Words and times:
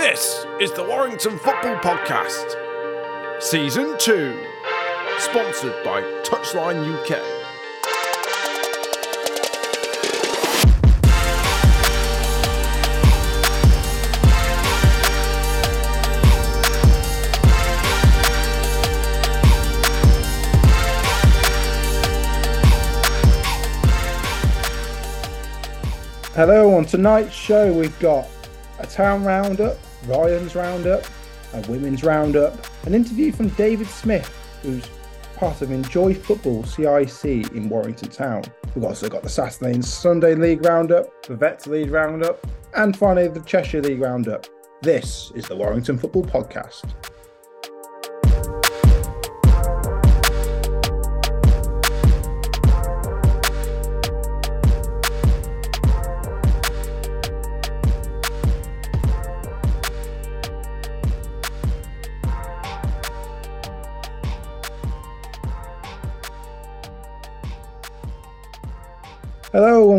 This 0.00 0.46
is 0.58 0.72
the 0.72 0.82
Warrington 0.82 1.38
Football 1.38 1.76
Podcast, 1.76 2.56
Season 3.38 3.98
2, 3.98 4.46
sponsored 5.18 5.84
by 5.84 6.00
Touchline 6.24 6.90
UK. 6.90 7.18
Hello, 26.34 26.74
on 26.74 26.86
tonight's 26.86 27.34
show, 27.34 27.70
we've 27.70 27.98
got 27.98 28.26
a 28.78 28.86
town 28.86 29.24
roundup, 29.24 29.76
Rylands 30.06 30.54
roundup, 30.54 31.04
a 31.52 31.60
women's 31.70 32.02
roundup, 32.02 32.66
an 32.86 32.94
interview 32.94 33.32
from 33.32 33.48
David 33.50 33.86
Smith, 33.86 34.28
who's 34.62 34.84
part 35.36 35.62
of 35.62 35.70
Enjoy 35.70 36.14
Football 36.14 36.64
CIC 36.64 37.24
in 37.52 37.68
Warrington 37.68 38.10
Town. 38.10 38.44
We've 38.74 38.84
also 38.84 39.08
got 39.08 39.22
the 39.22 39.28
Saturday 39.28 39.72
and 39.72 39.84
Sunday 39.84 40.34
League 40.34 40.64
roundup, 40.64 41.22
the 41.26 41.34
Vets 41.34 41.66
League 41.66 41.90
roundup, 41.90 42.46
and 42.76 42.96
finally 42.96 43.28
the 43.28 43.40
Cheshire 43.40 43.82
League 43.82 44.00
roundup. 44.00 44.46
This 44.82 45.32
is 45.34 45.46
the 45.46 45.56
Warrington 45.56 45.98
Football 45.98 46.24
Podcast. 46.24 46.84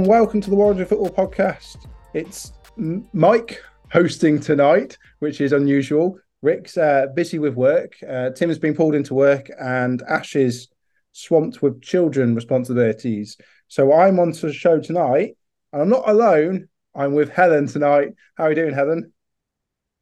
And 0.02 0.10
welcome 0.10 0.42
to 0.42 0.50
the 0.50 0.56
Warrington 0.56 0.88
Football 0.88 1.12
Podcast. 1.12 1.86
It's 2.16 2.54
Mike 2.76 3.62
hosting 3.92 4.40
tonight, 4.40 4.98
which 5.20 5.40
is 5.42 5.54
unusual. 5.54 6.18
Rick's 6.42 6.76
uh, 6.76 7.06
busy 7.14 7.38
with 7.38 7.54
work. 7.54 7.94
Uh, 8.10 8.32
Tim 8.32 8.50
has 8.50 8.58
been 8.58 8.74
pulled 8.74 8.96
into 8.96 9.14
work, 9.14 9.52
and 9.60 10.02
Ash 10.10 10.36
is 10.36 10.70
swamped 11.12 11.62
with 11.62 11.84
children 11.84 12.34
responsibilities. 12.34 13.38
So 13.68 13.94
I'm 13.94 14.20
on 14.20 14.32
to 14.32 14.48
the 14.48 14.54
show 14.54 14.80
tonight, 14.80 15.38
and 15.72 15.84
I'm 15.84 15.90
not 15.90 16.10
alone. 16.10 16.68
I'm 16.96 17.14
with 17.14 17.30
Helen 17.30 17.68
tonight. 17.68 18.16
How 18.34 18.46
are 18.46 18.50
you 18.50 18.56
doing, 18.56 18.74
Helen? 18.74 19.14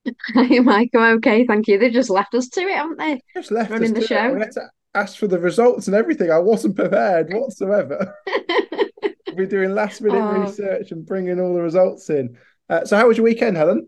Hi, 0.33 0.59
Mike. 0.59 0.91
I'm 0.95 1.17
okay, 1.17 1.45
thank 1.45 1.67
you. 1.67 1.77
They've 1.77 1.91
just 1.91 2.09
left 2.09 2.33
us 2.35 2.47
to 2.51 2.61
it, 2.61 2.73
haven't 2.77 2.99
they? 2.99 3.19
Just 3.35 3.51
left 3.51 3.69
Running 3.69 3.91
us 3.97 4.01
the 4.01 4.07
to 4.07 4.13
it. 4.15 4.17
show. 4.17 4.33
We 4.33 4.39
had 4.39 4.53
to 4.53 4.69
ask 4.95 5.17
for 5.17 5.27
the 5.27 5.39
results 5.39 5.87
and 5.87 5.95
everything. 5.95 6.31
I 6.31 6.39
wasn't 6.39 6.77
prepared 6.77 7.33
whatsoever. 7.33 8.15
We're 9.37 9.45
doing 9.45 9.73
last 9.73 10.01
minute 10.01 10.21
Oh. 10.21 10.41
research 10.41 10.91
and 10.91 11.05
bringing 11.05 11.39
all 11.39 11.53
the 11.53 11.61
results 11.61 12.09
in. 12.09 12.37
Uh, 12.69 12.85
so, 12.85 12.97
how 12.97 13.07
was 13.07 13.17
your 13.17 13.23
weekend, 13.23 13.57
Helen? 13.57 13.87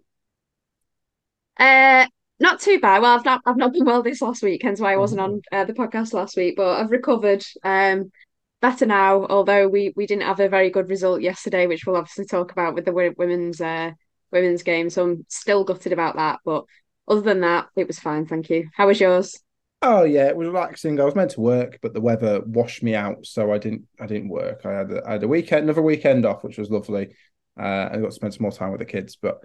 Uh, 1.58 2.08
not 2.40 2.60
too 2.60 2.80
bad. 2.80 3.02
Well, 3.02 3.16
I've 3.16 3.26
not 3.26 3.42
I've 3.46 3.58
not 3.58 3.74
been 3.74 3.86
well 3.86 4.02
this 4.02 4.22
last 4.22 4.42
week, 4.42 4.64
hence 4.64 4.80
why 4.80 4.94
I 4.94 4.98
wasn't 4.98 5.22
on 5.22 5.42
uh, 5.52 5.66
the 5.66 5.74
podcast 5.74 6.14
last 6.14 6.36
week. 6.38 6.56
But 6.58 6.80
I've 6.80 6.92
recovered. 6.92 7.44
Um, 7.64 8.12
better 8.62 8.86
now. 8.86 9.26
Although 9.28 9.68
we 9.68 9.94
we 9.96 10.08
didn't 10.08 10.24
have 10.24 10.40
a 10.40 10.50
very 10.50 10.70
good 10.70 10.90
result 10.90 11.22
yesterday, 11.22 11.68
which 11.68 11.86
we'll 11.86 11.96
obviously 11.98 12.26
talk 12.26 12.52
about 12.52 12.74
with 12.74 12.86
the 12.86 12.94
women's 12.94 13.62
uh 13.62 13.92
women's 14.32 14.64
game. 14.64 14.90
So 14.90 15.04
I'm 15.04 15.26
still 15.30 15.64
gutted 15.64 15.94
about 15.94 16.16
that. 16.16 16.40
But 16.46 16.66
other 17.08 17.22
than 17.22 17.42
that, 17.42 17.68
it 17.76 17.88
was 17.88 18.00
fine. 18.00 18.26
Thank 18.26 18.50
you. 18.50 18.70
How 18.74 18.88
was 18.88 19.00
yours? 19.00 19.38
Oh 19.82 20.04
yeah, 20.04 20.28
it 20.28 20.36
was 20.36 20.48
relaxing. 20.48 21.00
I 21.00 21.06
was 21.06 21.16
meant 21.16 21.32
to 21.32 21.42
work, 21.42 21.80
but 21.82 21.94
the 21.94 22.02
weather 22.02 22.42
washed 22.42 22.84
me 22.84 22.94
out, 22.94 23.26
so 23.26 23.52
I 23.52 23.58
didn't. 23.58 23.88
I 24.00 24.06
didn't 24.06 24.30
work. 24.30 24.62
I 24.66 24.74
had 24.74 24.92
a, 24.92 25.08
I 25.08 25.12
had 25.14 25.24
a 25.24 25.28
weekend, 25.28 25.64
another 25.64 25.82
weekend 25.82 26.26
off, 26.26 26.44
which 26.44 26.60
was 26.60 26.70
lovely. 26.70 27.16
Uh, 27.60 27.90
I 27.92 27.98
got 27.98 28.06
to 28.08 28.12
spend 28.12 28.34
some 28.34 28.44
more 28.44 28.52
time 28.52 28.72
with 28.72 28.80
the 28.80 28.86
kids, 28.86 29.16
but 29.16 29.44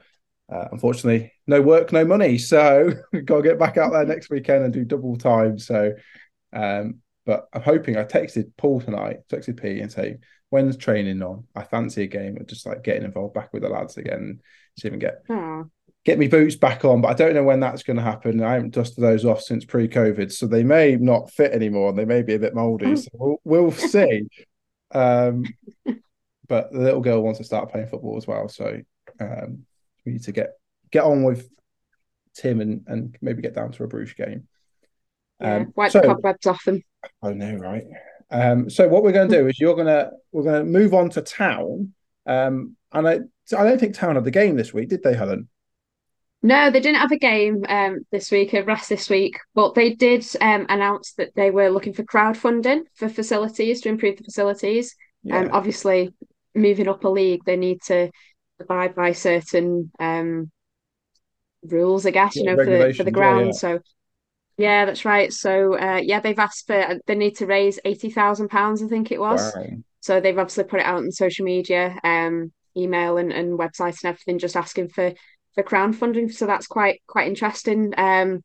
uh, 0.52 0.66
unfortunately, 0.72 1.32
no 1.46 1.62
work, 1.62 1.90
no 1.92 2.04
money. 2.04 2.38
So 2.38 2.90
got 3.24 3.38
to 3.38 3.42
get 3.42 3.58
back 3.58 3.78
out 3.78 3.92
there 3.92 4.04
next 4.04 4.28
weekend 4.28 4.64
and 4.64 4.74
do 4.74 4.84
double 4.84 5.16
time. 5.16 5.58
So, 5.58 5.92
um, 6.52 7.00
but 7.24 7.48
I'm 7.54 7.62
hoping 7.62 7.96
I 7.96 8.04
texted 8.04 8.52
Paul 8.58 8.80
tonight, 8.80 9.20
texted 9.30 9.60
P, 9.60 9.80
and 9.80 9.90
say 9.90 10.18
when's 10.50 10.76
training 10.76 11.22
on? 11.22 11.44
I 11.56 11.64
fancy 11.64 12.02
a 12.02 12.06
game 12.06 12.38
just 12.46 12.66
like 12.66 12.84
getting 12.84 13.04
involved 13.04 13.34
back 13.34 13.52
with 13.52 13.62
the 13.62 13.68
lads 13.68 13.96
again, 13.96 14.40
see 14.78 14.88
if 14.88 14.92
we 14.92 14.98
can 14.98 15.08
get 15.08 15.22
Oh, 15.28 15.70
get 16.06 16.18
me 16.20 16.28
boots 16.28 16.54
back 16.54 16.84
on, 16.84 17.00
but 17.00 17.08
I 17.08 17.14
don't 17.14 17.34
know 17.34 17.42
when 17.42 17.58
that's 17.58 17.82
going 17.82 17.96
to 17.96 18.02
happen. 18.02 18.40
I 18.40 18.54
haven't 18.54 18.72
dusted 18.74 19.02
those 19.02 19.24
off 19.24 19.42
since 19.42 19.64
pre-COVID, 19.64 20.30
so 20.32 20.46
they 20.46 20.62
may 20.62 20.94
not 20.94 21.32
fit 21.32 21.50
anymore. 21.52 21.88
and 21.90 21.98
They 21.98 22.04
may 22.04 22.22
be 22.22 22.34
a 22.34 22.38
bit 22.38 22.54
mouldy. 22.54 22.94
So 22.94 23.10
we'll, 23.14 23.36
we'll 23.42 23.72
see. 23.72 24.22
Um, 24.92 25.44
but 26.46 26.70
the 26.72 26.78
little 26.78 27.00
girl 27.00 27.22
wants 27.22 27.38
to 27.38 27.44
start 27.44 27.72
playing 27.72 27.88
football 27.88 28.16
as 28.16 28.26
well, 28.26 28.48
so 28.48 28.80
um, 29.20 29.66
we 30.04 30.12
need 30.12 30.22
to 30.22 30.32
get 30.32 30.52
get 30.92 31.02
on 31.02 31.24
with 31.24 31.50
Tim 32.36 32.60
and 32.60 32.84
and 32.86 33.16
maybe 33.20 33.42
get 33.42 33.54
down 33.54 33.72
to 33.72 33.82
a 33.82 33.88
Bruges 33.88 34.14
game. 34.14 34.46
yeah. 35.40 35.56
Um, 35.56 35.72
Wipe 35.74 35.90
so- 35.90 36.00
the 36.00 36.06
cobwebs 36.06 36.46
off 36.46 36.64
them. 36.64 36.82
I 37.20 37.32
know, 37.32 37.56
right? 37.56 37.84
Um, 38.30 38.70
so 38.70 38.86
what 38.88 39.02
we're 39.02 39.12
going 39.12 39.28
to 39.28 39.36
do 39.38 39.46
is 39.48 39.58
you're 39.58 39.74
gonna 39.74 40.12
we're 40.30 40.44
gonna 40.44 40.64
move 40.64 40.94
on 40.94 41.10
to 41.10 41.20
town. 41.20 41.94
Um, 42.26 42.76
and 42.92 43.08
I 43.08 43.14
I 43.56 43.64
don't 43.64 43.78
think 43.80 43.96
town 43.96 44.14
had 44.14 44.24
the 44.24 44.30
game 44.30 44.54
this 44.54 44.72
week, 44.72 44.88
did 44.88 45.02
they, 45.02 45.14
Helen? 45.14 45.48
No, 46.46 46.70
they 46.70 46.78
didn't 46.78 47.00
have 47.00 47.10
a 47.10 47.18
game 47.18 47.64
um, 47.68 48.06
this 48.12 48.30
week, 48.30 48.52
a 48.52 48.62
rest 48.62 48.88
this 48.88 49.10
week, 49.10 49.36
but 49.52 49.74
they 49.74 49.94
did 49.94 50.24
um, 50.40 50.66
announce 50.68 51.12
that 51.14 51.34
they 51.34 51.50
were 51.50 51.70
looking 51.70 51.92
for 51.92 52.04
crowdfunding 52.04 52.82
for 52.94 53.08
facilities 53.08 53.80
to 53.80 53.88
improve 53.88 54.16
the 54.16 54.22
facilities. 54.22 54.94
Um, 55.28 55.50
obviously, 55.52 56.14
moving 56.54 56.86
up 56.86 57.02
a 57.02 57.08
league, 57.08 57.44
they 57.44 57.56
need 57.56 57.82
to 57.86 58.12
abide 58.60 58.94
by 58.94 59.10
certain 59.10 59.90
um, 59.98 60.52
rules, 61.64 62.06
I 62.06 62.12
guess, 62.12 62.36
you 62.36 62.44
know, 62.44 62.54
for 62.54 62.64
the 62.64 62.94
for 62.94 63.02
the 63.02 63.10
yeah, 63.10 63.14
ground. 63.14 63.46
yeah. 63.46 63.52
So, 63.52 63.80
yeah, 64.56 64.84
that's 64.84 65.04
right. 65.04 65.32
So, 65.32 65.76
uh, 65.76 66.00
yeah, 66.00 66.20
they've 66.20 66.38
asked 66.38 66.68
for 66.68 67.00
they 67.08 67.16
need 67.16 67.38
to 67.38 67.46
raise 67.46 67.80
eighty 67.84 68.08
thousand 68.08 68.50
pounds, 68.50 68.84
I 68.84 68.86
think 68.86 69.10
it 69.10 69.18
was. 69.18 69.52
Wow. 69.56 69.64
So 69.98 70.20
they've 70.20 70.38
obviously 70.38 70.62
put 70.62 70.78
it 70.78 70.86
out 70.86 70.98
on 70.98 71.10
social 71.10 71.44
media, 71.44 71.98
um, 72.04 72.52
email 72.76 73.16
and, 73.16 73.32
and 73.32 73.58
website 73.58 73.98
and 74.04 74.10
everything, 74.10 74.38
just 74.38 74.56
asking 74.56 74.90
for 74.90 75.12
for 75.56 75.64
crowdfunding. 75.64 76.32
So 76.32 76.46
that's 76.46 76.68
quite 76.68 77.02
quite 77.08 77.28
interesting. 77.28 77.94
Um, 77.98 78.42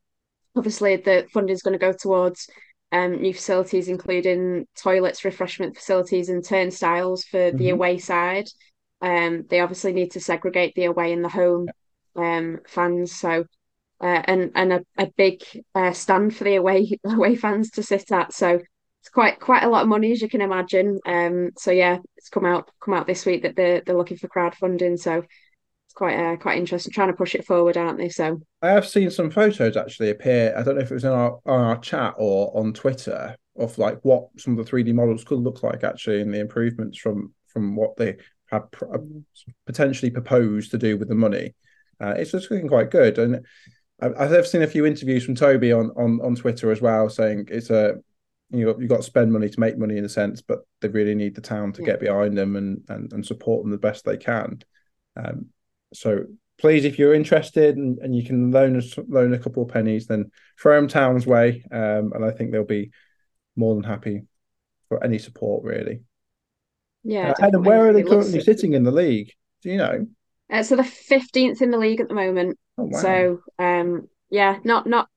obviously 0.56 0.96
the 0.96 1.26
funding 1.32 1.54
is 1.54 1.62
going 1.62 1.78
to 1.78 1.86
go 1.86 1.92
towards 1.92 2.48
um, 2.92 3.22
new 3.22 3.34
facilities, 3.34 3.88
including 3.88 4.66
toilets, 4.76 5.24
refreshment 5.24 5.76
facilities, 5.76 6.28
and 6.28 6.44
turnstiles 6.44 7.24
for 7.24 7.52
the 7.52 7.68
Mhm. 7.68 7.72
away 7.74 7.98
side. 7.98 8.48
Um, 9.02 9.44
they 9.50 9.60
obviously 9.60 9.92
need 9.92 10.12
to 10.12 10.20
segregate 10.20 10.74
the 10.74 10.84
away 10.86 11.12
and 11.12 11.24
the 11.24 11.28
home 11.30 11.68
um, 12.16 12.60
fans. 12.66 13.12
So. 13.16 13.46
Uh, 14.00 14.20
and 14.24 14.50
and 14.56 14.72
a, 14.72 14.80
a 14.98 15.06
big 15.16 15.42
uh, 15.76 15.92
stand 15.92 16.34
for 16.36 16.42
the 16.44 16.56
away 16.56 16.98
away 17.04 17.36
fans 17.36 17.70
to 17.70 17.82
sit 17.84 18.10
at. 18.10 18.32
So 18.34 18.58
it's 19.00 19.08
quite 19.12 19.38
quite 19.38 19.62
a 19.62 19.68
lot 19.68 19.82
of 19.82 19.88
money 19.88 20.10
as 20.12 20.20
you 20.20 20.28
can 20.28 20.40
imagine. 20.40 20.98
Um, 21.06 21.50
so 21.56 21.70
yeah, 21.70 21.98
it's 22.16 22.28
come 22.28 22.44
out 22.44 22.68
come 22.84 22.94
out 22.94 23.06
this 23.06 23.24
week 23.24 23.42
that 23.42 23.54
they're 23.54 23.80
they're 23.86 23.96
looking 23.96 24.16
for 24.16 24.28
crowdfunding. 24.28 24.98
So 24.98 25.22
it's 25.92 25.98
quite 25.98 26.16
uh, 26.18 26.36
quite 26.36 26.58
interesting, 26.58 26.90
trying 26.92 27.08
to 27.08 27.16
push 27.16 27.34
it 27.34 27.44
forward, 27.44 27.76
aren't 27.76 27.98
they? 27.98 28.08
So 28.08 28.40
I 28.62 28.68
have 28.68 28.88
seen 28.88 29.10
some 29.10 29.30
photos 29.30 29.76
actually 29.76 30.08
appear. 30.10 30.54
I 30.56 30.62
don't 30.62 30.76
know 30.76 30.80
if 30.80 30.90
it 30.90 30.94
was 30.94 31.04
in 31.04 31.10
our 31.12 31.38
on 31.44 31.60
our 31.60 31.78
chat 31.78 32.14
or 32.16 32.56
on 32.56 32.72
Twitter 32.72 33.36
of 33.58 33.76
like 33.76 33.98
what 34.02 34.28
some 34.38 34.58
of 34.58 34.64
the 34.64 34.70
3D 34.70 34.94
models 34.94 35.22
could 35.24 35.38
look 35.38 35.62
like 35.62 35.84
actually, 35.84 36.22
and 36.22 36.32
the 36.32 36.40
improvements 36.40 36.98
from 36.98 37.34
from 37.46 37.76
what 37.76 37.96
they 37.96 38.16
have 38.50 38.70
pr- 38.70 38.94
uh, 38.94 38.98
potentially 39.66 40.10
proposed 40.10 40.70
to 40.70 40.78
do 40.78 40.96
with 40.96 41.08
the 41.08 41.14
money. 41.14 41.54
Uh, 42.00 42.14
it's 42.16 42.32
just 42.32 42.50
looking 42.50 42.68
quite 42.68 42.90
good, 42.90 43.18
and 43.18 43.44
I- 44.00 44.14
I've 44.24 44.46
seen 44.46 44.62
a 44.62 44.66
few 44.66 44.86
interviews 44.86 45.24
from 45.24 45.34
Toby 45.34 45.72
on 45.72 45.90
on 45.90 46.20
on 46.22 46.36
Twitter 46.36 46.70
as 46.70 46.80
well, 46.80 47.10
saying 47.10 47.48
it's 47.50 47.68
a 47.68 47.96
you 48.48 48.64
got 48.64 48.80
you 48.80 48.88
got 48.88 48.98
to 48.98 49.02
spend 49.02 49.30
money 49.30 49.50
to 49.50 49.60
make 49.60 49.76
money 49.76 49.98
in 49.98 50.06
a 50.06 50.08
sense, 50.08 50.40
but 50.40 50.60
they 50.80 50.88
really 50.88 51.14
need 51.14 51.34
the 51.34 51.42
town 51.42 51.74
to 51.74 51.82
Yeah. 51.82 51.86
get 51.88 52.00
behind 52.00 52.38
them 52.38 52.56
and 52.56 52.80
and 52.88 53.12
and 53.12 53.26
support 53.26 53.62
them 53.62 53.70
the 53.72 53.76
best 53.78 54.06
they 54.06 54.16
can. 54.16 54.60
Um, 55.16 55.48
so 55.92 56.24
please, 56.58 56.84
if 56.84 56.98
you're 56.98 57.14
interested 57.14 57.76
and, 57.76 57.98
and 57.98 58.14
you 58.14 58.24
can 58.24 58.50
loan 58.50 58.76
us 58.76 58.96
loan 59.08 59.34
a 59.34 59.38
couple 59.38 59.62
of 59.62 59.68
pennies, 59.70 60.06
then 60.06 60.30
throw 60.60 60.76
them 60.76 60.88
Town's 60.88 61.26
way, 61.26 61.64
um, 61.72 62.12
and 62.14 62.24
I 62.24 62.30
think 62.30 62.52
they'll 62.52 62.64
be 62.64 62.90
more 63.56 63.74
than 63.74 63.84
happy 63.84 64.22
for 64.88 65.02
any 65.04 65.18
support 65.18 65.64
really. 65.64 66.02
yeah, 67.04 67.30
Uh, 67.30 67.34
Helen, 67.40 67.64
where 67.64 67.88
are 67.88 67.92
they 67.92 68.02
definitely. 68.02 68.16
It 68.18 68.22
currently 68.22 68.40
sitting 68.40 68.72
in 68.74 68.84
the 68.84 68.92
league? 68.92 69.32
Do 69.62 69.70
you 69.70 69.78
know? 69.78 70.06
Uh, 70.50 70.62
so 70.62 70.76
they're 70.76 70.84
fifteenth 70.84 71.62
in 71.62 71.70
the 71.70 71.78
league 71.78 72.00
at 72.00 72.08
the 72.08 72.14
moment. 72.14 72.58
Oh 72.78 72.84
wow! 72.84 73.00
So 73.00 73.42
um, 73.58 74.08
yeah, 74.30 74.58
not 74.64 74.86
not. 74.86 75.08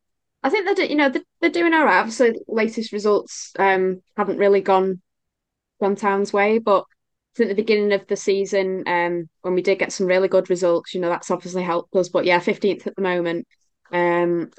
I 0.44 0.50
think 0.50 0.66
they're 0.66 0.76
do- 0.76 0.88
you 0.88 0.96
know 0.96 1.10
they're, 1.10 1.24
they're 1.42 1.50
doing 1.50 1.74
all 1.74 1.86
right. 1.86 2.00
Obviously, 2.00 2.40
latest 2.48 2.92
results 2.92 3.52
um 3.60 4.02
haven't 4.16 4.38
really 4.38 4.62
gone 4.62 5.02
gone 5.82 5.96
Town's 5.96 6.32
way, 6.34 6.60
but 6.60 6.86
at 7.44 7.50
the 7.50 7.56
beginning 7.56 7.94
of 7.94 8.08
the 8.08 8.16
season, 8.16 8.84
um, 8.88 9.30
when 9.42 9.54
we 9.54 9.62
did 9.62 9.80
get 9.80 9.92
some 9.92 10.08
really 10.08 10.28
good 10.28 10.50
results, 10.50 10.94
you 10.94 11.02
know, 11.02 11.10
that's 11.10 11.32
obviously 11.32 11.64
helped 11.64 11.96
us. 11.96 12.10
But 12.10 12.26
yeah, 12.26 12.40
15th 12.40 12.88
at 12.88 12.96
the 12.96 13.02
moment. 13.02 13.48
Um, 13.92 14.52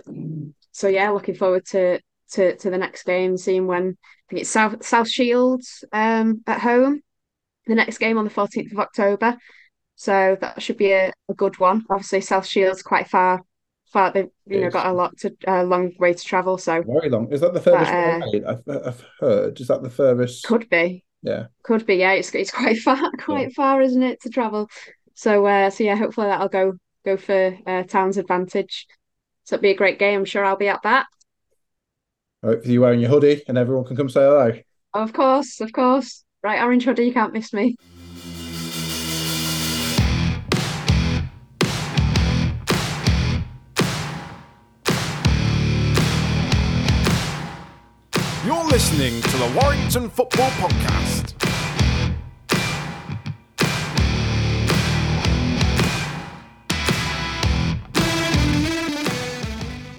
so 0.72 0.88
yeah, 0.88 1.10
looking 1.10 1.34
forward 1.34 1.64
to 1.66 2.00
to 2.32 2.56
to 2.56 2.70
the 2.70 2.78
next 2.78 3.04
game, 3.04 3.36
seeing 3.36 3.66
when 3.66 3.96
I 3.98 4.26
think 4.28 4.42
it's 4.42 4.50
South 4.50 4.84
South 4.84 5.08
Shields 5.08 5.84
um 5.92 6.42
at 6.46 6.60
home. 6.60 7.00
The 7.66 7.74
next 7.74 7.98
game 7.98 8.16
on 8.16 8.24
the 8.24 8.30
14th 8.30 8.72
of 8.72 8.78
October. 8.78 9.36
So 9.96 10.36
that 10.40 10.62
should 10.62 10.76
be 10.76 10.92
a, 10.92 11.12
a 11.28 11.34
good 11.34 11.58
one. 11.58 11.84
Obviously, 11.90 12.20
South 12.20 12.46
Shields 12.46 12.82
quite 12.82 13.08
far 13.08 13.42
far 13.86 14.12
they've 14.12 14.28
you 14.46 14.60
know 14.60 14.70
got 14.70 14.86
a 14.86 14.92
lot 14.92 15.16
to 15.16 15.34
a 15.46 15.60
uh, 15.60 15.64
long 15.64 15.92
way 15.98 16.12
to 16.12 16.24
travel. 16.24 16.58
So 16.58 16.82
very 16.82 17.08
long. 17.08 17.32
Is 17.32 17.40
that 17.40 17.54
the 17.54 17.60
furthest 17.60 17.90
but, 17.90 18.44
uh, 18.44 18.50
I've, 18.50 18.86
I've 18.86 19.04
heard? 19.20 19.60
Is 19.60 19.68
that 19.68 19.82
the 19.82 19.90
furthest? 19.90 20.44
Could 20.44 20.68
be. 20.68 21.05
Yeah. 21.26 21.46
Could 21.64 21.84
be. 21.86 21.96
Yeah, 21.96 22.12
it's 22.12 22.32
it's 22.34 22.52
quite 22.52 22.78
far, 22.86 23.10
quite 23.18 23.48
yeah. 23.48 23.54
far, 23.54 23.82
isn't 23.82 24.02
it, 24.02 24.22
to 24.22 24.30
travel? 24.30 24.68
So 25.14 25.44
uh, 25.44 25.70
so 25.70 25.82
yeah, 25.84 25.96
hopefully 25.96 26.28
that'll 26.28 26.48
go 26.48 26.74
go 27.04 27.16
for 27.16 27.58
uh, 27.66 27.82
Town's 27.82 28.16
advantage. 28.16 28.86
So 29.44 29.56
it'll 29.56 29.62
be 29.62 29.70
a 29.70 29.76
great 29.76 29.98
game. 29.98 30.20
I'm 30.20 30.24
sure 30.24 30.44
I'll 30.44 30.56
be 30.56 30.68
at 30.68 30.82
that. 30.84 31.06
Hopefully 32.44 32.74
you're 32.74 32.82
wearing 32.82 33.00
your 33.00 33.10
hoodie 33.10 33.42
and 33.48 33.58
everyone 33.58 33.84
can 33.84 33.96
come 33.96 34.08
say 34.08 34.20
hello. 34.20 34.52
Of 34.94 35.12
course, 35.12 35.60
of 35.60 35.72
course. 35.72 36.24
Right, 36.42 36.62
orange 36.62 36.84
hoodie, 36.84 37.06
you 37.06 37.12
can't 37.12 37.32
miss 37.32 37.52
me. 37.52 37.76
You're 48.66 48.72
listening 48.72 49.22
to 49.22 49.36
the 49.36 49.60
Warrington 49.60 50.10
Football 50.10 50.50
Podcast. 50.50 51.34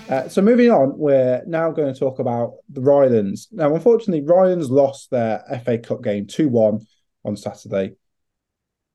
Uh, 0.09 0.27
so 0.27 0.41
moving 0.41 0.69
on, 0.69 0.97
we're 0.97 1.43
now 1.47 1.71
going 1.71 1.93
to 1.93 1.97
talk 1.97 2.19
about 2.19 2.55
the 2.67 2.81
Rylands. 2.81 3.47
Now, 3.53 3.73
unfortunately, 3.73 4.27
Rylands 4.27 4.69
lost 4.69 5.11
their 5.11 5.45
FA 5.63 5.77
Cup 5.77 6.03
game 6.03 6.25
2-1 6.25 6.85
on 7.23 7.37
Saturday. 7.37 7.95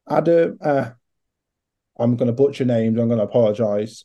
Adam, 0.07 0.59
uh, 0.61 0.91
I'm 1.99 2.17
going 2.17 2.27
to 2.27 2.35
butcher 2.35 2.67
names. 2.67 2.99
I'm 2.99 3.09
going 3.09 3.21
to 3.21 3.25
apologise. 3.25 4.05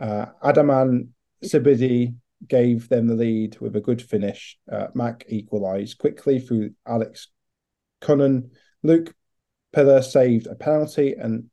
Uh, 0.00 0.26
Adaman 0.42 1.08
Sibidi 1.44 2.14
gave 2.48 2.88
them 2.88 3.06
the 3.06 3.14
lead 3.14 3.58
with 3.60 3.76
a 3.76 3.80
good 3.80 4.02
finish. 4.02 4.58
Uh, 4.70 4.88
Macc 4.94 5.24
equalised 5.28 5.98
quickly 5.98 6.38
through 6.38 6.70
Alex 6.86 7.28
Cunnan. 8.00 8.50
Luke 8.82 9.14
Pillar 9.72 10.02
saved 10.02 10.46
a 10.46 10.54
penalty, 10.54 11.14
and 11.14 11.50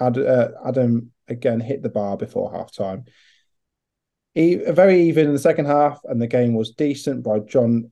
Ad, 0.00 0.18
uh, 0.18 0.50
Adam 0.66 1.12
again 1.28 1.60
hit 1.60 1.82
the 1.82 1.88
bar 1.88 2.16
before 2.16 2.52
half 2.52 2.72
time. 2.72 3.04
He, 4.34 4.56
very 4.56 5.02
even 5.02 5.26
in 5.26 5.32
the 5.32 5.38
second 5.38 5.66
half, 5.66 6.00
and 6.04 6.20
the 6.20 6.26
game 6.26 6.54
was 6.54 6.70
decent 6.70 7.24
by 7.24 7.40
John. 7.40 7.90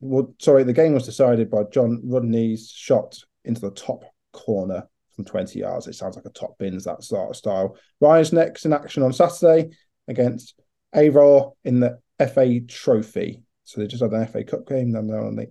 Well, 0.00 0.34
sorry, 0.38 0.62
the 0.62 0.72
game 0.72 0.94
was 0.94 1.04
decided 1.04 1.50
by 1.50 1.64
John 1.72 2.02
Rodney's 2.04 2.70
shot 2.70 3.18
into 3.44 3.60
the 3.60 3.70
top 3.70 4.04
corner 4.32 4.88
from 5.14 5.24
20 5.24 5.58
yards. 5.58 5.88
It 5.88 5.94
sounds 5.94 6.16
like 6.16 6.26
a 6.26 6.30
top 6.30 6.58
bins, 6.58 6.84
that 6.84 7.02
sort 7.02 7.30
of 7.30 7.36
style. 7.36 7.76
Rylands 8.00 8.32
next 8.32 8.66
in 8.66 8.72
action 8.72 9.02
on 9.02 9.12
Saturday 9.12 9.70
against 10.06 10.60
Aroa 10.96 11.50
in 11.64 11.80
the 11.80 11.98
FA 12.18 12.60
Trophy. 12.60 13.42
So 13.64 13.80
they 13.80 13.86
just 13.86 14.02
had 14.02 14.12
an 14.12 14.26
FA 14.26 14.44
Cup 14.44 14.66
game, 14.66 14.92
then 14.92 15.06
they're 15.06 15.24
on 15.24 15.36
the 15.36 15.48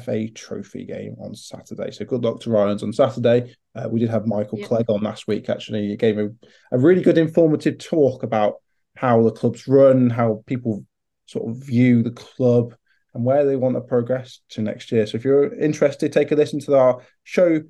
FA 0.00 0.28
Trophy 0.30 0.84
game 0.84 1.16
on 1.20 1.34
Saturday. 1.34 1.90
So 1.90 2.04
good 2.04 2.24
luck 2.24 2.40
to 2.40 2.50
Rylands 2.50 2.82
on 2.82 2.92
Saturday. 2.92 3.54
Uh, 3.74 3.88
we 3.90 4.00
did 4.00 4.10
have 4.10 4.26
Michael 4.26 4.58
yeah. 4.58 4.66
Clegg 4.66 4.86
on 4.88 5.02
last 5.02 5.28
week. 5.28 5.48
Actually, 5.48 5.88
he 5.88 5.96
gave 5.96 6.18
a, 6.18 6.30
a 6.72 6.78
really 6.78 7.02
good 7.02 7.18
informative 7.18 7.78
talk 7.78 8.22
about 8.22 8.54
how 8.96 9.22
the 9.22 9.30
clubs 9.30 9.68
run, 9.68 10.10
how 10.10 10.42
people 10.46 10.84
sort 11.26 11.48
of 11.48 11.56
view 11.56 12.02
the 12.02 12.10
club, 12.10 12.74
and 13.14 13.24
where 13.24 13.44
they 13.44 13.56
want 13.56 13.74
to 13.76 13.80
progress 13.80 14.40
to 14.50 14.62
next 14.62 14.90
year. 14.92 15.06
So 15.06 15.16
if 15.16 15.24
you're 15.24 15.54
interested, 15.54 16.12
take 16.12 16.32
a 16.32 16.34
listen 16.34 16.60
to 16.60 16.76
our 16.76 17.02
show, 17.24 17.60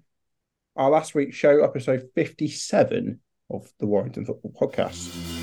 our 0.76 0.90
last 0.90 1.14
week's 1.14 1.37
show, 1.37 1.62
episode 1.62 2.08
57 2.14 3.20
of 3.50 3.70
the 3.78 3.87
Warrington 3.87 4.25
Football 4.25 4.52
Podcast. 4.61 5.36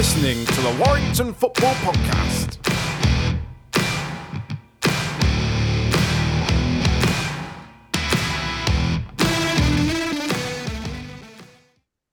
Listening 0.00 0.46
to 0.46 0.60
the 0.62 0.82
Warrington 0.82 1.34
Football 1.34 1.74
Podcast. 1.74 2.56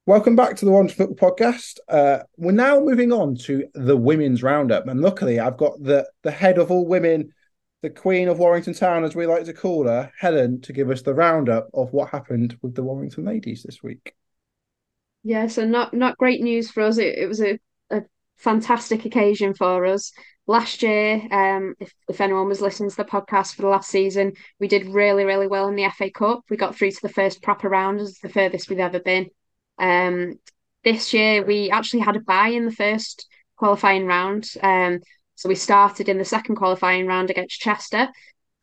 Welcome 0.05 0.35
back 0.35 0.57
to 0.57 0.65
the 0.65 0.71
Warrington 0.71 0.97
Football 0.97 1.31
Podcast. 1.31 1.79
Uh, 1.87 2.23
we're 2.35 2.51
now 2.51 2.81
moving 2.81 3.13
on 3.13 3.35
to 3.45 3.69
the 3.73 3.95
women's 3.95 4.43
roundup, 4.43 4.85
and 4.89 4.99
luckily, 4.99 5.39
I've 5.39 5.55
got 5.55 5.81
the 5.81 6.05
the 6.23 6.31
head 6.31 6.57
of 6.57 6.69
all 6.69 6.85
women, 6.85 7.31
the 7.83 7.89
Queen 7.89 8.27
of 8.27 8.37
Warrington 8.37 8.73
Town, 8.73 9.05
as 9.05 9.15
we 9.15 9.25
like 9.27 9.45
to 9.45 9.53
call 9.53 9.85
her, 9.85 10.11
Helen, 10.19 10.59
to 10.63 10.73
give 10.73 10.89
us 10.89 11.03
the 11.03 11.13
roundup 11.13 11.69
of 11.73 11.93
what 11.93 12.09
happened 12.09 12.57
with 12.61 12.75
the 12.75 12.83
Warrington 12.83 13.23
ladies 13.23 13.63
this 13.63 13.81
week. 13.81 14.13
Yeah, 15.23 15.47
so 15.47 15.65
not 15.65 15.93
not 15.93 16.17
great 16.17 16.41
news 16.41 16.69
for 16.69 16.83
us. 16.83 16.97
It, 16.97 17.17
it 17.17 17.27
was 17.27 17.41
a, 17.41 17.53
a 17.53 17.59
fantastic 18.37 19.05
occasion 19.05 19.53
for 19.53 19.85
us. 19.85 20.11
Last 20.45 20.81
year, 20.81 21.21
um, 21.31 21.75
if, 21.79 21.93
if 22.07 22.21
anyone 22.21 22.47
was 22.47 22.61
listening 22.61 22.89
to 22.89 22.95
the 22.95 23.03
podcast 23.03 23.55
for 23.55 23.63
the 23.63 23.67
last 23.67 23.89
season, 23.89 24.33
we 24.59 24.67
did 24.67 24.87
really, 24.87 25.25
really 25.25 25.47
well 25.47 25.67
in 25.67 25.75
the 25.75 25.89
FA 25.89 26.09
Cup. 26.09 26.41
We 26.49 26.55
got 26.55 26.75
through 26.75 26.91
to 26.91 27.01
the 27.01 27.09
first 27.09 27.41
proper 27.41 27.67
round, 27.67 27.99
as 27.99 28.17
the 28.19 28.29
furthest 28.29 28.69
we've 28.69 28.79
ever 28.79 28.99
been. 28.99 29.27
Um, 29.77 30.39
this 30.85 31.13
year, 31.13 31.45
we 31.45 31.69
actually 31.69 31.99
had 31.99 32.15
a 32.15 32.21
bye 32.21 32.49
in 32.49 32.65
the 32.65 32.71
first 32.71 33.27
qualifying 33.57 34.05
round. 34.05 34.49
Um, 34.63 34.99
so 35.35 35.49
we 35.49 35.55
started 35.55 36.07
in 36.07 36.17
the 36.17 36.25
second 36.25 36.55
qualifying 36.55 37.07
round 37.07 37.29
against 37.29 37.59
Chester. 37.59 38.07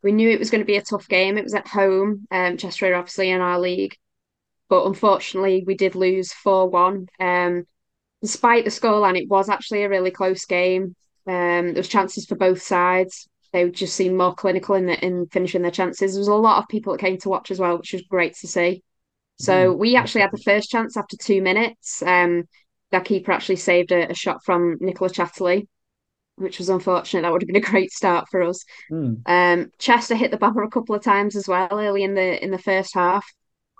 We 0.02 0.12
knew 0.12 0.30
it 0.30 0.38
was 0.38 0.50
going 0.50 0.62
to 0.62 0.66
be 0.66 0.76
a 0.76 0.82
tough 0.82 1.06
game. 1.08 1.36
It 1.36 1.44
was 1.44 1.54
at 1.54 1.68
home. 1.68 2.26
Um, 2.30 2.56
Chester 2.56 2.92
are 2.92 2.96
obviously 2.96 3.30
in 3.30 3.40
our 3.40 3.60
league 3.60 3.94
but 4.68 4.86
unfortunately 4.86 5.62
we 5.66 5.74
did 5.74 5.94
lose 5.94 6.32
4-1 6.44 7.06
um, 7.20 7.66
despite 8.24 8.64
the 8.64 8.70
scoreline 8.70 9.18
it 9.18 9.28
was 9.28 9.50
actually 9.50 9.82
a 9.82 9.88
really 9.88 10.10
close 10.10 10.46
game 10.46 10.96
um, 11.26 11.66
there 11.66 11.74
was 11.74 11.88
chances 11.88 12.24
for 12.24 12.36
both 12.36 12.62
sides 12.62 13.28
they 13.52 13.68
just 13.70 13.94
seemed 13.94 14.16
more 14.16 14.34
clinical 14.34 14.74
in 14.74 14.86
the, 14.86 15.04
in 15.04 15.26
finishing 15.26 15.60
their 15.60 15.70
chances 15.70 16.14
there 16.14 16.20
was 16.20 16.28
a 16.28 16.34
lot 16.34 16.62
of 16.62 16.68
people 16.68 16.92
that 16.92 17.00
came 17.00 17.18
to 17.18 17.28
watch 17.28 17.50
as 17.50 17.60
well 17.60 17.76
which 17.76 17.92
was 17.92 18.02
great 18.02 18.34
to 18.34 18.48
see 18.48 18.82
so 19.38 19.74
mm. 19.74 19.78
we 19.78 19.94
actually 19.94 20.22
had 20.22 20.32
the 20.32 20.42
first 20.42 20.70
chance 20.70 20.96
after 20.96 21.18
two 21.18 21.42
minutes 21.42 22.02
um, 22.02 22.44
that 22.92 23.04
keeper 23.04 23.30
actually 23.30 23.56
saved 23.56 23.92
a, 23.92 24.10
a 24.10 24.14
shot 24.14 24.38
from 24.42 24.78
Nicola 24.80 25.10
Chatterley 25.10 25.66
which 26.36 26.58
was 26.58 26.68
unfortunate. 26.68 27.22
That 27.22 27.32
would 27.32 27.42
have 27.42 27.46
been 27.46 27.56
a 27.56 27.60
great 27.60 27.92
start 27.92 28.26
for 28.30 28.42
us. 28.42 28.64
Mm. 28.90 29.22
Um, 29.26 29.70
Chester 29.78 30.16
hit 30.16 30.30
the 30.30 30.36
bar 30.36 30.62
a 30.62 30.70
couple 30.70 30.94
of 30.94 31.02
times 31.02 31.36
as 31.36 31.46
well 31.46 31.68
early 31.70 32.02
in 32.02 32.14
the 32.14 32.42
in 32.42 32.50
the 32.50 32.58
first 32.58 32.94
half 32.94 33.24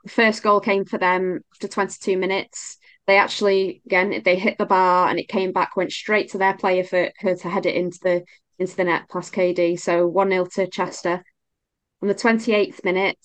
The 0.05 0.11
first 0.11 0.43
goal 0.43 0.61
came 0.61 0.85
for 0.85 0.99
them 0.99 1.41
after 1.55 1.69
22 1.69 2.17
minutes. 2.17 2.79
They 3.07 3.19
actually 3.19 3.83
again 3.87 4.23
they 4.25 4.37
hit 4.37 4.59
the 4.59 4.67
bar 4.67 5.09
and 5.09 5.19
it 5.19 5.29
came 5.29 5.53
back, 5.53 5.77
went 5.77 5.93
straight 5.93 6.31
to 6.31 6.39
their 6.39 6.57
player 6.57 6.85
for 6.85 7.11
her 7.19 7.35
to 7.37 7.49
head 7.49 7.67
it 7.67 7.75
into 7.75 7.99
the 8.03 8.25
into 8.59 8.77
the 8.77 8.85
net 8.85 9.09
past 9.11 9.33
KD. 9.33 9.79
So 9.79 10.07
one 10.07 10.31
0 10.31 10.47
to 10.55 10.67
Chester. 10.69 11.23
On 12.03 12.09
the 12.09 12.15
28th 12.15 12.85
minute, 12.85 13.19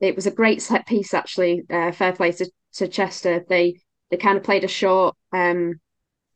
it 0.00 0.14
was 0.14 0.26
a 0.26 0.30
great 0.30 0.62
set 0.62 0.86
piece 0.86 1.14
actually. 1.14 1.62
Uh, 1.70 1.92
fair 1.92 2.12
play 2.12 2.32
to, 2.32 2.50
to 2.74 2.88
Chester. 2.88 3.44
They 3.48 3.76
they 4.10 4.16
kind 4.16 4.38
of 4.38 4.44
played 4.44 4.64
a 4.64 4.68
short 4.68 5.16
um 5.32 5.80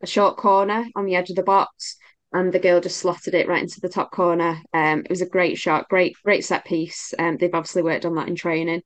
a 0.02 0.06
short 0.06 0.36
corner 0.36 0.86
on 0.96 1.06
the 1.06 1.16
edge 1.16 1.30
of 1.30 1.36
the 1.36 1.42
box 1.42 1.96
and 2.32 2.52
the 2.52 2.58
girl 2.58 2.80
just 2.80 2.98
slotted 2.98 3.34
it 3.34 3.48
right 3.48 3.62
into 3.62 3.80
the 3.80 3.88
top 3.88 4.10
corner. 4.12 4.60
Um, 4.72 5.00
it 5.00 5.10
was 5.10 5.22
a 5.22 5.26
great 5.26 5.58
shot, 5.58 5.88
great, 5.88 6.16
great 6.24 6.44
set 6.44 6.64
piece. 6.64 7.12
Um, 7.18 7.36
they've 7.36 7.54
obviously 7.54 7.82
worked 7.82 8.04
on 8.04 8.14
that 8.14 8.28
in 8.28 8.36
training. 8.36 8.82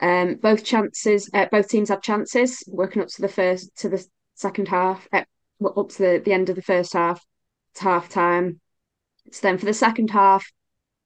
Um, 0.00 0.36
both 0.36 0.64
chances, 0.64 1.30
uh, 1.32 1.46
both 1.50 1.68
teams 1.68 1.88
had 1.88 2.02
chances 2.02 2.62
working 2.66 3.02
up 3.02 3.08
to 3.08 3.22
the 3.22 3.28
first 3.28 3.74
to 3.78 3.88
the 3.88 4.04
second 4.34 4.68
half, 4.68 5.06
uh, 5.12 5.24
up 5.64 5.88
to 5.90 5.98
the, 5.98 6.22
the 6.24 6.32
end 6.32 6.48
of 6.48 6.56
the 6.56 6.62
first 6.62 6.92
half, 6.92 7.24
to 7.76 7.82
half 7.84 8.08
time. 8.08 8.60
So 9.32 9.40
then 9.42 9.58
for 9.58 9.66
the 9.66 9.74
second 9.74 10.10
half, 10.10 10.44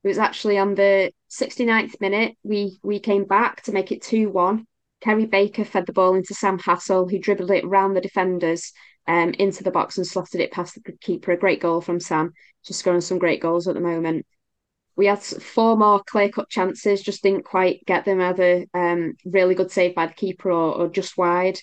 it 0.04 0.08
was 0.08 0.18
actually 0.18 0.58
on 0.58 0.74
the 0.74 1.12
69th 1.30 2.00
minute 2.00 2.36
we 2.42 2.78
we 2.82 2.98
came 2.98 3.24
back 3.24 3.62
to 3.62 3.72
make 3.72 3.92
it 3.92 4.02
2-1. 4.02 4.64
Kerry 5.00 5.26
Baker 5.26 5.64
fed 5.64 5.86
the 5.86 5.92
ball 5.92 6.14
into 6.14 6.34
Sam 6.34 6.58
Hassel, 6.58 7.08
who 7.08 7.18
dribbled 7.18 7.50
it 7.50 7.64
around 7.64 7.94
the 7.94 8.00
defenders 8.00 8.72
um, 9.06 9.30
into 9.38 9.62
the 9.62 9.70
box 9.70 9.96
and 9.96 10.06
slotted 10.06 10.40
it 10.40 10.50
past 10.50 10.74
the 10.74 10.92
keeper. 11.00 11.32
A 11.32 11.38
great 11.38 11.60
goal 11.60 11.80
from 11.80 12.00
Sam. 12.00 12.32
Just 12.64 12.80
scoring 12.80 13.00
some 13.00 13.18
great 13.18 13.40
goals 13.40 13.68
at 13.68 13.74
the 13.74 13.80
moment 13.80 14.26
we 14.98 15.06
had 15.06 15.22
four 15.22 15.78
more 15.78 16.02
clear 16.04 16.30
cut 16.30 16.50
chances, 16.50 17.02
just 17.02 17.22
didn't 17.24 17.44
quite 17.46 17.84
get 17.86 18.04
them 18.04 18.20
either 18.20 18.66
um, 18.74 19.14
really 19.24 19.54
good 19.56 19.70
save 19.72 19.94
by 19.96 20.06
the 20.08 20.14
keeper 20.14 20.50
or, 20.52 20.74
or 20.74 20.88
just 20.90 21.18
wide. 21.18 21.58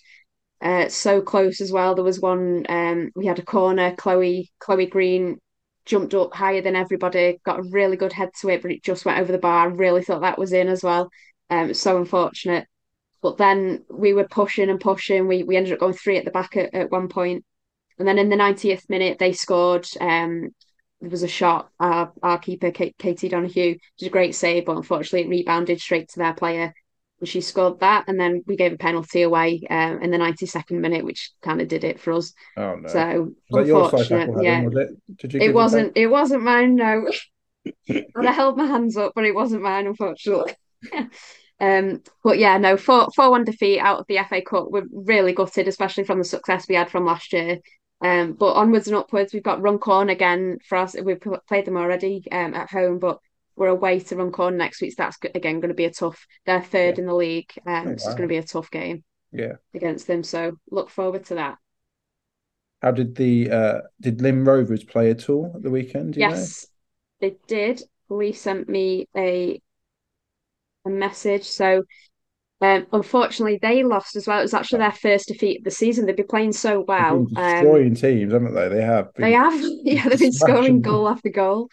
uh, 0.62 0.90
so 0.90 1.22
close 1.22 1.62
as 1.62 1.72
well. 1.72 1.96
There 1.96 2.04
was 2.04 2.20
one 2.20 2.66
um, 2.70 3.12
we 3.16 3.26
had 3.28 3.40
a 3.40 3.44
corner. 3.46 3.96
Chloe 3.96 4.52
Chloe 4.60 4.88
Green 4.88 5.40
jumped 5.86 6.14
up 6.16 6.34
higher 6.34 6.62
than 6.62 6.76
everybody, 6.76 7.40
got 7.46 7.60
a 7.60 7.70
really 7.72 7.98
good 7.98 8.14
head 8.14 8.30
to 8.42 8.50
it, 8.50 8.62
but 8.62 8.72
it 8.72 8.84
just 8.84 9.06
went 9.06 9.20
over 9.20 9.32
the 9.32 9.38
bar. 9.38 9.68
I 9.70 9.72
really 9.72 10.04
thought 10.04 10.22
that 10.22 10.40
was 10.40 10.54
in 10.54 10.68
as 10.70 10.84
well. 10.84 11.10
Um, 11.50 11.74
so 11.74 11.98
unfortunate. 11.98 12.68
But 13.22 13.38
then 13.38 13.86
we 13.90 14.14
were 14.14 14.28
pushing 14.28 14.70
and 14.70 14.80
pushing. 14.80 15.28
We 15.28 15.44
we 15.44 15.58
ended 15.58 15.74
up 15.74 15.80
going 15.80 15.94
three 15.94 16.18
at 16.18 16.26
the 16.26 16.32
back 16.32 16.58
at, 16.58 16.74
at 16.74 16.92
one 16.92 17.10
point. 17.10 17.46
And 18.00 18.08
then 18.08 18.18
in 18.20 18.30
the 18.30 18.36
90th 18.38 18.90
minute, 18.90 19.20
they 19.20 19.34
scored. 19.34 19.88
Um, 20.02 20.52
there 21.02 21.10
was 21.10 21.24
a 21.24 21.28
shot. 21.28 21.70
Our, 21.80 22.12
our 22.24 22.38
keeper, 22.38 22.72
Katie 22.72 23.30
Donahue, 23.30 23.78
did 23.98 24.08
a 24.08 24.10
great 24.10 24.36
save, 24.36 24.66
but 24.66 24.78
unfortunately 24.78 25.22
it 25.22 25.30
rebounded 25.30 25.80
straight 25.80 26.10
to 26.10 26.20
their 26.20 26.34
player. 26.34 26.74
And 27.20 27.30
she 27.30 27.42
scored 27.42 27.80
that. 27.80 28.06
And 28.08 28.20
then 28.20 28.44
we 28.46 28.56
gave 28.56 28.74
a 28.74 28.78
penalty 28.78 29.22
away 29.22 29.62
um, 29.70 30.02
in 30.02 30.12
the 30.12 30.18
92nd 30.18 30.80
minute, 30.80 31.06
which 31.06 31.32
kind 31.42 31.62
of 31.62 31.68
did 31.68 31.84
it 31.84 32.00
for 32.00 32.14
us. 32.14 32.34
Oh, 32.58 32.76
no. 32.76 32.88
So, 32.88 33.32
unfortunate. 33.52 34.30
yeah. 34.42 34.64
Was 34.64 34.76
it 34.76 35.18
Did 35.18 35.34
you 35.34 35.42
it 35.42 35.54
wasn't, 35.54 35.94
it 35.96 36.08
wasn't 36.08 36.44
mine, 36.44 36.76
no. 36.76 37.08
and 37.88 38.28
I 38.28 38.32
held 38.32 38.58
my 38.58 38.66
hands 38.66 38.98
up, 38.98 39.14
but 39.16 39.26
it 39.26 39.36
wasn't 39.36 39.64
mine, 39.64 39.88
unfortunately. 39.88 40.54
Um, 41.60 42.02
but 42.24 42.38
yeah, 42.38 42.58
no, 42.58 42.76
four 42.76 43.08
four 43.16 43.32
one 43.32 43.46
defeat 43.46 43.80
out 43.80 44.00
of 44.00 44.06
the 44.08 44.20
FA 44.28 44.42
Cup. 44.42 44.68
We're 44.70 44.88
really 44.92 45.34
gutted, 45.34 45.68
especially 45.68 46.04
from 46.04 46.18
the 46.18 46.26
success 46.26 46.66
we 46.68 46.76
had 46.76 46.90
from 46.90 47.06
last 47.06 47.32
year. 47.32 47.60
Um, 48.02 48.34
but 48.34 48.54
onwards 48.54 48.88
and 48.88 48.96
upwards, 48.96 49.34
we've 49.34 49.44
got 49.44 49.62
Runcorn 49.62 50.10
again 50.10 50.60
for 50.66 50.78
us. 50.78 50.96
We've 51.02 51.22
played 51.48 51.66
them 51.66 51.78
already 51.78 52.24
um, 52.32 52.54
at 52.54 52.70
home, 52.70 53.00
but 53.00 53.20
we're 53.56 53.68
away 53.68 54.00
to 54.00 54.16
Runcorn 54.16 54.58
next 54.58 54.82
week. 54.82 54.92
So 54.92 55.04
that's 55.04 55.18
again 55.34 55.60
going 55.60 55.70
to 55.70 55.76
be 55.76 55.86
a 55.86 55.92
tough. 55.92 56.28
They're 56.46 56.62
third 56.62 56.98
yeah. 56.98 57.02
in 57.02 57.06
the 57.08 57.16
league, 57.16 57.52
um, 57.66 57.74
oh, 57.74 57.76
wow. 57.76 57.84
so 57.86 57.92
it's 57.92 58.06
going 58.06 58.22
to 58.22 58.28
be 58.28 58.38
a 58.38 58.44
tough 58.44 58.70
game. 58.70 59.04
Yeah, 59.32 59.54
against 59.74 60.08
them. 60.08 60.24
So 60.24 60.58
look 60.70 60.90
forward 60.90 61.26
to 61.26 61.36
that. 61.36 61.58
How 62.82 62.92
did 62.92 63.16
the 63.16 63.50
uh 63.50 63.82
did 64.00 64.22
Lymm 64.22 64.48
Rovers 64.48 64.84
play 64.84 65.10
at 65.10 65.30
all 65.30 65.52
at 65.56 65.64
the 65.64 65.72
weekend? 65.72 66.16
yes, 66.16 66.68
know? 67.22 67.30
they 67.30 67.38
did. 67.48 67.82
Lee 68.10 68.34
sent 68.34 68.70
me 68.70 69.08
a 69.16 69.62
a 70.86 70.90
message. 70.90 71.46
So 71.46 71.84
um, 72.66 72.88
unfortunately, 72.94 73.60
they 73.62 73.84
lost 73.84 74.16
as 74.16 74.26
well. 74.26 74.40
It 74.40 74.44
was 74.44 74.54
actually 74.54 74.80
their 74.80 74.92
first 74.92 75.28
defeat 75.28 75.60
of 75.60 75.64
the 75.66 75.72
season. 75.72 76.06
They've 76.06 76.16
been 76.16 76.26
playing 76.26 76.54
so 76.54 76.82
well. 76.82 77.26
destroying 77.26 77.90
um, 77.90 77.96
teams, 77.96 78.34
haven't 78.34 78.56
they? 78.56 78.70
They 78.70 78.82
have. 78.82 79.10
They 79.16 79.34
have. 79.34 79.54
Yeah, 79.84 80.08
they've 80.10 80.20
been 80.20 80.32
scoring 80.32 80.82
goal 80.82 81.08
after 81.08 81.30
goal. 81.30 81.70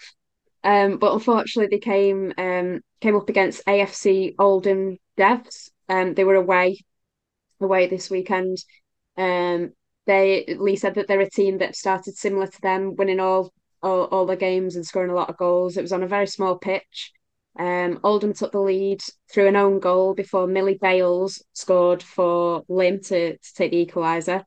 Um, 0.65 0.99
but 0.99 1.15
unfortunately, 1.15 1.75
they 1.75 1.81
came 1.81 2.35
um, 2.37 2.81
came 3.01 3.17
up 3.17 3.29
against 3.29 3.65
AFC 3.65 4.35
Oldham 4.39 4.99
Devs. 5.17 5.71
Um, 5.89 6.15
they 6.15 6.25
were 6.25 6.35
away 6.35 6.79
away 7.61 7.87
this 7.87 8.11
weekend. 8.11 8.59
Um, 9.17 9.73
they 10.07 10.57
Lee 10.59 10.77
said 10.77 10.97
that 10.97 11.09
they're 11.09 11.21
a 11.21 11.31
team 11.31 11.59
that 11.59 11.75
started 11.75 12.17
similar 12.17 12.49
to 12.49 12.61
them, 12.61 12.97
winning 12.97 13.21
all 13.21 13.53
all, 13.83 14.05
all 14.05 14.27
the 14.27 14.37
games 14.37 14.77
and 14.77 14.87
scoring 14.87 15.11
a 15.11 15.15
lot 15.15 15.31
of 15.31 15.37
goals. 15.37 15.77
It 15.77 15.83
was 15.83 15.93
on 15.93 16.03
a 16.03 16.09
very 16.09 16.27
small 16.27 16.59
pitch. 16.59 17.13
Um, 17.59 18.01
Oldham 18.03 18.33
took 18.33 18.53
the 18.53 18.61
lead 18.61 19.03
through 19.31 19.49
an 19.49 19.57
own 19.57 19.79
goal 19.79 20.15
before 20.15 20.47
Millie 20.47 20.79
Bales 20.81 21.43
scored 21.53 22.03
for 22.03 22.65
Lymm 22.69 23.01
to, 23.01 23.37
to 23.37 23.55
take 23.55 23.71
the 23.71 23.85
equaliser. 23.85 24.45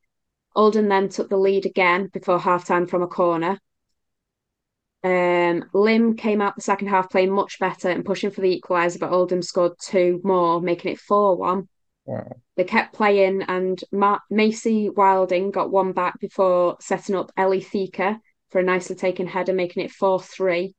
Oldham 0.55 0.87
then 0.87 1.09
took 1.09 1.29
the 1.29 1.37
lead 1.37 1.65
again 1.65 2.07
before 2.11 2.39
half 2.39 2.65
time 2.65 2.87
from 2.87 3.03
a 3.03 3.07
corner. 3.07 3.59
Um, 5.03 5.69
Lymm 5.73 6.15
came 6.15 6.41
out 6.41 6.55
the 6.55 6.63
second 6.63 6.87
half 6.87 7.11
playing 7.11 7.31
much 7.31 7.59
better 7.59 7.89
and 7.89 8.03
pushing 8.03 8.31
for 8.31 8.41
the 8.41 8.59
equaliser, 8.59 8.99
but 8.99 9.11
Oldham 9.11 9.43
scored 9.43 9.73
two 9.79 10.19
more, 10.23 10.59
making 10.59 10.93
it 10.93 10.99
4 10.99 11.37
1. 11.37 11.69
Wow. 12.05 12.31
They 12.55 12.63
kept 12.63 12.95
playing, 12.95 13.43
and 13.43 13.83
Ma- 13.91 14.19
Macy 14.31 14.89
Wilding 14.89 15.51
got 15.51 15.69
one 15.69 15.91
back 15.91 16.19
before 16.19 16.77
setting 16.79 17.15
up 17.15 17.31
Ellie 17.37 17.61
Thika 17.61 18.19
for 18.49 18.59
a 18.61 18.63
nicely 18.63 18.95
taken 18.95 19.27
header, 19.27 19.53
making 19.53 19.83
it 19.83 19.91
4 19.91 20.19
3. 20.19 20.73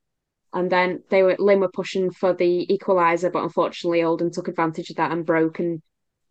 And 0.57 0.73
then 0.73 1.03
they 1.11 1.23
were 1.23 1.37
Lymm 1.39 1.61
were 1.61 1.69
pushing 1.69 2.11
for 2.11 2.33
the 2.33 2.67
equaliser, 2.71 3.31
but 3.31 3.43
unfortunately 3.43 4.03
Oldham 4.03 4.31
took 4.31 4.49
advantage 4.49 4.89
of 4.89 4.97
that 4.97 5.13
and 5.13 5.27
broke 5.27 5.59
and 5.59 5.83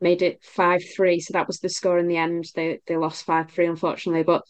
made 0.02 0.24
it 0.24 0.44
five 0.44 0.82
three. 0.96 1.20
So 1.20 1.34
that 1.34 1.46
was 1.46 1.60
the 1.60 1.70
score 1.70 2.00
in 2.00 2.08
the 2.08 2.18
end. 2.18 2.46
They 2.56 2.80
they 2.88 2.98
lost 2.98 3.24
five 3.24 3.52
three, 3.52 3.68
unfortunately. 3.68 4.24
But 4.24 4.42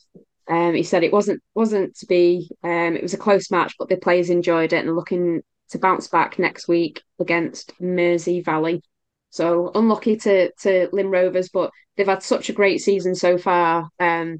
um, 0.47 0.75
he 0.75 0.83
said 0.83 1.03
it 1.03 1.11
wasn't 1.11 1.43
wasn't 1.53 1.93
to 1.97 2.05
be. 2.05 2.49
Um, 2.63 2.95
it 2.95 3.01
was 3.01 3.13
a 3.13 3.17
close 3.17 3.51
match, 3.51 3.75
but 3.77 3.89
the 3.89 3.97
players 3.97 4.29
enjoyed 4.29 4.71
it 4.71 4.85
and 4.85 4.95
looking 4.95 5.41
to 5.71 5.77
bounce 5.77 6.07
back 6.07 6.39
next 6.39 6.69
week 6.69 7.01
against 7.19 7.73
Mersey 7.81 8.39
Valley. 8.39 8.81
So 9.29 9.71
unlucky 9.75 10.15
to 10.15 10.53
to 10.61 10.87
Lymm 10.93 11.11
Rovers, 11.11 11.49
but 11.49 11.71
they've 11.97 12.07
had 12.07 12.23
such 12.23 12.47
a 12.47 12.53
great 12.53 12.79
season 12.79 13.13
so 13.13 13.37
far. 13.37 13.89
Um, 13.99 14.39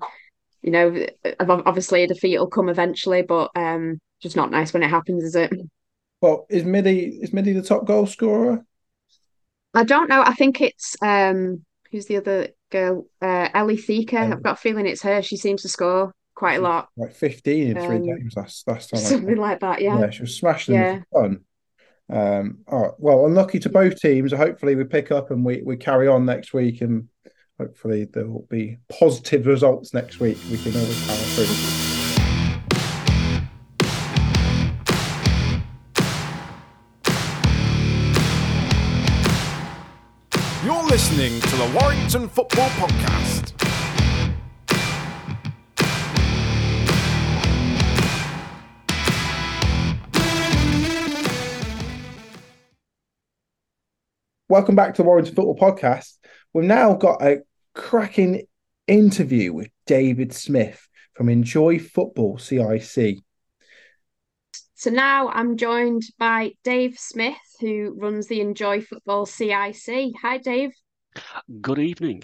you 0.65 0.71
know, 0.71 1.05
obviously 1.39 2.01
a 2.03 2.07
defeat 2.07 2.39
will 2.39 2.47
come 2.47 2.69
eventually, 2.69 3.21
but 3.21 3.51
um, 3.55 3.99
just 4.19 4.35
not 4.35 4.49
nice 4.49 4.73
when 4.73 4.81
it 4.81 4.89
happens, 4.89 5.23
is 5.23 5.35
it? 5.35 5.53
Well, 6.21 6.47
is 6.49 6.63
Midi 6.63 7.19
is 7.21 7.31
Midi 7.33 7.53
the 7.53 7.61
top 7.61 7.85
goal 7.85 8.07
scorer? 8.07 8.65
I 9.75 9.83
don't 9.83 10.09
know. 10.09 10.23
I 10.23 10.33
think 10.33 10.61
it's 10.61 10.95
um 11.03 11.63
who's 11.91 12.07
the 12.07 12.17
other 12.17 12.47
girl? 12.71 13.05
Uh, 13.21 13.49
Ellie 13.53 13.77
Thika. 13.77 14.17
Um, 14.17 14.33
I've 14.33 14.41
got 14.41 14.53
a 14.53 14.61
feeling 14.61 14.87
it's 14.87 15.03
her. 15.03 15.21
She 15.21 15.37
seems 15.37 15.61
to 15.61 15.69
score 15.69 16.15
quite 16.33 16.55
a 16.55 16.61
lot. 16.61 16.87
Like 16.97 17.13
fifteen 17.13 17.77
in 17.77 17.85
three 17.85 17.97
um, 17.97 18.05
games. 18.05 18.33
That's 18.33 18.63
that's 18.63 18.89
something 19.07 19.37
like 19.37 19.59
that. 19.59 19.81
Yeah. 19.81 19.99
Yeah, 19.99 20.09
she 20.09 20.23
was 20.23 20.35
smashing 20.35 20.73
yeah. 20.73 20.83
them 20.93 21.05
for 21.11 21.21
fun. 21.21 21.39
Um, 22.07 22.59
all 22.67 22.81
right. 22.81 22.93
Well, 22.97 23.25
unlucky 23.27 23.59
to 23.59 23.69
both 23.69 24.01
teams. 24.01 24.33
Hopefully, 24.33 24.73
we 24.73 24.83
pick 24.85 25.11
up 25.11 25.29
and 25.29 25.45
we, 25.45 25.61
we 25.63 25.77
carry 25.77 26.07
on 26.07 26.25
next 26.25 26.55
week, 26.55 26.81
and 26.81 27.07
hopefully 27.57 28.05
there 28.05 28.27
will 28.27 28.45
be 28.49 28.77
positive 28.89 29.45
results 29.47 29.93
next 29.93 30.19
week. 30.19 30.37
We 30.51 30.57
can 30.57 30.75
always 30.75 31.05
power 31.05 31.15
through. 31.15 31.45
You're 40.65 40.83
listening 40.83 41.39
to 41.39 41.55
the 41.55 41.79
Warrington 41.79 42.27
Football 42.27 42.69
Podcast. 42.69 43.53
Welcome 54.47 54.75
back 54.75 54.93
to 54.95 55.01
the 55.01 55.07
Warrington 55.07 55.35
Football 55.35 55.57
Podcast. 55.57 56.17
We've 56.55 56.63
now 56.63 56.93
got 56.93 57.21
a 57.21 57.41
cracking 57.73 58.47
interview 58.87 59.51
with 59.51 59.67
David 59.85 60.33
Smith 60.33 60.87
from 61.13 61.27
Enjoy 61.27 61.79
Football 61.79 62.37
CIC. 62.37 63.25
So 64.73 64.89
now 64.89 65.27
I'm 65.27 65.57
joined 65.57 66.03
by 66.17 66.53
Dave 66.63 66.97
Smith, 66.97 67.35
who 67.59 67.93
runs 67.99 68.27
the 68.27 68.39
Enjoy 68.39 68.79
Football 68.79 69.25
CIC. 69.25 70.13
Hi, 70.21 70.37
Dave. 70.37 70.71
Good 71.59 71.79
evening. 71.79 72.23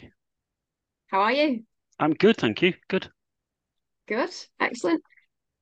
How 1.07 1.19
are 1.23 1.33
you? 1.33 1.63
I'm 1.99 2.13
good, 2.13 2.37
thank 2.37 2.61
you. 2.61 2.73
Good. 2.87 3.09
Good, 4.07 4.33
excellent. 4.61 5.03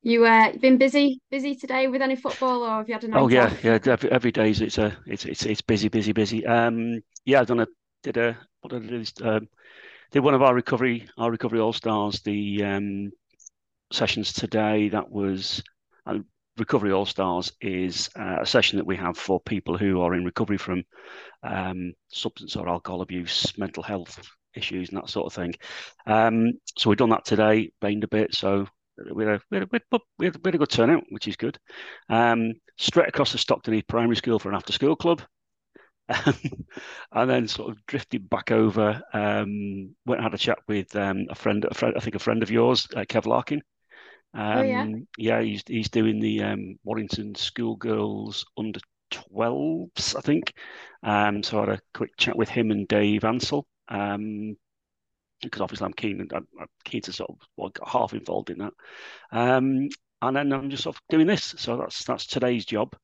You 0.03 0.27
uh 0.27 0.51
been 0.61 0.77
busy 0.77 1.21
busy 1.31 1.55
today 1.55 1.87
with 1.87 2.03
any 2.03 2.15
football, 2.15 2.61
or 2.61 2.69
have 2.77 2.87
you 2.87 2.93
had 2.93 3.03
a 3.03 3.07
night? 3.07 3.19
Oh 3.19 3.29
yeah, 3.29 3.45
off? 3.45 3.63
yeah. 3.63 3.79
Every, 3.83 4.11
every 4.11 4.31
day 4.31 4.51
it's 4.51 4.77
a 4.77 4.95
it's 5.07 5.25
it's 5.25 5.43
it's 5.47 5.61
busy, 5.61 5.89
busy, 5.89 6.11
busy. 6.11 6.45
Um, 6.45 7.01
yeah, 7.25 7.39
I've 7.39 7.47
done 7.47 7.61
a 7.61 7.67
did 8.03 8.17
a 8.17 8.37
what 8.61 8.71
did 8.71 8.87
do? 8.87 9.27
Um, 9.27 9.47
did 10.11 10.19
one 10.21 10.33
of 10.33 10.41
our 10.41 10.53
recovery 10.53 11.07
our 11.17 11.31
recovery 11.31 11.59
all 11.59 11.73
stars 11.73 12.21
the 12.21 12.63
um 12.63 13.11
sessions 13.91 14.33
today. 14.33 14.89
That 14.89 15.09
was 15.09 15.63
uh, 16.05 16.19
recovery 16.57 16.91
all 16.91 17.05
stars 17.05 17.51
is 17.61 18.09
uh, 18.17 18.37
a 18.41 18.45
session 18.45 18.77
that 18.77 18.85
we 18.85 18.95
have 18.97 19.17
for 19.17 19.39
people 19.39 19.77
who 19.77 20.01
are 20.01 20.13
in 20.13 20.25
recovery 20.25 20.57
from 20.57 20.83
um, 21.43 21.93
substance 22.09 22.55
or 22.55 22.67
alcohol 22.67 23.01
abuse, 23.01 23.57
mental 23.57 23.83
health 23.83 24.19
issues, 24.55 24.89
and 24.89 24.97
that 24.97 25.09
sort 25.09 25.27
of 25.27 25.33
thing. 25.33 25.53
Um, 26.05 26.53
so 26.77 26.89
we've 26.89 26.97
done 26.97 27.09
that 27.09 27.25
today, 27.25 27.71
rained 27.81 28.03
a 28.03 28.07
bit, 28.07 28.35
so 28.35 28.67
we 29.13 29.25
had 29.25 29.35
a, 29.35 29.41
we 29.49 29.57
had 29.57 29.63
a, 29.63 29.99
we 30.17 30.25
had 30.25 30.35
a, 30.35 30.57
good 30.57 30.69
turnout, 30.69 31.03
which 31.09 31.27
is 31.27 31.37
good. 31.37 31.57
Um, 32.09 32.53
straight 32.77 33.07
across 33.07 33.31
the 33.31 33.37
Stockton 33.37 33.81
Primary 33.87 34.17
School 34.17 34.39
for 34.39 34.49
an 34.49 34.55
after 34.55 34.73
school 34.73 34.95
club. 34.95 35.21
and 37.11 37.29
then 37.29 37.47
sort 37.47 37.71
of 37.71 37.85
drifted 37.85 38.29
back 38.29 38.51
over. 38.51 39.01
Um, 39.13 39.95
went 40.05 40.19
and 40.19 40.23
had 40.23 40.33
a 40.33 40.37
chat 40.37 40.59
with 40.67 40.95
um, 40.95 41.25
a 41.29 41.35
friend, 41.35 41.65
a 41.65 41.73
friend, 41.73 41.95
I 41.95 41.99
think 41.99 42.15
a 42.15 42.19
friend 42.19 42.43
of 42.43 42.51
yours, 42.51 42.87
uh, 42.95 43.01
Kev 43.01 43.25
Larkin. 43.25 43.61
Um, 44.33 44.57
oh, 44.57 44.63
yeah. 44.63 44.81
Um, 44.81 45.07
yeah, 45.17 45.41
he's 45.41 45.63
he's 45.67 45.89
doing 45.89 46.19
the 46.19 46.43
um, 46.43 46.79
Warrington 46.83 47.35
Schoolgirls 47.35 48.45
under 48.57 48.79
12s, 49.11 50.15
I 50.15 50.21
think. 50.21 50.53
Um, 51.03 51.43
so 51.43 51.57
I 51.57 51.61
had 51.61 51.69
a 51.69 51.81
quick 51.93 52.15
chat 52.17 52.35
with 52.35 52.49
him 52.49 52.71
and 52.71 52.87
Dave 52.87 53.23
Ansell. 53.23 53.65
Um, 53.87 54.55
because 55.41 55.61
obviously 55.61 55.85
I'm 55.85 55.93
keen 55.93 56.27
I'm, 56.33 56.47
I'm 56.59 56.67
keen 56.83 57.01
to 57.03 57.13
sort 57.13 57.29
of 57.29 57.37
well, 57.55 57.71
half 57.85 58.13
involved 58.13 58.49
in 58.49 58.57
that. 58.59 58.73
Um, 59.31 59.87
and 60.21 60.35
then 60.35 60.51
I'm 60.51 60.69
just 60.69 60.83
sort 60.83 60.95
of 60.95 61.01
doing 61.09 61.27
this. 61.27 61.55
So 61.57 61.77
that's 61.77 62.03
that's 62.03 62.25
today's 62.25 62.65
job. 62.65 62.95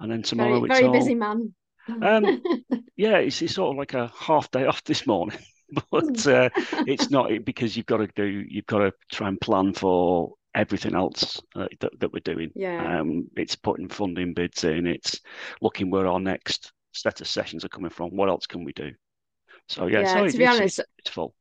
And 0.00 0.10
then 0.10 0.22
tomorrow 0.22 0.60
very, 0.60 0.70
it's 0.70 0.80
very 0.80 0.84
all, 0.84 0.92
busy 0.92 1.14
man. 1.14 1.54
Um, 1.88 2.42
yeah, 2.96 3.18
it's, 3.18 3.40
it's 3.42 3.54
sort 3.54 3.72
of 3.74 3.78
like 3.78 3.94
a 3.94 4.12
half 4.18 4.50
day 4.50 4.66
off 4.66 4.82
this 4.84 5.06
morning. 5.06 5.38
but 5.90 6.26
uh, 6.26 6.48
it's 6.86 7.10
not 7.10 7.30
because 7.44 7.76
you've 7.76 7.86
got 7.86 7.96
to 7.96 8.08
do 8.14 8.24
you've 8.24 8.66
got 8.66 8.78
to 8.78 8.92
try 9.10 9.28
and 9.28 9.40
plan 9.40 9.72
for 9.72 10.34
everything 10.54 10.94
else 10.94 11.40
uh, 11.56 11.66
that, 11.80 11.98
that 12.00 12.12
we're 12.12 12.20
doing. 12.20 12.50
Yeah. 12.54 13.00
Um, 13.00 13.28
it's 13.36 13.56
putting 13.56 13.88
funding 13.88 14.32
bids 14.32 14.64
in. 14.64 14.86
It's 14.86 15.20
looking 15.60 15.90
where 15.90 16.06
our 16.06 16.20
next 16.20 16.72
set 16.92 17.20
of 17.20 17.28
sessions 17.28 17.64
are 17.64 17.68
coming 17.68 17.90
from. 17.90 18.16
What 18.16 18.28
else 18.28 18.46
can 18.46 18.64
we 18.64 18.72
do? 18.72 18.92
So 19.68 19.86
yeah, 19.86 20.00
Yeah, 20.00 20.14
so 20.14 20.28
to 20.28 20.38
be 20.38 20.46
honest- 20.46 20.78
it's, 20.78 20.88
it's 20.98 21.10
full. 21.10 21.34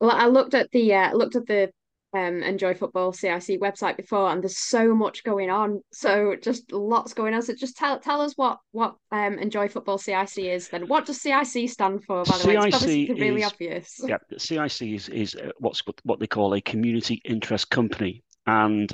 Well, 0.00 0.12
I 0.12 0.26
looked 0.26 0.54
at 0.54 0.70
the 0.70 0.94
uh, 0.94 1.12
looked 1.12 1.36
at 1.36 1.46
the 1.46 1.72
um 2.12 2.42
Enjoy 2.42 2.74
Football 2.74 3.12
CIC 3.12 3.60
website 3.60 3.96
before, 3.96 4.30
and 4.30 4.42
there's 4.42 4.58
so 4.58 4.94
much 4.94 5.22
going 5.22 5.50
on. 5.50 5.80
So 5.92 6.34
just 6.42 6.72
lots 6.72 7.14
going 7.14 7.34
on. 7.34 7.42
So 7.42 7.54
just 7.54 7.76
tell 7.76 8.00
tell 8.00 8.20
us 8.20 8.32
what 8.36 8.58
what 8.72 8.96
um 9.12 9.38
Enjoy 9.38 9.68
Football 9.68 9.98
CIC 9.98 10.38
is. 10.38 10.68
Then 10.68 10.88
what 10.88 11.06
does 11.06 11.20
CIC 11.20 11.68
stand 11.68 12.04
for? 12.04 12.24
By 12.24 12.38
the 12.38 12.48
way, 12.48 12.54
it's 12.56 12.78
probably 12.78 13.12
really 13.12 13.42
is- 13.42 13.52
obvious. 13.52 14.00
Yeah, 14.06 14.18
CIC 14.36 14.82
is 14.82 15.08
is 15.08 15.34
uh, 15.34 15.50
what's 15.58 15.82
what 16.04 16.18
they 16.18 16.26
call 16.26 16.54
a 16.54 16.60
community 16.60 17.20
interest 17.24 17.70
company, 17.70 18.24
and 18.46 18.92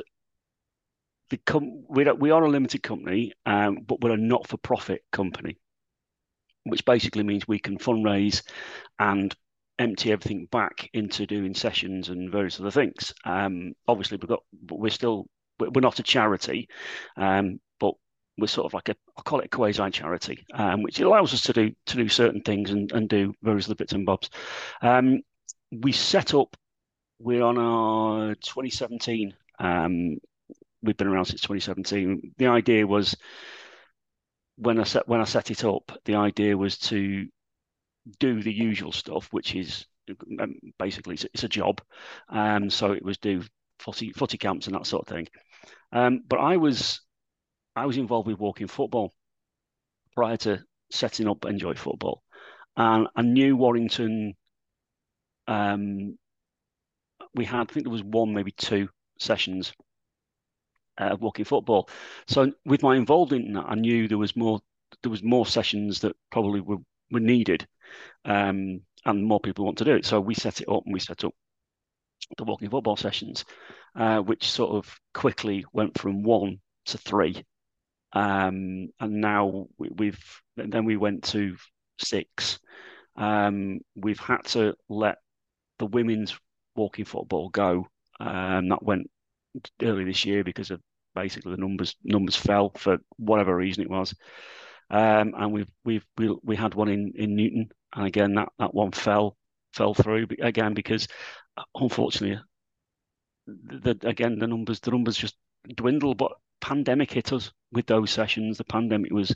the 1.31 1.39
com- 1.39 1.85
we 1.89 2.07
are, 2.07 2.15
we 2.15 2.31
are 2.31 2.45
a 2.45 2.49
limited 2.51 2.83
company, 2.83 3.33
um, 3.47 3.79
but 3.87 4.01
we're 4.01 4.13
a 4.13 4.17
not 4.17 4.47
for 4.47 4.59
profit 4.59 5.03
company, 5.11 5.59
which 6.65 6.85
basically 6.85 7.25
means 7.25 7.49
we 7.49 7.59
can 7.59 7.79
fundraise 7.79 8.43
and 8.99 9.35
empty 9.79 10.13
everything 10.13 10.47
back 10.51 10.89
into 10.95 11.27
doing 11.27 11.55
sessions 11.55 12.09
and 12.09 12.31
various 12.31 12.61
other 12.61 12.71
things. 12.71 13.13
Um, 13.25 13.73
obviously, 13.87 14.19
we've 14.21 14.29
got 14.29 14.43
we're 14.71 14.91
still 14.91 15.27
we're 15.59 15.81
not 15.81 15.99
a 15.99 16.03
charity, 16.03 16.69
um, 17.17 17.61
but 17.81 17.95
we're 18.39 18.47
sort 18.47 18.67
of 18.67 18.75
like 18.75 18.89
a 18.89 18.97
I'll 19.17 19.25
call 19.25 19.41
it 19.41 19.47
a 19.47 19.49
quasi 19.49 19.91
charity, 19.91 20.45
um, 20.55 20.83
which 20.83 21.01
allows 21.01 21.35
us 21.35 21.43
to 21.43 21.53
do 21.53 21.73
to 21.87 21.97
do 21.97 22.09
certain 22.09 22.43
things 22.43 22.71
and, 22.71 22.91
and 22.93 23.09
do 23.09 23.35
various 23.43 23.67
other 23.67 23.75
bits 23.75 23.93
and 23.93 24.07
bobs. 24.07 24.31
Um, 24.83 25.21
we 25.73 25.93
set 25.93 26.35
up. 26.35 26.57
We're 27.19 27.43
on 27.45 27.57
our 27.57 28.35
2017. 28.35 29.35
Um, 29.59 30.19
we've 30.83 30.97
been 30.97 31.07
around 31.07 31.27
since 31.27 31.41
2017. 31.41 32.35
The 32.37 32.47
idea 32.47 32.87
was 32.87 33.17
when 34.57 34.79
I 34.81 34.85
set 34.85 35.09
when 35.09 35.21
I 35.21 35.25
set 35.25 35.51
it 35.51 35.65
up, 35.65 35.93
the 36.05 36.17
idea 36.17 36.57
was 36.57 36.79
to 36.79 37.27
do 38.19 38.43
the 38.43 38.53
usual 38.53 38.93
stuff, 38.93 39.29
which 39.31 39.55
is 39.55 39.87
um, 40.41 40.55
basically 40.79 41.15
it's, 41.15 41.25
it's 41.35 41.45
a 41.45 41.49
job. 41.49 41.81
Um, 42.29 42.71
so 42.71 42.93
it 42.93 43.05
was 43.05 43.19
do 43.19 43.43
footy 43.79 44.13
footy 44.13 44.39
camps 44.39 44.67
and 44.67 44.75
that 44.75 44.87
sort 44.87 45.09
of 45.09 45.15
thing. 45.15 45.29
Um, 45.93 46.23
but 46.27 46.39
I 46.39 46.57
was 46.57 47.01
I 47.75 47.87
was 47.87 47.97
involved 47.97 48.29
with 48.29 48.39
walking 48.39 48.69
football 48.69 49.13
prior 50.15 50.37
to 50.39 50.63
setting 50.91 51.29
up 51.29 51.45
Enjoy 51.45 51.75
Football, 51.75 52.23
and 52.77 53.09
I 53.17 53.23
knew 53.23 53.57
Warrington. 53.57 54.35
Um, 55.49 56.19
we 57.35 57.45
had 57.45 57.71
I 57.71 57.73
think 57.73 57.85
there 57.85 57.93
was 57.93 58.03
one 58.03 58.35
maybe 58.35 58.53
two 58.53 58.89
sessions 59.19 59.73
uh, 60.99 61.05
of 61.05 61.21
walking 61.21 61.45
football. 61.45 61.89
So 62.27 62.53
with 62.65 62.83
my 62.83 62.97
involvement 62.97 63.47
in 63.47 63.53
that, 63.55 63.67
I 63.69 63.75
knew 63.75 64.09
there 64.09 64.19
was 64.19 64.37
more 64.37 64.61
there 65.03 65.11
was 65.11 65.23
more 65.23 65.47
sessions 65.47 66.01
that 66.01 66.17
probably 66.31 66.61
were 66.61 66.79
were 67.11 67.21
needed, 67.21 67.67
um, 68.25 68.81
and 69.05 69.25
more 69.25 69.41
people 69.41 69.65
want 69.65 69.79
to 69.79 69.85
do 69.85 69.95
it. 69.95 70.05
So 70.05 70.21
we 70.21 70.35
set 70.35 70.61
it 70.61 70.69
up 70.69 70.83
and 70.85 70.93
we 70.93 71.01
set 71.01 71.25
up 71.25 71.35
the 72.37 72.45
walking 72.45 72.71
football 72.71 72.97
sessions, 72.97 73.45
uh, 73.95 74.19
which 74.19 74.51
sort 74.51 74.75
of 74.77 74.93
quickly 75.15 75.65
went 75.73 75.99
from 75.99 76.23
one 76.23 76.61
to 76.87 76.99
three, 76.99 77.45
um, 78.13 78.89
and 79.01 79.21
now 79.21 79.67
we, 79.79 79.91
we've 79.95 80.43
then 80.57 80.85
we 80.85 80.97
went 80.97 81.25
to 81.25 81.57
six. 81.99 82.59
Um, 83.17 83.81
we've 83.95 84.21
had 84.21 84.45
to 84.47 84.75
let 84.89 85.19
the 85.79 85.87
women's 85.87 86.39
walking 86.75 87.05
football 87.05 87.49
go. 87.49 87.87
Um, 88.19 88.69
that 88.71 88.83
went 88.83 89.11
early 89.83 90.05
this 90.05 90.25
year 90.25 90.45
because 90.45 90.71
of 90.71 90.81
basically 91.15 91.53
the 91.53 91.61
numbers 91.61 91.97
numbers 92.05 92.37
fell 92.37 92.71
for 92.77 92.99
whatever 93.17 93.57
reason 93.57 93.83
it 93.83 93.91
was. 93.91 94.15
Um, 94.91 95.35
and 95.37 95.53
we've 95.53 95.71
we've 95.85 96.07
we, 96.17 96.37
we 96.43 96.57
had 96.57 96.75
one 96.75 96.89
in 96.89 97.13
in 97.17 97.35
Newton, 97.35 97.69
and 97.95 98.07
again 98.07 98.35
that 98.35 98.49
that 98.59 98.75
one 98.75 98.93
fell 98.93 99.37
fell 99.73 99.95
through 99.95 100.27
again 100.41 100.75
because 100.75 101.07
unfortunately, 101.75 102.41
the, 103.47 103.97
again 104.03 104.39
the 104.39 104.47
numbers 104.47 104.81
the 104.81 104.91
numbers 104.91 105.17
just 105.17 105.37
dwindled. 105.75 106.19
But 106.19 106.33
pandemic 106.61 107.13
hit 107.13 107.33
us 107.33 107.53
with 107.73 107.87
those 107.87 108.11
sessions. 108.11 108.59
The 108.59 108.65
pandemic 108.65 109.13
was 109.13 109.35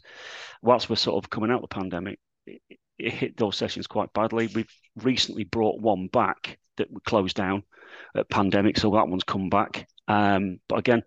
whilst 0.63 0.89
we're 0.91 0.97
sort 0.97 1.23
of 1.23 1.31
coming 1.31 1.51
out 1.51 1.63
of 1.63 1.69
the 1.69 1.75
pandemic, 1.75 2.19
it, 2.47 2.61
it 2.99 3.13
hit 3.13 3.37
those 3.37 3.57
sessions 3.57 3.87
quite 3.87 4.13
badly. 4.13 4.49
We've 4.55 4.73
recently 4.97 5.45
brought 5.45 5.81
one 5.81 6.09
back 6.09 6.59
that 6.77 6.91
we 6.91 7.01
closed 7.05 7.37
down 7.37 7.63
at 8.17 8.29
pandemic, 8.31 8.79
so 8.79 8.91
that 8.91 9.09
one's 9.09 9.25
come 9.25 9.49
back. 9.49 9.87
Um, 10.09 10.59
but 10.69 10.79
again, 10.79 11.03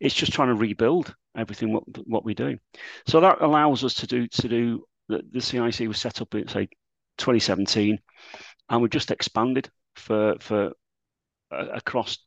it's 0.00 0.14
just 0.14 0.32
trying 0.32 0.48
to 0.48 0.54
rebuild 0.54 1.14
everything 1.36 1.72
what 1.72 1.84
what 2.06 2.24
we 2.24 2.34
do. 2.34 2.58
So 3.06 3.20
that 3.20 3.40
allows 3.40 3.84
us 3.84 3.94
to 3.94 4.06
do 4.06 4.26
to 4.26 4.48
do 4.48 4.84
the, 5.08 5.22
the 5.32 5.40
CIC 5.40 5.88
was 5.88 5.98
set 5.98 6.20
up 6.20 6.34
say 6.48 6.68
2017, 7.18 7.98
and 8.70 8.82
we've 8.82 8.90
just 8.90 9.10
expanded 9.10 9.70
for 9.94 10.36
for 10.40 10.72
uh, 11.50 11.66
across 11.74 12.18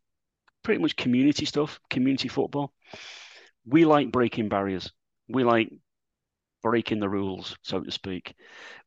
pretty 0.64 0.82
much 0.82 0.96
community 0.96 1.46
stuff, 1.46 1.80
community 1.90 2.28
football. 2.28 2.74
We 3.66 3.86
like 3.86 4.12
breaking 4.12 4.50
barriers. 4.50 4.92
We 5.28 5.44
like 5.44 5.72
breaking 6.62 7.00
the 7.00 7.10
rules, 7.10 7.58
so 7.62 7.82
to 7.82 7.92
speak. 7.92 8.36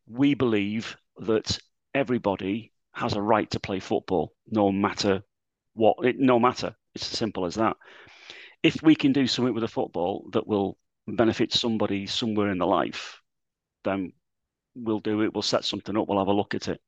We 0.06 0.34
believe 0.34 0.96
that 1.18 1.58
everybody 1.94 2.72
has 2.92 3.14
a 3.14 3.22
right 3.22 3.50
to 3.50 3.60
play 3.60 3.80
football, 3.80 4.32
no 4.46 4.70
matter 4.70 5.22
what. 5.74 5.96
It, 6.02 6.18
no 6.18 6.38
matter. 6.38 6.74
It's 6.94 7.10
as 7.12 7.18
simple 7.18 7.44
as 7.44 7.56
that. 7.56 7.76
If 8.62 8.82
we 8.82 8.94
can 8.94 9.12
do 9.12 9.26
something 9.26 9.54
with 9.54 9.64
a 9.64 9.68
football 9.68 10.28
that 10.32 10.46
will 10.46 10.78
benefit 11.06 11.52
somebody 11.52 12.06
somewhere 12.06 12.50
in 12.50 12.58
the 12.58 12.66
life, 12.66 13.20
then 13.82 14.12
we'll 14.74 15.00
do 15.00 15.22
it. 15.22 15.32
We'll 15.32 15.42
set 15.42 15.64
something 15.64 15.96
up. 15.96 16.08
We'll 16.08 16.18
have 16.18 16.28
a 16.28 16.32
look 16.32 16.54
at 16.54 16.68
it. 16.68 16.80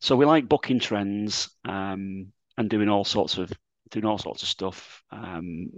So 0.00 0.16
we 0.16 0.24
like 0.26 0.48
booking 0.48 0.80
trends 0.80 1.48
um, 1.64 2.32
and 2.56 2.70
doing 2.70 2.88
all 2.88 3.04
sorts 3.04 3.38
of 3.38 3.52
doing 3.90 4.04
all 4.04 4.18
sorts 4.18 4.42
of 4.42 4.48
stuff. 4.48 5.02
Um, 5.10 5.70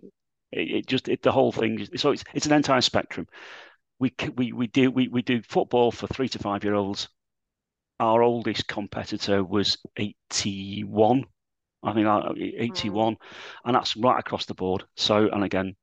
it, 0.53 0.71
it 0.71 0.87
just 0.87 1.09
it, 1.09 1.23
the 1.23 1.33
whole 1.33 1.53
thing. 1.53 1.87
So 1.97 2.13
it's 2.13 2.25
it's 2.35 2.47
an 2.47 2.53
entire 2.53 2.81
spectrum. 2.81 3.27
We 3.99 4.15
we 4.37 4.53
we 4.53 4.67
do 4.67 4.91
we, 4.91 5.09
we 5.09 5.23
do 5.23 5.43
football 5.43 5.91
for 5.91 6.07
three 6.07 6.29
to 6.31 6.39
five 6.39 6.65
year 6.65 6.75
olds. 6.75 7.09
Our 7.99 8.23
oldest 8.23 8.67
competitor 8.69 9.43
was 9.43 9.79
eighty 9.97 10.85
one. 10.85 11.25
I 11.83 11.93
think 11.93 12.07
uh, 12.07 12.33
81, 12.37 13.17
and 13.65 13.75
that's 13.77 13.97
right 13.97 14.19
across 14.19 14.47
the 14.47 14.55
board. 14.55 14.85
So, 14.97 15.29
and 15.29 15.45
again, 15.45 15.77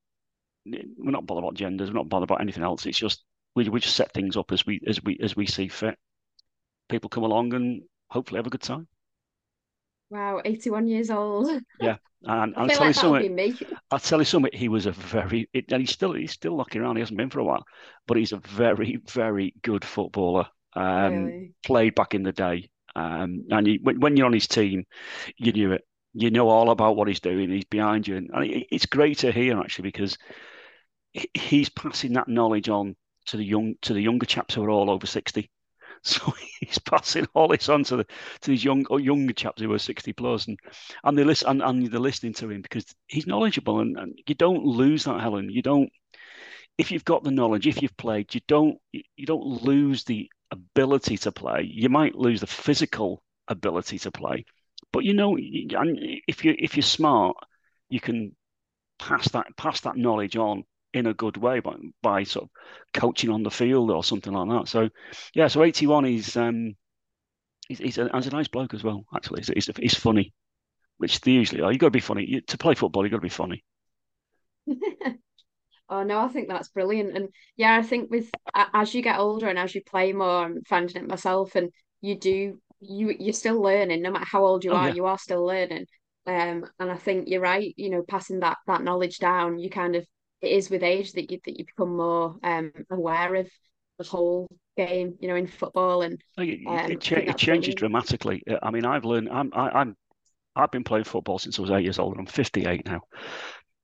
we're 0.65 1.11
not 1.11 1.25
bothered 1.25 1.43
about 1.43 1.53
genders. 1.53 1.89
We're 1.89 1.95
not 1.95 2.09
bothered 2.09 2.29
about 2.29 2.41
anything 2.41 2.63
else. 2.63 2.85
It's 2.85 2.97
just 2.97 3.23
we 3.55 3.69
we 3.69 3.79
just 3.79 3.95
set 3.95 4.13
things 4.13 4.37
up 4.37 4.51
as 4.51 4.65
we 4.65 4.81
as 4.87 5.03
we 5.03 5.17
as 5.21 5.35
we 5.35 5.45
see 5.45 5.67
fit. 5.67 5.97
People 6.89 7.09
come 7.09 7.23
along 7.23 7.53
and 7.53 7.83
hopefully 8.09 8.37
have 8.39 8.47
a 8.47 8.51
good 8.51 8.61
time. 8.61 8.87
Wow, 10.09 10.41
81 10.45 10.87
years 10.87 11.09
old. 11.09 11.49
Yeah. 11.79 11.97
And 12.25 12.55
I 12.57 12.63
I'll 12.63 12.69
tell 12.69 12.87
you 12.87 12.93
like 12.93 13.17
be 13.17 13.29
something. 13.29 13.35
me. 13.35 13.59
I'll 13.91 13.99
tell 13.99 14.19
you 14.19 14.25
something. 14.25 14.51
He 14.53 14.69
was 14.69 14.85
a 14.85 14.91
very, 14.91 15.49
it, 15.53 15.71
and 15.71 15.81
he's 15.81 15.91
still 15.91 16.13
he's 16.13 16.31
still 16.31 16.57
knocking 16.57 16.81
around. 16.81 16.95
He 16.95 17.01
hasn't 17.01 17.17
been 17.17 17.29
for 17.29 17.39
a 17.39 17.43
while, 17.43 17.65
but 18.07 18.17
he's 18.17 18.31
a 18.31 18.37
very 18.37 18.99
very 19.11 19.53
good 19.61 19.83
footballer. 19.85 20.47
Um, 20.75 21.25
Really. 21.25 21.53
played 21.65 21.95
back 21.95 22.13
in 22.15 22.23
the 22.23 22.31
day. 22.31 22.69
Um, 22.95 23.45
and 23.49 23.67
you, 23.67 23.79
when, 23.81 23.99
when 23.99 24.17
you're 24.17 24.25
on 24.27 24.33
his 24.33 24.47
team, 24.47 24.85
you 25.37 25.51
knew 25.51 25.71
it. 25.73 25.83
You 26.13 26.29
know 26.31 26.49
all 26.49 26.69
about 26.69 26.95
what 26.95 27.07
he's 27.07 27.19
doing. 27.19 27.49
He's 27.49 27.65
behind 27.65 28.07
you, 28.07 28.17
and, 28.17 28.29
and 28.33 28.45
it, 28.45 28.67
it's 28.71 28.85
great 28.85 29.19
to 29.19 29.31
hear 29.31 29.59
actually 29.59 29.89
because 29.89 30.17
he's 31.33 31.69
passing 31.69 32.13
that 32.13 32.27
knowledge 32.27 32.69
on 32.69 32.95
to 33.27 33.37
the 33.37 33.45
young 33.45 33.75
to 33.83 33.93
the 33.93 34.01
younger 34.01 34.25
chaps 34.25 34.55
who 34.55 34.63
are 34.63 34.69
all 34.69 34.89
over 34.89 35.07
sixty. 35.07 35.49
So 36.05 36.33
he's 36.59 36.79
passing 36.79 37.27
all 37.33 37.47
this 37.47 37.69
on 37.69 37.85
to 37.85 37.95
the 37.95 38.03
to 38.03 38.51
these 38.51 38.65
young 38.65 38.85
younger 38.99 39.31
chaps 39.31 39.61
who 39.61 39.71
are 39.71 39.79
sixty 39.79 40.11
plus, 40.11 40.47
and 40.47 40.59
and 41.05 41.17
they 41.17 41.23
listen 41.23 41.47
and, 41.47 41.61
and 41.61 41.87
they're 41.89 41.97
listening 41.97 42.33
to 42.33 42.49
him 42.49 42.61
because 42.61 42.83
he's 43.07 43.25
knowledgeable, 43.25 43.79
and, 43.79 43.97
and 43.97 44.19
you 44.27 44.35
don't 44.35 44.65
lose 44.65 45.05
that, 45.05 45.21
Helen. 45.21 45.49
You 45.49 45.61
don't 45.61 45.89
if 46.77 46.91
you've 46.91 47.05
got 47.05 47.23
the 47.23 47.31
knowledge, 47.31 47.67
if 47.67 47.81
you've 47.81 47.95
played, 47.97 48.33
you 48.33 48.41
don't 48.47 48.77
you 48.91 49.25
don't 49.25 49.63
lose 49.63 50.03
the 50.03 50.29
ability 50.51 51.17
to 51.17 51.31
play. 51.31 51.69
You 51.71 51.89
might 51.89 52.15
lose 52.15 52.41
the 52.41 52.47
physical 52.47 53.23
ability 53.47 53.99
to 53.99 54.11
play, 54.11 54.45
but 54.91 55.03
you 55.03 55.13
know, 55.13 55.37
and 55.37 55.99
if 56.27 56.43
you 56.43 56.55
if 56.57 56.75
you're 56.75 56.83
smart, 56.83 57.37
you 57.89 57.99
can 57.99 58.35
pass 58.99 59.29
that 59.29 59.47
pass 59.57 59.81
that 59.81 59.97
knowledge 59.97 60.35
on 60.35 60.63
in 60.93 61.07
a 61.07 61.13
good 61.13 61.37
way 61.37 61.59
by 61.59 61.75
by 62.01 62.23
sort 62.23 62.45
of 62.45 62.49
coaching 62.93 63.29
on 63.29 63.43
the 63.43 63.51
field 63.51 63.91
or 63.91 64.03
something 64.03 64.33
like 64.33 64.49
that. 64.49 64.67
So, 64.69 64.89
yeah, 65.33 65.47
so 65.47 65.63
81 65.63 66.05
is 66.05 66.35
um 66.37 66.75
he's 67.69 67.79
he's 67.79 67.97
a, 67.97 68.09
he's 68.13 68.27
a 68.27 68.31
nice 68.31 68.47
bloke 68.47 68.73
as 68.73 68.83
well. 68.83 69.05
Actually, 69.15 69.41
he's, 69.41 69.67
he's, 69.67 69.77
he's 69.77 69.95
funny, 69.95 70.33
which 70.97 71.21
they 71.21 71.31
usually 71.33 71.61
are. 71.61 71.71
You 71.73 71.79
got 71.79 71.87
to 71.87 71.91
be 71.91 71.99
funny 72.01 72.25
you, 72.27 72.41
to 72.41 72.57
play 72.59 72.75
football. 72.75 73.05
You 73.05 73.11
got 73.11 73.17
to 73.17 73.21
be 73.21 73.29
funny. 73.29 73.63
Oh 75.89 76.03
no, 76.03 76.19
I 76.19 76.29
think 76.29 76.47
that's 76.49 76.69
brilliant. 76.69 77.15
And 77.17 77.29
yeah, 77.57 77.77
I 77.77 77.83
think 77.83 78.09
with 78.11 78.31
as 78.55 78.93
you 78.95 79.01
get 79.01 79.19
older 79.19 79.47
and 79.49 79.59
as 79.59 79.75
you 79.75 79.83
play 79.83 80.13
more, 80.13 80.45
I'm 80.45 80.63
finding 80.63 80.97
it 80.97 81.07
myself, 81.07 81.55
and 81.55 81.71
you 82.01 82.17
do 82.19 82.59
you 82.81 83.15
you're 83.19 83.33
still 83.33 83.61
learning 83.61 84.01
no 84.01 84.11
matter 84.11 84.25
how 84.25 84.45
old 84.45 84.63
you 84.63 84.73
Oh, 84.73 84.75
are 84.75 84.89
yeah. 84.89 84.91
you 84.91 85.05
are 85.05 85.17
still 85.17 85.45
learning 85.45 85.85
um 86.27 86.65
and 86.79 86.91
I 86.91 86.97
think 86.97 87.29
you're 87.29 87.41
right 87.41 87.73
you 87.77 87.89
know 87.89 88.03
passing 88.07 88.41
that 88.41 88.57
that 88.67 88.83
knowledge 88.83 89.19
down 89.19 89.59
you 89.59 89.69
kind 89.69 89.95
of 89.95 90.05
it 90.43 90.51
is 90.51 90.69
with 90.69 90.83
age 90.83 91.13
that 91.13 91.31
you 91.31 91.39
that 91.45 91.57
you 91.57 91.65
become 91.65 91.97
more 91.97 92.37
um 92.43 92.71
aware 92.91 93.35
of 93.35 93.49
the 93.99 94.05
whole 94.05 94.47
game 94.77 95.15
you 95.21 95.27
know 95.29 95.35
in 95.35 95.47
football 95.47 96.03
and 96.03 96.21
It, 96.37 96.59
um, 96.67 96.87
it, 96.87 97.01
cha- 97.01 97.17
it 97.17 97.37
changes 97.37 97.75
brilliant. 97.75 97.75
dramatically. 97.75 98.43
Uh, 98.49 98.57
I 98.63 98.71
mean, 98.71 98.85
I've 98.85 99.05
learned. 99.05 99.29
I'm 99.29 99.51
I, 99.53 99.69
I'm 99.69 99.95
I've 100.55 100.71
been 100.71 100.83
playing 100.83 101.05
football 101.05 101.39
since 101.39 101.59
I 101.59 101.61
was 101.63 101.71
eight 101.71 101.83
years 101.83 101.99
old, 101.99 102.13
and 102.13 102.21
I'm 102.21 102.25
58 102.33 102.85
now. 102.85 103.01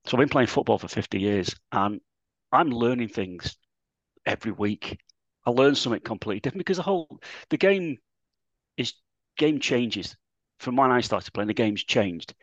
So 0.06 0.18
I've 0.18 0.22
been 0.22 0.30
playing 0.30 0.48
football 0.48 0.78
for 0.80 0.88
50 0.88 1.20
years, 1.20 1.56
and 1.72 2.02
I'm 2.52 2.70
learning 2.72 3.10
things 3.10 3.58
every 4.26 4.52
week. 4.52 5.00
I 5.46 5.52
learn 5.52 5.76
something 5.76 6.02
completely 6.02 6.42
different 6.42 6.60
because 6.66 6.78
the 6.78 6.84
whole 6.84 7.20
the 7.50 7.58
game 7.58 7.98
is 8.78 8.94
game 9.38 9.60
changes. 9.60 10.16
From 10.60 10.76
when 10.76 10.92
I 10.92 11.02
started 11.02 11.34
playing, 11.34 11.48
the 11.48 11.54
game's 11.54 11.84
changed. 11.84 12.34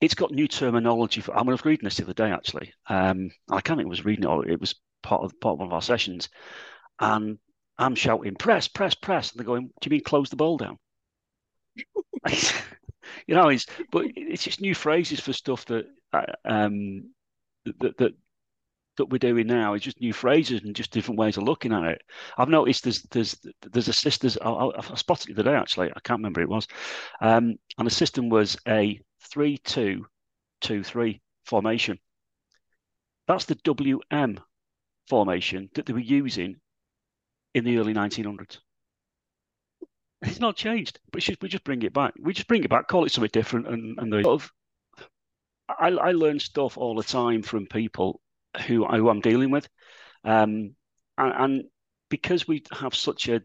It's 0.00 0.14
got 0.14 0.30
new 0.30 0.46
terminology 0.46 1.20
for. 1.20 1.34
I, 1.34 1.40
mean, 1.40 1.48
I 1.48 1.52
was 1.52 1.64
reading 1.64 1.84
this 1.84 1.96
the 1.96 2.04
other 2.04 2.14
day 2.14 2.30
actually. 2.30 2.72
Um, 2.88 3.30
I 3.50 3.60
can't 3.60 3.80
I 3.80 3.84
was 3.84 4.04
reading 4.04 4.24
it. 4.24 4.28
Or 4.28 4.46
it 4.46 4.60
was 4.60 4.74
part 5.02 5.22
of 5.22 5.38
part 5.40 5.54
of 5.54 5.58
one 5.58 5.68
of 5.68 5.72
our 5.72 5.82
sessions, 5.82 6.28
and 7.00 7.38
I'm 7.78 7.94
shouting 7.94 8.36
press, 8.36 8.68
press, 8.68 8.94
press, 8.94 9.32
and 9.32 9.38
they're 9.38 9.46
going, 9.46 9.66
"Do 9.80 9.86
you 9.86 9.90
mean 9.90 10.02
close 10.04 10.30
the 10.30 10.36
ball 10.36 10.56
down?" 10.56 10.78
you 13.26 13.34
know, 13.34 13.48
it's 13.48 13.66
but 13.90 14.06
it's 14.16 14.44
just 14.44 14.60
new 14.60 14.74
phrases 14.74 15.20
for 15.20 15.32
stuff 15.32 15.64
that 15.66 15.86
uh, 16.12 16.22
um 16.44 17.10
that 17.80 17.96
that 17.98 18.12
that 18.96 19.06
we're 19.06 19.18
doing 19.18 19.46
now. 19.46 19.74
It's 19.74 19.84
just 19.84 20.00
new 20.00 20.12
phrases 20.12 20.62
and 20.62 20.76
just 20.76 20.92
different 20.92 21.18
ways 21.18 21.36
of 21.36 21.44
looking 21.44 21.72
at 21.72 21.84
it. 21.84 22.02
I've 22.36 22.48
noticed 22.48 22.84
there's 22.84 23.02
there's 23.04 23.36
there's 23.62 23.88
a 23.88 23.92
sisters. 23.92 24.36
I, 24.40 24.50
I, 24.50 24.78
I 24.78 24.94
spotted 24.94 25.30
it 25.30 25.34
the 25.34 25.42
other 25.42 25.52
day 25.52 25.56
actually. 25.56 25.88
I 25.88 26.00
can't 26.00 26.18
remember 26.18 26.40
it 26.40 26.48
was, 26.48 26.66
um, 27.20 27.56
and 27.78 27.86
the 27.86 27.90
system 27.90 28.28
was 28.28 28.56
a 28.66 29.00
three 29.20 29.58
two 29.58 30.06
two 30.60 30.82
three 30.82 31.20
formation. 31.44 31.98
That's 33.26 33.44
the 33.44 33.56
WM 33.56 34.40
formation 35.08 35.68
that 35.74 35.86
they 35.86 35.92
were 35.92 35.98
using 35.98 36.56
in 37.54 37.64
the 37.64 37.78
early 37.78 37.94
1900s. 37.94 38.58
It's 40.22 40.40
not 40.40 40.56
changed, 40.56 40.98
but 41.12 41.22
just, 41.22 41.40
we 41.42 41.48
just 41.48 41.64
bring 41.64 41.82
it 41.82 41.92
back. 41.92 42.14
We 42.18 42.32
just 42.32 42.48
bring 42.48 42.64
it 42.64 42.70
back, 42.70 42.88
call 42.88 43.04
it 43.04 43.12
something 43.12 43.30
different, 43.32 43.68
and 43.68 43.98
and 43.98 44.12
the 44.12 44.22
sort 44.22 44.42
of. 44.42 44.52
I, 45.68 45.88
I 45.88 46.12
learn 46.12 46.40
stuff 46.40 46.76
all 46.76 46.96
the 46.96 47.04
time 47.04 47.42
from 47.42 47.66
people 47.66 48.20
who 48.66 48.84
who 48.86 49.08
I'm 49.08 49.20
dealing 49.20 49.50
with, 49.50 49.68
um, 50.24 50.74
and, 51.16 51.32
and 51.36 51.64
because 52.08 52.48
we 52.48 52.64
have 52.72 52.96
such 52.96 53.28
a 53.28 53.42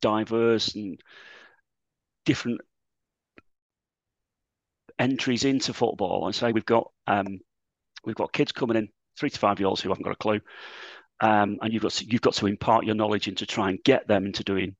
diverse 0.00 0.76
and 0.76 1.00
different 2.24 2.60
entries 4.98 5.44
into 5.44 5.72
football, 5.74 6.26
and 6.26 6.34
say 6.34 6.52
we've 6.52 6.64
got 6.66 6.90
um, 7.06 7.38
we've 8.04 8.16
got 8.16 8.32
kids 8.32 8.52
coming 8.52 8.76
in, 8.76 8.88
three 9.18 9.30
to 9.30 9.38
five 9.38 9.60
year 9.60 9.68
olds 9.68 9.80
who 9.80 9.88
haven't 9.90 10.04
got 10.04 10.12
a 10.12 10.16
clue, 10.16 10.40
um, 11.20 11.58
and 11.62 11.72
you've 11.72 11.82
got 11.82 11.92
to, 11.92 12.04
you've 12.10 12.20
got 12.22 12.34
to 12.34 12.46
impart 12.46 12.84
your 12.86 12.94
knowledge 12.94 13.28
into 13.28 13.46
try 13.46 13.70
and 13.70 13.82
get 13.84 14.06
them 14.08 14.26
into 14.26 14.44
doing 14.44 14.76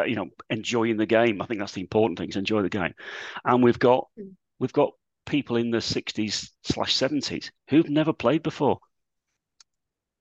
uh, 0.00 0.04
you 0.04 0.16
know 0.16 0.28
enjoying 0.50 0.96
the 0.96 1.06
game. 1.06 1.40
I 1.40 1.46
think 1.46 1.60
that's 1.60 1.72
the 1.72 1.80
important 1.80 2.18
thing 2.18 2.28
is 2.28 2.36
enjoy 2.36 2.62
the 2.62 2.68
game. 2.68 2.94
And 3.44 3.62
we've 3.62 3.78
got 3.78 4.08
Mm. 4.18 4.34
we've 4.58 4.72
got 4.72 4.92
people 5.26 5.56
in 5.56 5.70
the 5.70 5.80
60s 5.80 6.50
slash 6.62 6.94
70s 6.94 7.50
who've 7.68 7.88
never 7.88 8.12
played 8.12 8.42
before. 8.42 8.80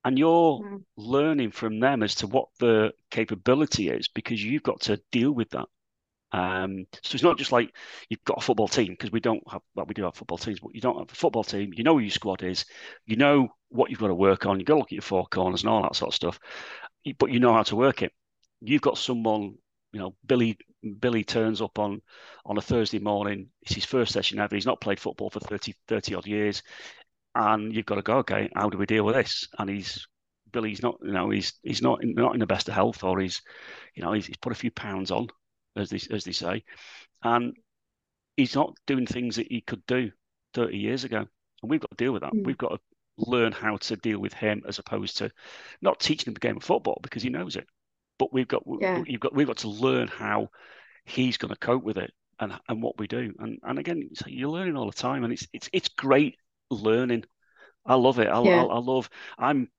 And 0.05 0.17
you're 0.17 0.59
Wow. 0.59 0.81
learning 0.97 1.51
from 1.51 1.79
them 1.79 2.03
as 2.03 2.15
to 2.15 2.27
what 2.27 2.49
the 2.59 2.93
capability 3.09 3.89
is 3.89 4.07
because 4.07 4.43
you've 4.43 4.63
got 4.63 4.81
to 4.81 5.01
deal 5.11 5.31
with 5.31 5.49
that 5.51 5.67
um, 6.33 6.85
so 7.03 7.15
it's 7.15 7.23
not 7.23 7.37
just 7.37 7.51
like 7.51 7.71
you've 8.09 8.23
got 8.25 8.39
a 8.39 8.41
football 8.41 8.67
team 8.67 8.89
because 8.89 9.11
we 9.11 9.19
don't 9.19 9.43
have 9.51 9.61
well 9.75 9.85
we 9.85 9.93
do 9.93 10.03
have 10.03 10.15
football 10.15 10.37
teams 10.37 10.59
but 10.59 10.73
you 10.73 10.81
don't 10.81 10.97
have 10.97 11.11
a 11.11 11.15
football 11.15 11.43
team 11.43 11.71
you 11.73 11.83
know 11.83 11.93
who 11.93 11.99
your 11.99 12.09
squad 12.09 12.43
is 12.43 12.65
you 13.05 13.15
know 13.15 13.47
what 13.69 13.89
you've 13.89 13.99
got 13.99 14.07
to 14.07 14.15
work 14.15 14.45
on 14.45 14.59
you've 14.59 14.67
got 14.67 14.73
to 14.73 14.79
look 14.79 14.87
at 14.87 14.93
your 14.93 15.01
four 15.01 15.25
corners 15.27 15.61
and 15.61 15.69
all 15.69 15.83
that 15.83 15.95
sort 15.95 16.09
of 16.09 16.15
stuff 16.15 16.39
but 17.19 17.31
you 17.31 17.39
know 17.39 17.53
how 17.53 17.63
to 17.63 17.75
work 17.75 18.01
it. 18.01 18.11
You've 18.61 18.81
got 18.81 18.97
someone 18.97 19.55
you 19.91 19.99
know 19.99 20.15
billy 20.25 20.57
billy 20.99 21.23
turns 21.23 21.61
up 21.61 21.77
on 21.77 22.01
on 22.45 22.57
a 22.57 22.61
thursday 22.61 22.99
morning 22.99 23.47
it's 23.61 23.75
his 23.75 23.85
first 23.85 24.11
session 24.11 24.39
ever 24.39 24.55
he's 24.55 24.65
not 24.65 24.81
played 24.81 24.99
football 24.99 25.29
for 25.29 25.39
30 25.39 25.73
30 25.87 26.15
odd 26.15 26.25
years 26.25 26.63
and 27.35 27.73
you've 27.73 27.85
got 27.85 27.95
to 27.95 28.01
go 28.01 28.17
okay 28.17 28.49
how 28.55 28.69
do 28.69 28.77
we 28.77 28.85
deal 28.85 29.05
with 29.05 29.15
this? 29.15 29.47
And 29.57 29.69
he's 29.69 30.07
billy's 30.51 30.83
not 30.83 30.97
you 31.03 31.11
know 31.11 31.29
he's 31.29 31.53
he's 31.63 31.81
not 31.81 32.03
in, 32.03 32.13
not 32.13 32.33
in 32.33 32.39
the 32.39 32.45
best 32.45 32.67
of 32.67 32.73
health 32.73 33.03
or 33.03 33.19
he's 33.19 33.41
you 33.95 34.03
know 34.03 34.13
he's, 34.13 34.25
he's 34.27 34.37
put 34.37 34.51
a 34.51 34.55
few 34.55 34.71
pounds 34.71 35.11
on 35.11 35.27
as 35.75 35.89
they 35.89 35.99
as 36.13 36.23
they 36.23 36.31
say. 36.31 36.63
And 37.23 37.55
he's 38.37 38.55
not 38.55 38.75
doing 38.87 39.05
things 39.05 39.35
that 39.37 39.47
he 39.51 39.61
could 39.61 39.85
do 39.85 40.11
30 40.53 40.77
years 40.77 41.03
ago. 41.03 41.25
And 41.61 41.71
we've 41.71 41.79
got 41.81 41.91
to 41.91 42.03
deal 42.03 42.13
with 42.13 42.23
that. 42.23 42.33
Mm. 42.33 42.45
we've 42.45 42.57
got 42.57 42.69
to 42.69 42.79
learn 43.17 43.51
how 43.51 43.77
to 43.77 43.95
deal 43.97 44.19
with 44.19 44.33
him 44.33 44.63
as 44.67 44.79
opposed 44.79 45.17
to 45.17 45.31
not 45.81 45.99
teaching 45.99 46.29
him 46.29 46.33
the 46.33 46.39
game 46.39 46.57
of 46.57 46.63
football 46.63 46.99
because 47.01 47.23
he 47.23 47.29
knows 47.29 47.55
it. 47.55 47.67
But 48.19 48.33
we've 48.33 48.47
got 48.47 48.63
Yeah. 48.79 49.03
you've 49.05 49.21
got 49.21 49.33
we've 49.33 49.47
got 49.47 49.57
to 49.57 49.69
learn 49.69 50.07
how 50.07 50.49
he's 51.05 51.37
going 51.37 51.53
to 51.53 51.59
cope 51.59 51.83
with 51.83 51.97
it 51.97 52.13
and 52.39 52.53
and 52.67 52.81
what 52.81 52.97
we 52.97 53.07
do. 53.07 53.33
And 53.39 53.59
and 53.63 53.79
again 53.79 54.09
so 54.13 54.25
you're 54.27 54.49
learning 54.49 54.77
all 54.77 54.87
the 54.87 54.93
time 54.97 55.23
and 55.23 55.33
it's 55.33 55.47
it's 55.53 55.69
it's 55.73 55.89
great 55.89 56.37
learning. 56.69 57.25
I 57.85 57.95
love 57.95 58.19
it. 58.19 58.27
I, 58.27 58.41
Yeah. 58.41 58.61
I, 58.63 58.65
I 58.65 58.79
love 58.79 59.09
i'm 59.37 59.69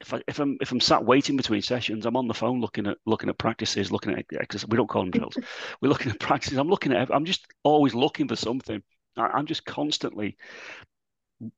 if 0.00 0.14
I 0.14 0.22
if 0.26 0.38
I'm 0.38 0.56
if 0.60 0.72
I'm 0.72 0.80
sat 0.80 1.04
waiting 1.04 1.36
between 1.36 1.62
sessions, 1.62 2.06
I'm 2.06 2.16
on 2.16 2.28
the 2.28 2.34
phone 2.34 2.60
looking 2.60 2.86
at 2.86 2.98
looking 3.06 3.28
at 3.28 3.38
practices, 3.38 3.92
looking 3.92 4.12
at 4.12 4.26
because 4.28 4.66
we 4.66 4.76
don't 4.76 4.88
call 4.88 5.02
them 5.02 5.10
drills. 5.10 5.36
We're 5.80 5.88
looking 5.88 6.12
at 6.12 6.20
practices. 6.20 6.58
I'm 6.58 6.68
looking 6.68 6.92
at. 6.92 7.14
I'm 7.14 7.24
just 7.24 7.46
always 7.62 7.94
looking 7.94 8.28
for 8.28 8.36
something. 8.36 8.82
I, 9.16 9.26
I'm 9.26 9.46
just 9.46 9.64
constantly 9.64 10.36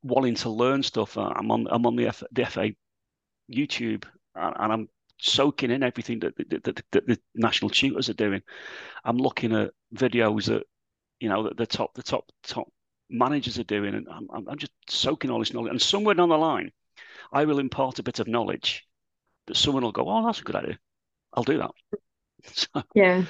wanting 0.03 0.35
to 0.37 0.51
learn 0.51 0.83
stuff. 0.83 1.17
Uh, 1.17 1.33
I'm 1.35 1.51
on 1.51 1.67
I'm 1.71 1.87
on 1.87 1.97
the, 1.97 2.09
F, 2.09 2.23
the 2.33 2.45
FA 2.47 2.71
YouTube 3.53 4.05
and, 4.35 4.55
and 4.59 4.73
I'm 4.73 4.89
soaking 5.19 5.71
in 5.71 5.83
everything 5.83 6.19
that, 6.21 6.37
that, 6.37 6.65
that, 6.65 6.83
that 6.91 7.07
the 7.07 7.19
national 7.35 7.71
tutors 7.71 8.09
are 8.09 8.15
doing. 8.15 8.43
I'm 9.05 9.19
looking 9.19 9.55
at 9.55 9.71
videos 9.95 10.47
that 10.47 10.65
you 11.21 11.29
know 11.29 11.45
that 11.45 11.57
the 11.57 11.67
top 11.67 11.95
the 11.95 12.03
top 12.03 12.25
top 12.43 12.69
managers 13.09 13.59
are 13.59 13.65
doing, 13.65 13.95
and 13.95 14.07
I'm, 14.11 14.29
I'm 14.33 14.49
I'm 14.49 14.59
just 14.59 14.73
soaking 14.89 15.31
all 15.31 15.39
this 15.39 15.53
knowledge. 15.53 15.71
And 15.71 15.81
somewhere 15.81 16.15
down 16.15 16.29
the 16.31 16.39
line, 16.39 16.73
I 17.33 17.45
will 17.45 17.59
impart 17.59 17.99
a 17.99 18.03
bit 18.03 18.19
of 18.21 18.29
knowledge 18.29 18.87
that 19.47 19.57
someone 19.57 19.85
will 19.85 19.93
go, 19.93 20.09
"Oh, 20.09 20.25
that's 20.25 20.41
a 20.41 20.45
good 20.45 20.57
idea. 20.57 20.79
I'll 21.33 21.45
do 21.45 21.59
that." 21.59 21.71
So, 22.45 22.83
Yeah. 22.97 23.23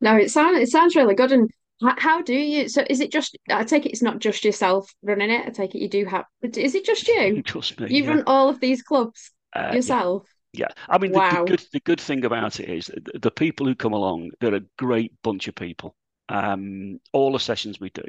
No, 0.00 0.16
it 0.16 0.30
sounds 0.30 0.58
it 0.58 0.68
sounds 0.68 0.96
really 0.96 1.14
good. 1.14 1.30
And 1.32 1.50
how, 1.98 2.22
do 2.22 2.34
you? 2.34 2.68
So 2.68 2.84
is 2.90 3.00
it 3.00 3.12
just? 3.12 3.36
I 3.48 3.64
take 3.64 3.86
it 3.86 3.90
it's 3.90 4.02
not 4.02 4.18
just 4.18 4.44
yourself 4.44 4.92
running 5.02 5.30
it. 5.30 5.46
I 5.46 5.50
take 5.50 5.74
it 5.74 5.80
you 5.80 5.88
do 5.88 6.04
have. 6.06 6.24
but 6.40 6.56
Is 6.56 6.74
it 6.74 6.84
just 6.84 7.06
you? 7.08 7.42
trust 7.44 7.78
me. 7.80 7.94
You 7.94 8.04
yeah. 8.04 8.10
run 8.10 8.24
all 8.26 8.48
of 8.48 8.60
these 8.60 8.82
clubs 8.82 9.30
Uh, 9.54 9.70
yourself? 9.74 10.26
Yeah, 10.52 10.68
I 10.88 10.98
mean, 10.98 11.12
the, 11.12 11.20
the 11.20 11.44
good 11.46 11.62
the 11.72 11.80
good 11.80 12.00
thing 12.00 12.24
about 12.24 12.58
it 12.60 12.68
is 12.68 12.86
the, 12.86 13.18
the 13.18 13.30
people 13.30 13.66
who 13.66 13.74
come 13.74 13.92
along. 13.92 14.30
They're 14.40 14.54
a 14.56 14.64
great 14.78 15.12
bunch 15.22 15.46
of 15.48 15.54
people. 15.54 15.94
Um, 16.28 16.98
all 17.12 17.32
the 17.32 17.40
sessions 17.40 17.78
we 17.80 17.90
do, 17.90 18.04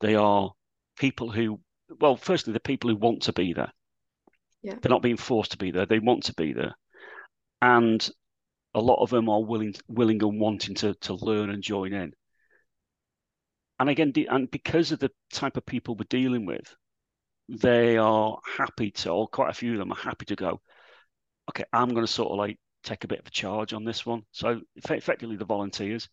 they 0.00 0.14
are 0.14 0.52
people 0.96 1.30
who, 1.30 1.60
well, 2.00 2.16
firstly, 2.16 2.52
the 2.52 2.60
people 2.60 2.90
who 2.90 2.96
want 2.96 3.22
to 3.22 3.32
be 3.32 3.52
there. 3.52 3.72
Yeah. 4.62 4.74
They're 4.80 4.90
not 4.90 5.02
being 5.02 5.16
forced 5.16 5.52
to 5.52 5.58
be 5.58 5.70
there. 5.70 5.86
They 5.86 5.98
want 5.98 6.24
to 6.24 6.34
be 6.34 6.52
there, 6.52 6.74
and 7.62 8.08
a 8.74 8.80
lot 8.80 9.02
of 9.02 9.10
them 9.10 9.28
are 9.28 9.42
willing 9.42 9.74
willing 9.88 10.22
and 10.22 10.40
wanting 10.40 10.74
to 10.76 10.94
to 10.94 11.14
learn 11.14 11.50
and 11.50 11.62
join 11.62 11.92
in. 11.92 12.12
And 13.80 13.88
again, 13.88 14.12
and 14.28 14.50
because 14.50 14.90
of 14.90 14.98
the 14.98 15.10
type 15.32 15.56
of 15.56 15.64
people 15.64 15.94
we're 15.94 16.04
dealing 16.08 16.46
with, 16.46 16.74
they 17.48 17.96
are 17.96 18.38
happy 18.44 18.90
to, 18.90 19.10
or 19.10 19.28
quite 19.28 19.50
a 19.50 19.54
few 19.54 19.72
of 19.72 19.78
them 19.78 19.92
are 19.92 19.96
happy 19.96 20.26
to 20.26 20.36
go. 20.36 20.60
Okay, 21.50 21.64
I'm 21.72 21.90
going 21.90 22.04
to 22.04 22.12
sort 22.12 22.32
of 22.32 22.38
like 22.38 22.58
take 22.82 23.04
a 23.04 23.08
bit 23.08 23.20
of 23.20 23.26
a 23.26 23.30
charge 23.30 23.72
on 23.72 23.84
this 23.84 24.04
one. 24.04 24.22
So 24.32 24.60
effectively, 24.76 25.36
the 25.36 25.44
volunteers. 25.44 26.08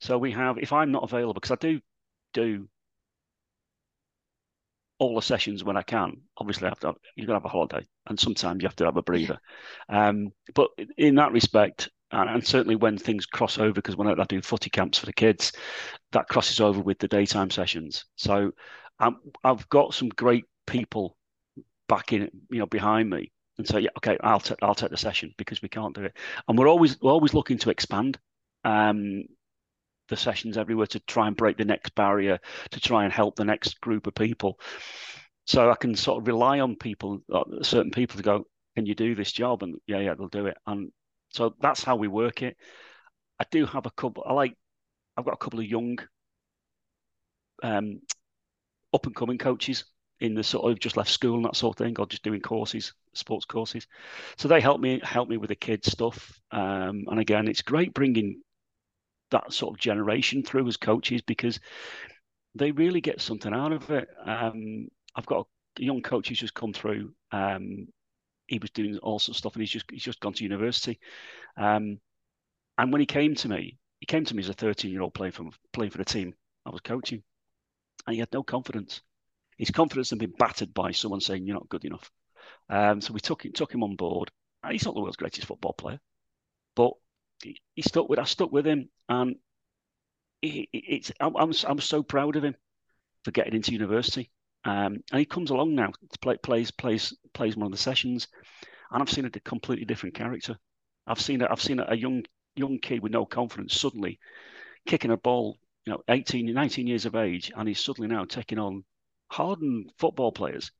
So 0.00 0.18
we 0.18 0.32
have, 0.32 0.58
if 0.58 0.72
I'm 0.72 0.90
not 0.90 1.04
available, 1.04 1.34
because 1.34 1.52
I 1.52 1.56
do 1.56 1.80
do 2.32 2.68
all 4.98 5.14
the 5.14 5.22
sessions 5.22 5.64
when 5.64 5.76
I 5.76 5.82
can. 5.82 6.22
Obviously, 6.38 6.66
I 6.66 6.70
have 6.70 6.80
to 6.80 6.86
have, 6.88 6.96
you've 7.14 7.26
got 7.26 7.34
to 7.34 7.38
have 7.40 7.44
a 7.44 7.48
holiday, 7.48 7.86
and 8.06 8.18
sometimes 8.18 8.62
you 8.62 8.68
have 8.68 8.76
to 8.76 8.84
have 8.84 8.96
a 8.96 9.02
breather. 9.02 9.38
Um, 9.88 10.32
but 10.54 10.70
in 10.96 11.16
that 11.16 11.32
respect, 11.32 11.90
and, 12.12 12.30
and 12.30 12.46
certainly 12.46 12.76
when 12.76 12.98
things 12.98 13.26
cross 13.26 13.58
over, 13.58 13.72
because 13.72 13.96
when 13.96 14.08
I, 14.08 14.20
I 14.20 14.24
do 14.24 14.40
footy 14.42 14.70
camps 14.70 14.98
for 14.98 15.06
the 15.06 15.12
kids, 15.12 15.52
that 16.12 16.28
crosses 16.28 16.60
over 16.60 16.80
with 16.80 16.98
the 16.98 17.08
daytime 17.08 17.50
sessions. 17.50 18.04
So 18.16 18.52
um, 19.00 19.18
I've 19.44 19.68
got 19.68 19.94
some 19.94 20.08
great 20.08 20.44
people 20.66 21.16
back 21.88 22.12
in, 22.12 22.30
you 22.50 22.58
know, 22.58 22.66
behind 22.66 23.10
me, 23.10 23.32
and 23.58 23.66
say, 23.66 23.80
yeah, 23.80 23.90
okay, 23.96 24.18
I'll 24.22 24.40
take 24.40 24.58
I'll 24.62 24.74
take 24.74 24.90
the 24.90 24.96
session 24.96 25.34
because 25.38 25.62
we 25.62 25.68
can't 25.68 25.94
do 25.94 26.04
it, 26.04 26.16
and 26.48 26.58
we're 26.58 26.68
always 26.68 27.00
we're 27.00 27.12
always 27.12 27.34
looking 27.34 27.58
to 27.58 27.70
expand. 27.70 28.18
Um, 28.64 29.24
the 30.08 30.16
sessions 30.16 30.56
everywhere 30.56 30.86
to 30.88 31.00
try 31.00 31.26
and 31.26 31.36
break 31.36 31.56
the 31.56 31.64
next 31.64 31.94
barrier, 31.94 32.38
to 32.70 32.80
try 32.80 33.04
and 33.04 33.12
help 33.12 33.36
the 33.36 33.44
next 33.44 33.80
group 33.80 34.06
of 34.06 34.14
people. 34.14 34.58
So 35.46 35.70
I 35.70 35.76
can 35.76 35.94
sort 35.94 36.20
of 36.20 36.26
rely 36.26 36.60
on 36.60 36.76
people, 36.76 37.20
uh, 37.32 37.44
certain 37.62 37.90
people, 37.92 38.16
to 38.16 38.22
go, 38.22 38.46
"Can 38.74 38.86
you 38.86 38.94
do 38.94 39.14
this 39.14 39.32
job?" 39.32 39.62
And 39.62 39.76
yeah, 39.86 40.00
yeah, 40.00 40.14
they'll 40.14 40.28
do 40.28 40.46
it. 40.46 40.56
And 40.66 40.90
so 41.30 41.54
that's 41.60 41.84
how 41.84 41.96
we 41.96 42.08
work 42.08 42.42
it. 42.42 42.56
I 43.38 43.44
do 43.50 43.66
have 43.66 43.86
a 43.86 43.90
couple. 43.90 44.24
I 44.26 44.32
like. 44.32 44.56
I've 45.16 45.24
got 45.24 45.34
a 45.34 45.38
couple 45.38 45.60
of 45.60 45.66
young, 45.66 45.98
um, 47.62 48.00
up 48.92 49.06
and 49.06 49.16
coming 49.16 49.38
coaches 49.38 49.84
in 50.20 50.34
the 50.34 50.42
sort 50.42 50.70
of 50.70 50.80
just 50.80 50.96
left 50.96 51.10
school 51.10 51.36
and 51.36 51.44
that 51.44 51.56
sort 51.56 51.78
of 51.78 51.84
thing, 51.84 51.96
or 51.98 52.06
just 52.06 52.22
doing 52.22 52.40
courses, 52.40 52.94
sports 53.14 53.44
courses. 53.44 53.86
So 54.38 54.48
they 54.48 54.60
help 54.60 54.80
me 54.80 55.00
help 55.02 55.28
me 55.28 55.36
with 55.36 55.48
the 55.48 55.56
kids 55.56 55.90
stuff. 55.92 56.40
Um, 56.50 57.04
and 57.08 57.20
again, 57.20 57.48
it's 57.48 57.62
great 57.62 57.94
bringing 57.94 58.42
that 59.36 59.52
sort 59.52 59.74
of 59.74 59.80
generation 59.80 60.42
through 60.42 60.66
as 60.68 60.76
coaches 60.76 61.22
because 61.22 61.60
they 62.54 62.72
really 62.72 63.00
get 63.00 63.20
something 63.20 63.52
out 63.52 63.72
of 63.72 63.90
it. 63.90 64.08
Um, 64.24 64.88
I've 65.14 65.26
got 65.26 65.46
a 65.78 65.82
young 65.82 66.02
coach 66.02 66.28
who's 66.28 66.40
just 66.40 66.54
come 66.54 66.72
through. 66.72 67.12
Um, 67.32 67.88
he 68.46 68.58
was 68.58 68.70
doing 68.70 68.98
all 68.98 69.18
sorts 69.18 69.36
of 69.36 69.40
stuff, 69.40 69.54
and 69.54 69.62
he's 69.62 69.70
just 69.70 69.86
he's 69.90 70.02
just 70.02 70.20
gone 70.20 70.32
to 70.34 70.42
university. 70.42 70.98
Um, 71.56 71.98
and 72.78 72.92
when 72.92 73.00
he 73.00 73.06
came 73.06 73.34
to 73.36 73.48
me, 73.48 73.78
he 74.00 74.06
came 74.06 74.24
to 74.24 74.34
me 74.34 74.42
as 74.42 74.48
a 74.48 74.54
13 74.54 74.90
year 74.90 75.02
old 75.02 75.14
playing 75.14 75.32
for 75.32 75.44
playing 75.72 75.90
for 75.90 75.98
the 75.98 76.04
team 76.04 76.34
I 76.64 76.70
was 76.70 76.80
coaching, 76.80 77.22
and 78.06 78.14
he 78.14 78.20
had 78.20 78.32
no 78.32 78.42
confidence. 78.42 79.02
His 79.58 79.70
confidence 79.70 80.10
had 80.10 80.18
been 80.18 80.34
battered 80.38 80.74
by 80.74 80.92
someone 80.92 81.20
saying 81.20 81.46
you're 81.46 81.54
not 81.56 81.68
good 81.68 81.84
enough. 81.84 82.10
Um, 82.68 83.00
so 83.00 83.12
we 83.12 83.20
took 83.20 83.42
took 83.54 83.72
him 83.72 83.82
on 83.82 83.96
board. 83.96 84.30
And 84.62 84.72
he's 84.72 84.84
not 84.84 84.94
the 84.94 85.00
world's 85.00 85.16
greatest 85.16 85.46
football 85.46 85.74
player, 85.74 86.00
but 86.74 86.92
he, 87.42 87.82
stuck 87.82 88.08
with. 88.08 88.18
I 88.18 88.24
stuck 88.24 88.52
with 88.52 88.66
him, 88.66 88.88
and 89.08 89.36
it's 90.42 91.12
I'm, 91.20 91.36
I'm 91.36 91.80
so 91.80 92.02
proud 92.02 92.36
of 92.36 92.44
him 92.44 92.56
for 93.24 93.30
getting 93.30 93.54
into 93.54 93.72
university. 93.72 94.30
Um, 94.64 94.98
and 95.12 95.20
he 95.20 95.24
comes 95.24 95.50
along 95.50 95.74
now, 95.74 95.92
play, 96.20 96.36
plays 96.38 96.70
plays 96.70 97.16
plays 97.34 97.56
one 97.56 97.66
of 97.66 97.72
the 97.72 97.78
sessions, 97.78 98.26
and 98.90 99.02
I've 99.02 99.10
seen 99.10 99.24
a 99.24 99.30
completely 99.30 99.84
different 99.84 100.14
character. 100.14 100.56
I've 101.06 101.20
seen 101.20 101.42
a, 101.42 101.48
I've 101.50 101.60
seen 101.60 101.80
a 101.80 101.94
young 101.94 102.24
young 102.56 102.78
kid 102.78 103.02
with 103.02 103.12
no 103.12 103.26
confidence 103.26 103.78
suddenly 103.78 104.18
kicking 104.86 105.10
a 105.10 105.16
ball, 105.16 105.58
you 105.84 105.92
know, 105.92 106.02
18, 106.08 106.52
19 106.52 106.86
years 106.86 107.06
of 107.06 107.14
age, 107.14 107.52
and 107.54 107.68
he's 107.68 107.80
suddenly 107.80 108.08
now 108.08 108.24
taking 108.24 108.58
on 108.58 108.84
hardened 109.30 109.92
football 109.98 110.32
players, 110.32 110.72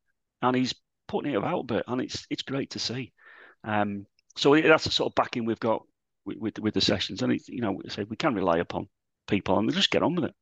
and 0.42 0.56
he's 0.56 0.74
putting 1.06 1.32
it 1.32 1.36
about 1.36 1.60
a 1.60 1.64
bit, 1.64 1.84
and 1.86 2.00
it's 2.00 2.26
it's 2.30 2.42
great 2.42 2.70
to 2.70 2.78
see. 2.78 3.12
Um, 3.62 4.06
so 4.36 4.54
that's 4.60 4.84
the 4.84 4.90
sort 4.90 5.12
of 5.12 5.14
backing 5.14 5.44
we've 5.44 5.60
got 5.60 5.82
with 6.26 6.38
with, 6.38 6.58
with 6.58 6.74
the 6.74 6.80
sessions, 6.80 7.22
and 7.22 7.32
it's 7.32 7.48
you 7.48 7.60
know, 7.60 7.80
say 7.88 8.04
we 8.04 8.16
can 8.16 8.34
rely 8.34 8.58
upon 8.58 8.88
people, 9.26 9.58
and 9.58 9.68
they 9.68 9.74
just 9.74 9.90
get 9.90 10.02
on 10.02 10.14
with 10.14 10.24
it. 10.24 10.34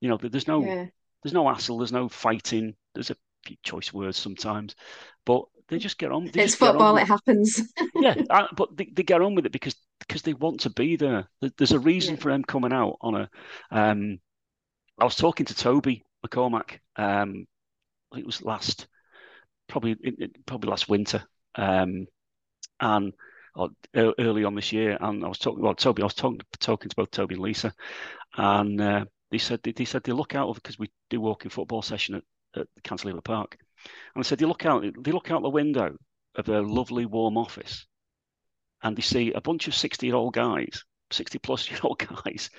You 0.00 0.08
know, 0.08 0.18
there's 0.18 0.46
no 0.46 0.62
yeah. 0.62 0.86
there's 1.22 1.34
no 1.34 1.48
hassle, 1.48 1.78
there's 1.78 1.92
no 1.92 2.08
fighting. 2.08 2.74
There's 2.94 3.10
a 3.10 3.16
few 3.44 3.56
choice 3.62 3.92
words 3.92 4.18
sometimes, 4.18 4.76
but 5.24 5.42
they 5.68 5.78
just 5.78 5.98
get 5.98 6.12
on. 6.12 6.30
It's 6.34 6.54
football; 6.54 6.96
it 6.96 7.06
happens. 7.06 7.72
yeah, 7.96 8.14
but 8.56 8.76
they, 8.76 8.86
they 8.92 9.02
get 9.02 9.22
on 9.22 9.34
with 9.34 9.46
it 9.46 9.52
because 9.52 9.74
because 10.00 10.22
they 10.22 10.34
want 10.34 10.60
to 10.60 10.70
be 10.70 10.96
there. 10.96 11.28
There's 11.56 11.72
a 11.72 11.78
reason 11.78 12.14
yeah. 12.14 12.20
for 12.20 12.30
them 12.30 12.44
coming 12.44 12.72
out 12.72 12.98
on 13.00 13.14
a. 13.14 13.30
Um, 13.70 14.18
I 14.98 15.04
was 15.04 15.16
talking 15.16 15.46
to 15.46 15.54
Toby 15.54 16.04
McCormack. 16.24 16.78
Um, 16.96 17.46
it 18.16 18.24
was 18.24 18.42
last, 18.42 18.86
probably 19.68 19.96
probably 20.46 20.70
last 20.70 20.88
winter, 20.88 21.24
um, 21.56 22.06
and 22.80 23.12
or 23.56 23.70
early 23.94 24.44
on 24.44 24.54
this 24.54 24.72
year. 24.72 24.96
And 25.00 25.24
I 25.24 25.28
was 25.28 25.38
talking 25.38 25.62
well, 25.62 25.74
Toby. 25.74 26.02
I 26.02 26.06
was 26.06 26.14
talking 26.14 26.40
talking 26.60 26.88
to 26.88 26.96
both 26.96 27.10
Toby 27.10 27.34
and 27.34 27.42
Lisa, 27.42 27.72
and 28.36 28.80
uh, 28.80 29.04
they 29.30 29.38
said 29.38 29.60
they, 29.62 29.72
they 29.72 29.84
said 29.84 30.02
they 30.04 30.12
look 30.12 30.34
out 30.34 30.48
of 30.48 30.56
because 30.56 30.78
we 30.78 30.90
do 31.10 31.20
walking 31.20 31.50
football 31.50 31.82
session 31.82 32.16
at, 32.16 32.22
at 32.60 32.68
Cantilever 32.84 33.22
Park, 33.22 33.56
and 34.14 34.22
I 34.22 34.26
said 34.26 34.38
they 34.38 34.46
look 34.46 34.66
out 34.66 34.84
they 35.02 35.12
look 35.12 35.30
out 35.30 35.42
the 35.42 35.48
window 35.48 35.96
of 36.34 36.44
their 36.44 36.62
lovely 36.62 37.06
warm 37.06 37.36
office, 37.38 37.86
and 38.82 38.96
they 38.96 39.02
see 39.02 39.32
a 39.32 39.40
bunch 39.40 39.68
of 39.68 39.74
sixty 39.74 40.06
year 40.06 40.16
old 40.16 40.34
guys, 40.34 40.84
sixty 41.10 41.38
plus 41.38 41.70
year 41.70 41.80
old 41.82 41.98
guys. 41.98 42.50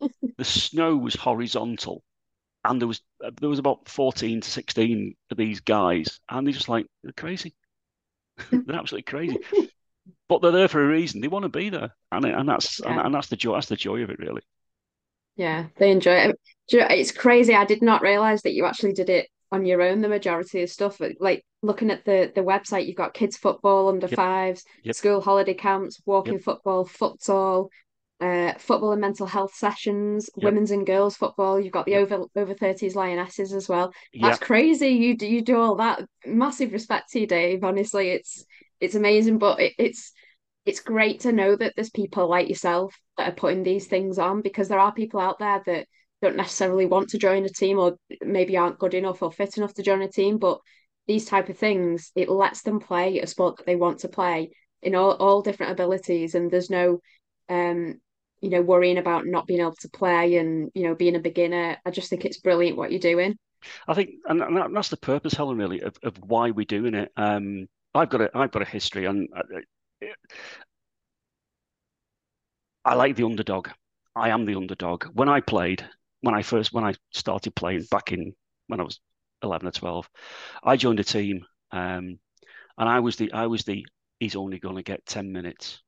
the 0.36 0.44
snow 0.44 0.94
was 0.96 1.14
horizontal 1.14 2.02
and 2.64 2.80
there 2.80 2.88
was 2.88 3.00
there 3.40 3.48
was 3.48 3.58
about 3.58 3.88
14 3.88 4.40
to 4.40 4.50
16 4.50 5.14
of 5.30 5.36
these 5.36 5.60
guys 5.60 6.20
and 6.28 6.46
they're 6.46 6.52
just 6.52 6.68
like 6.68 6.86
they're 7.02 7.12
crazy 7.12 7.54
they're 8.50 8.76
absolutely 8.76 9.02
crazy 9.02 9.38
but 10.28 10.42
they're 10.42 10.52
there 10.52 10.68
for 10.68 10.82
a 10.82 10.88
reason 10.88 11.20
they 11.20 11.28
want 11.28 11.44
to 11.44 11.48
be 11.48 11.68
there 11.68 11.90
and 12.12 12.24
and 12.24 12.48
that's 12.48 12.80
yeah. 12.80 12.90
and, 12.90 13.00
and, 13.00 13.14
that's 13.14 13.28
the 13.28 13.36
joy 13.36 13.54
that's 13.54 13.68
the 13.68 13.76
joy 13.76 14.02
of 14.02 14.10
it 14.10 14.18
really 14.18 14.42
yeah 15.36 15.66
they 15.76 15.90
enjoy 15.90 16.12
it 16.12 16.40
it's 16.68 17.12
crazy 17.12 17.54
i 17.54 17.64
did 17.64 17.82
not 17.82 18.02
realize 18.02 18.42
that 18.42 18.54
you 18.54 18.64
actually 18.64 18.92
did 18.92 19.10
it 19.10 19.28
on 19.52 19.64
your 19.64 19.82
own 19.82 20.00
the 20.00 20.08
majority 20.08 20.62
of 20.62 20.70
stuff 20.70 21.00
like 21.20 21.44
looking 21.62 21.90
at 21.90 22.04
the 22.04 22.32
the 22.34 22.40
website 22.40 22.86
you've 22.86 22.96
got 22.96 23.14
kids 23.14 23.36
football 23.36 23.88
under 23.88 24.08
yep. 24.08 24.16
fives 24.16 24.64
yep. 24.82 24.94
school 24.94 25.20
holiday 25.20 25.54
camps 25.54 26.00
walking 26.04 26.34
yep. 26.34 26.42
football 26.42 26.84
futsal 26.84 27.68
uh, 28.20 28.54
football 28.54 28.92
and 28.92 29.00
mental 29.00 29.26
health 29.26 29.54
sessions, 29.54 30.30
yep. 30.36 30.44
women's 30.44 30.70
and 30.70 30.86
girls 30.86 31.16
football. 31.16 31.60
You've 31.60 31.72
got 31.72 31.84
the 31.84 31.92
yep. 31.92 32.10
over 32.10 32.24
over 32.34 32.54
thirties 32.54 32.96
lionesses 32.96 33.52
as 33.52 33.68
well. 33.68 33.92
That's 34.18 34.38
yep. 34.38 34.40
crazy. 34.40 34.88
You 34.88 35.16
do 35.16 35.26
you 35.26 35.42
do 35.42 35.60
all 35.60 35.76
that. 35.76 36.02
Massive 36.24 36.72
respect 36.72 37.10
to 37.10 37.20
you, 37.20 37.26
Dave. 37.26 37.62
Honestly, 37.62 38.10
it's 38.10 38.44
it's 38.80 38.94
amazing, 38.94 39.38
but 39.38 39.60
it, 39.60 39.74
it's 39.78 40.12
it's 40.64 40.80
great 40.80 41.20
to 41.20 41.32
know 41.32 41.54
that 41.54 41.74
there's 41.76 41.90
people 41.90 42.28
like 42.28 42.48
yourself 42.48 42.94
that 43.16 43.28
are 43.28 43.34
putting 43.34 43.62
these 43.62 43.86
things 43.86 44.18
on 44.18 44.42
because 44.42 44.68
there 44.68 44.80
are 44.80 44.92
people 44.92 45.20
out 45.20 45.38
there 45.38 45.62
that 45.66 45.86
don't 46.22 46.36
necessarily 46.36 46.86
want 46.86 47.08
to 47.10 47.18
join 47.18 47.44
a 47.44 47.48
team 47.48 47.78
or 47.78 47.96
maybe 48.20 48.56
aren't 48.56 48.78
good 48.78 48.94
enough 48.94 49.22
or 49.22 49.30
fit 49.30 49.56
enough 49.58 49.74
to 49.74 49.82
join 49.82 50.02
a 50.02 50.08
team, 50.08 50.38
but 50.38 50.58
these 51.06 51.24
type 51.24 51.48
of 51.48 51.56
things 51.56 52.10
it 52.16 52.28
lets 52.28 52.62
them 52.62 52.80
play 52.80 53.20
a 53.20 53.26
sport 53.26 53.56
that 53.56 53.66
they 53.66 53.76
want 53.76 54.00
to 54.00 54.08
play 54.08 54.50
in 54.82 54.94
all, 54.96 55.12
all 55.12 55.40
different 55.40 55.72
abilities 55.72 56.34
and 56.34 56.50
there's 56.50 56.70
no 56.70 57.00
um 57.48 58.00
you 58.40 58.50
know, 58.50 58.62
worrying 58.62 58.98
about 58.98 59.26
not 59.26 59.46
being 59.46 59.60
able 59.60 59.74
to 59.80 59.88
play 59.88 60.36
and, 60.36 60.70
you 60.74 60.82
know, 60.84 60.94
being 60.94 61.16
a 61.16 61.20
beginner. 61.20 61.78
I 61.84 61.90
just 61.90 62.10
think 62.10 62.24
it's 62.24 62.38
brilliant 62.38 62.76
what 62.76 62.90
you're 62.90 63.00
doing. 63.00 63.36
I 63.88 63.94
think, 63.94 64.10
and 64.26 64.76
that's 64.76 64.90
the 64.90 64.96
purpose, 64.96 65.34
Helen, 65.34 65.58
really, 65.58 65.80
of, 65.80 65.96
of 66.02 66.16
why 66.18 66.50
we're 66.50 66.66
doing 66.66 66.94
it. 66.94 67.10
Um, 67.16 67.66
I've 67.96 68.10
got 68.10 68.20
a, 68.20 68.30
I've 68.34 68.50
got 68.50 68.62
a 68.62 68.66
history, 68.66 69.06
and 69.06 69.28
I, 69.34 69.40
uh, 69.40 70.06
I 72.84 72.94
like 72.94 73.16
the 73.16 73.24
underdog. 73.24 73.68
I 74.14 74.30
am 74.30 74.44
the 74.46 74.54
underdog. 74.54 75.04
When 75.12 75.28
I 75.28 75.40
played, 75.40 75.86
when 76.20 76.34
I 76.34 76.42
first, 76.42 76.72
when 76.72 76.84
I 76.84 76.94
started 77.12 77.54
playing 77.54 77.86
back 77.90 78.12
in 78.12 78.34
when 78.68 78.80
I 78.80 78.84
was 78.84 79.00
eleven 79.42 79.68
or 79.68 79.72
twelve, 79.72 80.08
I 80.62 80.76
joined 80.76 81.00
a 81.00 81.04
team, 81.04 81.44
um, 81.72 82.18
and 82.78 82.88
I 82.88 83.00
was 83.00 83.16
the, 83.16 83.32
I 83.32 83.46
was 83.46 83.64
the, 83.64 83.86
he's 84.20 84.36
only 84.36 84.58
going 84.58 84.76
to 84.76 84.82
get 84.82 85.06
ten 85.06 85.32
minutes 85.32 85.82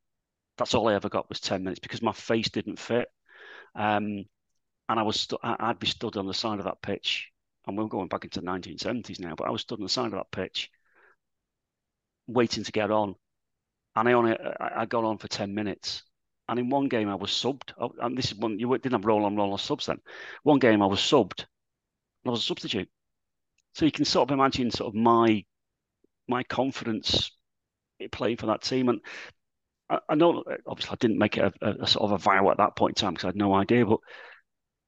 that's 0.58 0.74
all 0.74 0.88
I 0.88 0.94
ever 0.94 1.08
got 1.08 1.28
was 1.28 1.40
10 1.40 1.62
minutes 1.62 1.80
because 1.80 2.02
my 2.02 2.12
face 2.12 2.50
didn't 2.50 2.78
fit. 2.78 3.08
Um, 3.74 4.24
and 4.88 4.98
I 5.00 5.02
was, 5.02 5.20
st- 5.20 5.40
I'd 5.42 5.78
be 5.78 5.86
stood 5.86 6.16
on 6.16 6.26
the 6.26 6.34
side 6.34 6.58
of 6.58 6.64
that 6.64 6.82
pitch. 6.82 7.30
And 7.66 7.76
we're 7.76 7.86
going 7.86 8.08
back 8.08 8.24
into 8.24 8.40
the 8.40 8.46
1970s 8.46 9.20
now, 9.20 9.34
but 9.36 9.46
I 9.46 9.50
was 9.50 9.62
stood 9.62 9.78
on 9.78 9.84
the 9.84 9.90
side 9.90 10.06
of 10.06 10.12
that 10.12 10.30
pitch 10.32 10.70
waiting 12.28 12.62
to 12.62 12.72
get 12.72 12.92
on. 12.92 13.16
And 13.96 14.08
I 14.08 14.12
only, 14.12 14.36
I 14.60 14.86
got 14.86 15.04
on 15.04 15.18
for 15.18 15.26
10 15.26 15.52
minutes. 15.52 16.04
And 16.48 16.58
in 16.58 16.70
one 16.70 16.88
game 16.88 17.08
I 17.08 17.16
was 17.16 17.30
subbed. 17.30 17.72
Oh, 17.78 17.92
and 18.00 18.16
this 18.16 18.26
is 18.26 18.36
one, 18.36 18.58
you 18.58 18.70
didn't 18.78 18.92
have 18.92 19.04
roll 19.04 19.24
on 19.24 19.36
roll 19.36 19.52
on 19.52 19.58
subs 19.58 19.86
then. 19.86 19.98
One 20.44 20.58
game 20.58 20.82
I 20.82 20.86
was 20.86 21.00
subbed. 21.00 21.44
I 22.26 22.30
was 22.30 22.40
a 22.40 22.44
substitute. 22.44 22.88
So 23.74 23.84
you 23.84 23.92
can 23.92 24.04
sort 24.04 24.28
of 24.28 24.34
imagine 24.34 24.70
sort 24.70 24.88
of 24.88 24.94
my 24.94 25.44
my 26.26 26.42
confidence 26.44 27.30
playing 28.12 28.36
for 28.36 28.46
that 28.46 28.62
team. 28.62 28.88
And 28.88 29.00
I, 29.90 29.98
I 30.08 30.14
know 30.14 30.44
obviously 30.66 30.92
I 30.92 30.96
didn't 31.00 31.18
make 31.18 31.36
it 31.36 31.54
a, 31.60 31.82
a, 31.82 31.86
sort 31.86 32.04
of 32.04 32.12
a 32.12 32.18
vow 32.18 32.50
at 32.50 32.58
that 32.58 32.76
point 32.76 32.98
in 32.98 33.02
time 33.02 33.14
because 33.14 33.24
I 33.24 33.28
had 33.28 33.36
no 33.36 33.54
idea. 33.54 33.84
But 33.84 34.00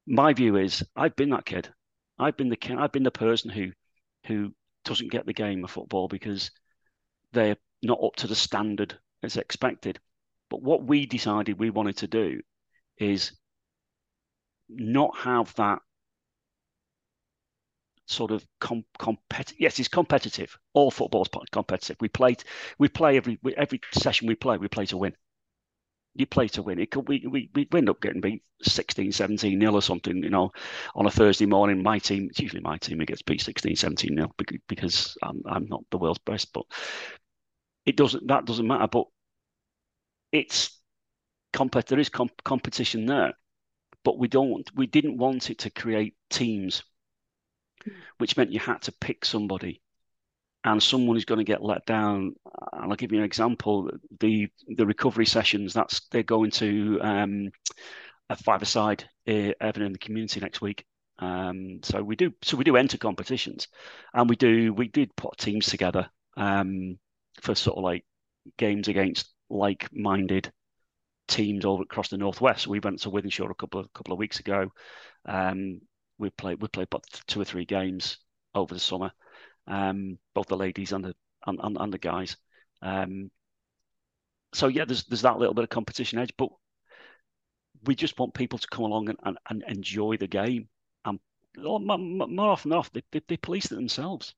my 0.07 0.33
view 0.33 0.57
is 0.57 0.85
I've 0.97 1.17
been 1.17 1.31
that 1.31 1.45
kid. 1.45 1.69
I've 2.19 2.37
been 2.37 2.49
the 2.49 2.57
kid. 2.57 2.79
I've 2.79 2.93
been 2.93 3.03
the 3.03 3.11
person 3.11 3.51
who 3.51 3.73
who 4.27 4.53
doesn't 4.85 5.11
get 5.11 5.27
the 5.27 5.33
game 5.33 5.65
of 5.65 5.71
football 5.71 6.09
because 6.09 6.51
they're 7.33 7.57
not 7.83 8.03
up 8.03 8.17
to 8.17 8.27
the 8.27 8.35
standard 8.35 8.99
as 9.23 9.37
expected. 9.37 9.99
But 10.49 10.63
what 10.63 10.85
we 10.85 11.07
decided 11.07 11.59
we 11.59 11.71
wanted 11.71 11.99
to 11.99 12.07
do 12.07 12.41
is 12.99 13.33
not 14.69 15.17
have 15.17 15.55
that 15.55 15.81
sort 18.07 18.33
of 18.33 18.45
com- 18.59 18.85
competitive. 18.99 19.61
Yes, 19.61 19.79
it's 19.79 19.89
competitive. 19.89 20.59
All 20.75 20.91
football 20.91 21.23
is 21.23 21.49
competitive. 21.53 21.97
We 22.01 22.09
play, 22.09 22.37
we 22.79 22.89
play 22.89 23.17
every 23.17 23.39
every 23.57 23.81
session 23.93 24.27
we 24.27 24.35
play. 24.35 24.59
We 24.59 24.69
play 24.69 24.87
to 24.87 24.97
win. 24.97 25.15
You 26.21 26.27
play 26.27 26.49
to 26.49 26.63
win. 26.63 26.79
It 26.79 26.91
could 26.91 27.09
we 27.09 27.27
we 27.27 27.51
we 27.55 27.67
end 27.75 27.89
up 27.89 28.03
getting 28.03 28.21
beat 28.21 28.43
16, 28.63 29.11
17 29.13 29.59
nil 29.59 29.75
or 29.75 29.81
something. 29.81 30.23
You 30.23 30.29
know, 30.29 30.53
on 30.95 31.07
a 31.07 31.11
Thursday 31.11 31.47
morning, 31.47 31.83
my 31.83 31.99
team. 31.99 32.29
It's 32.29 32.41
usually 32.41 32.61
my 32.61 32.77
team 32.77 32.99
who 32.99 33.07
gets 33.07 33.23
beat 33.23 33.41
16, 33.41 33.75
17 33.77 34.15
nil 34.15 34.31
because 34.69 35.17
I'm 35.23 35.43
I'm 35.47 35.67
not 35.67 35.83
the 35.91 35.97
world's 35.97 36.19
best. 36.19 36.53
But 36.53 36.65
it 37.87 37.97
doesn't. 37.97 38.27
That 38.27 38.45
doesn't 38.45 38.67
matter. 38.67 38.87
But 38.87 39.07
it's 40.31 40.79
compet. 41.55 41.87
There 41.87 41.99
is 41.99 42.11
comp- 42.11 42.45
competition 42.45 43.07
there, 43.07 43.33
but 44.05 44.19
we 44.19 44.29
don't. 44.29 44.71
We 44.75 44.87
didn't 44.87 45.17
want 45.17 45.49
it 45.49 45.61
to 45.61 45.71
create 45.71 46.17
teams 46.29 46.83
hmm. 47.83 47.93
which 48.19 48.37
meant 48.37 48.53
you 48.53 48.61
had 48.61 48.83
to 48.83 48.93
pick 48.93 49.25
somebody 49.25 49.81
and 50.65 50.83
someone 50.83 51.17
is 51.17 51.25
going 51.25 51.39
to 51.39 51.45
get 51.45 51.63
let 51.63 51.85
down. 51.87 52.35
And 52.73 52.91
I'll 52.91 52.97
give 52.97 53.13
you 53.13 53.19
an 53.19 53.25
example: 53.25 53.91
the 54.21 54.49
the 54.77 54.87
recovery 54.87 55.27
sessions. 55.27 55.73
That's 55.73 56.03
they're 56.11 56.23
going 56.23 56.51
to 56.53 56.99
um, 57.01 57.51
a 58.29 58.37
five-a-side 58.37 59.05
uh, 59.29 59.53
Evan 59.61 59.83
in 59.83 59.93
the 59.93 59.99
community 59.99 60.41
next 60.41 60.61
week. 60.61 60.85
Um, 61.19 61.81
so 61.83 62.03
we 62.03 62.17
do 62.17 62.33
so 62.43 62.57
we 62.57 62.65
do 62.65 62.77
enter 62.77 62.99
competitions, 62.99 63.69
and 64.15 64.29
we 64.29 64.37
do 64.37 64.73
we 64.73 64.89
did 64.89 65.15
put 65.17 65.37
teams 65.39 65.67
together 65.67 66.09
um, 66.37 66.99
for 67.43 67.55
sort 67.55 67.77
of 67.77 67.85
like 67.85 68.05
games 68.57 68.89
against 68.89 69.33
like-minded 69.51 70.51
teams 71.29 71.65
all 71.65 71.83
across 71.83 72.09
the 72.09 72.17
northwest. 72.17 72.67
We 72.67 72.81
went 72.81 73.01
to 73.01 73.11
Wythenshawe 73.11 73.51
a 73.51 73.55
couple 73.55 73.81
of 73.81 73.93
couple 73.93 74.13
of 74.13 74.19
weeks 74.19 74.41
ago. 74.41 74.73
Um, 75.27 75.81
we 76.19 76.31
played 76.31 76.61
we 76.61 76.69
played 76.69 76.89
about 76.89 77.05
two 77.27 77.41
or 77.41 77.45
three 77.45 77.65
games 77.65 78.19
over 78.55 78.75
the 78.75 78.81
summer, 78.81 79.13
um, 79.71 80.19
both 80.35 80.49
the 80.49 80.57
ladies 80.57 80.93
and 80.93 81.05
the 81.05 81.15
and, 81.47 81.59
and, 81.63 81.77
and 81.79 81.93
the 81.93 81.99
guys. 81.99 82.37
Um, 82.83 83.31
so 84.53 84.67
yeah, 84.67 84.85
there's 84.85 85.05
there's 85.05 85.23
that 85.23 85.39
little 85.39 85.55
bit 85.55 85.65
of 85.65 85.71
competition 85.71 86.19
edge, 86.19 86.33
but 86.37 86.51
we 87.85 87.95
just 87.95 88.19
want 88.19 88.35
people 88.35 88.59
to 88.59 88.67
come 88.69 88.85
along 88.85 89.09
and, 89.09 89.19
and, 89.25 89.39
and 89.49 89.65
enjoy 89.67 90.17
the 90.17 90.27
game. 90.27 90.69
And 91.05 91.19
more, 91.57 91.81
more 91.81 92.51
often 92.51 92.69
than 92.71 92.77
not, 92.77 92.93
they, 92.93 93.03
they, 93.13 93.23
they 93.27 93.37
police 93.39 93.71
it 93.73 93.77
themselves. 93.77 94.35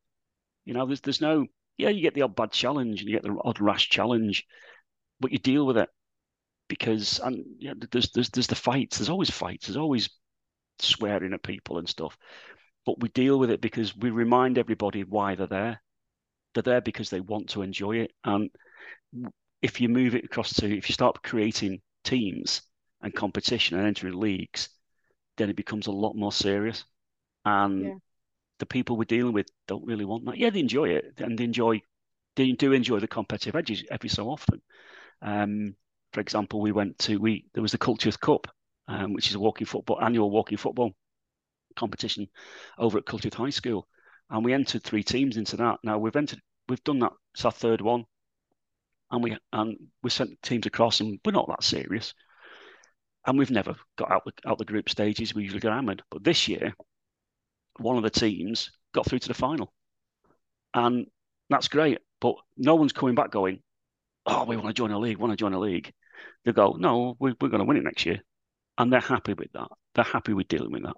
You 0.65 0.75
know, 0.75 0.87
there's 0.87 1.01
there's 1.01 1.21
no 1.21 1.47
yeah, 1.79 1.89
you 1.89 2.03
get 2.03 2.15
the 2.15 2.23
odd 2.23 2.37
bad 2.37 2.53
challenge 2.53 3.01
and 3.01 3.09
you 3.09 3.17
get 3.17 3.25
the 3.25 3.37
odd 3.43 3.61
rash 3.61 3.89
challenge, 3.89 4.45
but 5.19 5.33
you 5.33 5.39
deal 5.39 5.67
with 5.67 5.79
it 5.79 5.89
because 6.69 7.19
and 7.21 7.45
yeah, 7.59 7.73
there's 7.91 8.11
there's 8.11 8.29
there's 8.31 8.47
the 8.47 8.55
fights. 8.55 8.99
There's 8.99 9.09
always 9.09 9.31
fights. 9.31 9.67
There's 9.67 9.77
always 9.77 10.11
swearing 10.79 11.33
at 11.33 11.43
people 11.43 11.79
and 11.79 11.89
stuff. 11.89 12.17
But 12.85 13.01
we 13.01 13.09
deal 13.11 13.39
with 13.39 13.51
it 13.51 13.61
because 13.61 13.97
we 13.97 14.11
remind 14.11 14.59
everybody 14.59 15.05
why 15.05 15.35
they're 15.35 15.47
there. 15.47 15.83
They're 16.55 16.63
there 16.63 16.81
because 16.81 17.11
they 17.11 17.21
want 17.21 17.51
to 17.51 17.63
enjoy 17.63 17.99
it. 17.99 18.13
And 18.25 18.51
if 19.61 19.81
you 19.81 19.89
move 19.89 20.15
it 20.15 20.25
across 20.25 20.53
to 20.55 20.67
if 20.67 20.89
you 20.89 20.93
start 20.93 21.23
creating 21.23 21.81
teams 22.05 22.63
and 23.01 23.15
competition 23.15 23.79
and 23.79 23.87
entering 23.87 24.19
leagues, 24.19 24.69
then 25.37 25.49
it 25.49 25.57
becomes 25.57 25.87
a 25.87 25.93
lot 25.93 26.15
more 26.17 26.33
serious. 26.33 26.85
And 27.45 27.83
yeah. 27.83 27.95
the 28.59 28.67
people 28.67 28.97
we're 28.97 29.05
dealing 29.05 29.33
with 29.33 29.47
don't 29.69 29.87
really 29.87 30.05
want 30.05 30.25
that. 30.27 30.39
Yeah, 30.39 30.51
they 30.51 30.61
enjoy 30.61 30.91
it 30.91 31.15
and 31.19 31.39
they 31.39 31.45
enjoy 31.45 31.81
they 32.35 32.51
do 32.53 32.73
enjoy 32.73 32.99
the 32.99 33.09
competitive 33.09 33.57
edges 33.57 33.85
every 33.91 34.09
so 34.09 34.29
often. 34.29 34.63
Um, 35.21 35.77
for 36.13 36.21
example, 36.21 36.61
we 36.61 36.73
went 36.73 36.99
to 37.01 37.19
we 37.19 37.45
there 37.55 37.63
was 37.63 37.73
the 37.73 37.79
Culcheth 37.79 38.21
Cup, 38.21 38.49
um, 38.89 39.13
which 39.13 39.29
is 39.29 39.35
a 39.35 39.41
walking 39.41 39.67
football 39.67 40.01
annual 40.01 40.31
walking 40.31 40.59
football 40.59 40.93
competition 41.77 42.27
over 42.79 42.99
at 42.99 43.05
Culcheth 43.05 43.35
High 43.35 43.51
School, 43.51 43.87
and 44.31 44.45
we 44.45 44.55
entered 44.55 44.83
three 44.83 45.03
teams 45.03 45.37
into 45.37 45.57
that. 45.59 45.79
Now 45.85 45.99
we've 45.99 46.17
entered, 46.17 46.41
we've 46.69 46.85
done 46.85 47.01
that. 47.01 47.13
It's 47.35 47.45
our 47.45 47.53
third 47.53 47.81
one, 47.81 48.05
and 49.11 49.23
we 49.23 49.37
and 49.53 49.77
we 50.03 50.11
sent 50.11 50.43
teams 50.43 50.67
across, 50.67 51.01
and 51.01 51.21
we're 51.25 51.33
not 51.33 51.49
that 51.49 51.63
serious. 51.63 52.15
And 53.25 53.39
we've 53.39 53.51
never 53.51 53.77
got 53.97 54.11
out 54.11 54.25
the 54.25 54.33
out 54.49 54.59
the 54.59 54.65
group 54.65 54.89
stages. 54.89 55.35
We 55.35 55.45
usually 55.45 55.61
get 55.61 55.73
hammered, 55.73 56.03
but 56.11 56.25
this 56.25 56.49
year, 56.49 56.75
one 57.79 57.97
of 57.97 58.03
the 58.03 58.11
teams 58.11 58.73
got 58.93 59.07
through 59.07 59.21
to 59.21 59.29
the 59.29 59.35
final, 59.35 59.73
and 60.75 61.07
that's 61.49 61.69
great. 61.69 61.99
But 62.21 62.37
no 62.57 62.75
one's 62.75 62.93
coming 62.93 63.15
back 63.15 63.31
going, 63.31 63.63
"Oh, 64.27 64.45
we 64.45 64.57
want 64.57 64.69
to 64.69 64.75
join 64.75 64.91
a 64.91 64.99
league. 64.99 65.19
Want 65.19 65.33
to 65.33 65.37
join 65.37 65.53
a 65.53 65.61
league?" 65.61 65.93
They 66.45 66.53
go, 66.53 66.77
"No, 66.79 67.17
we're, 67.19 67.35
we're 67.41 67.49
going 67.49 67.61
to 67.61 67.65
win 67.65 67.77
it 67.77 67.85
next 67.85 68.07
year," 68.07 68.21
and 68.79 68.93
they're 68.93 69.01
happy 69.01 69.35
with 69.35 69.53
that. 69.53 69.69
They're 69.95 70.05
happy 70.05 70.33
with 70.33 70.49
dealing 70.49 70.73
with 70.73 70.85
that. 70.85 70.97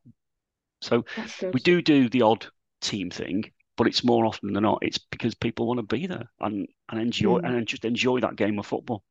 So 0.85 1.05
we 1.53 1.61
do 1.61 1.83
do 1.83 2.09
the 2.09 2.23
odd 2.23 2.47
team 2.81 3.11
thing, 3.11 3.44
but 3.77 3.87
it's 3.87 4.05
more 4.05 4.27
often 4.27 4.53
than 4.53 4.62
not 4.62 4.79
it's 4.83 4.99
because 4.99 5.35
people 5.35 5.66
want 5.66 5.79
to 5.79 5.97
be 5.97 6.07
there 6.07 6.31
and 6.40 6.66
and 6.90 7.01
enjoy 7.01 7.40
mm. 7.40 7.47
and 7.47 7.66
just 7.66 7.85
enjoy 7.85 8.20
that 8.20 8.37
game 8.37 8.59
of 8.59 8.66
football. 8.66 9.03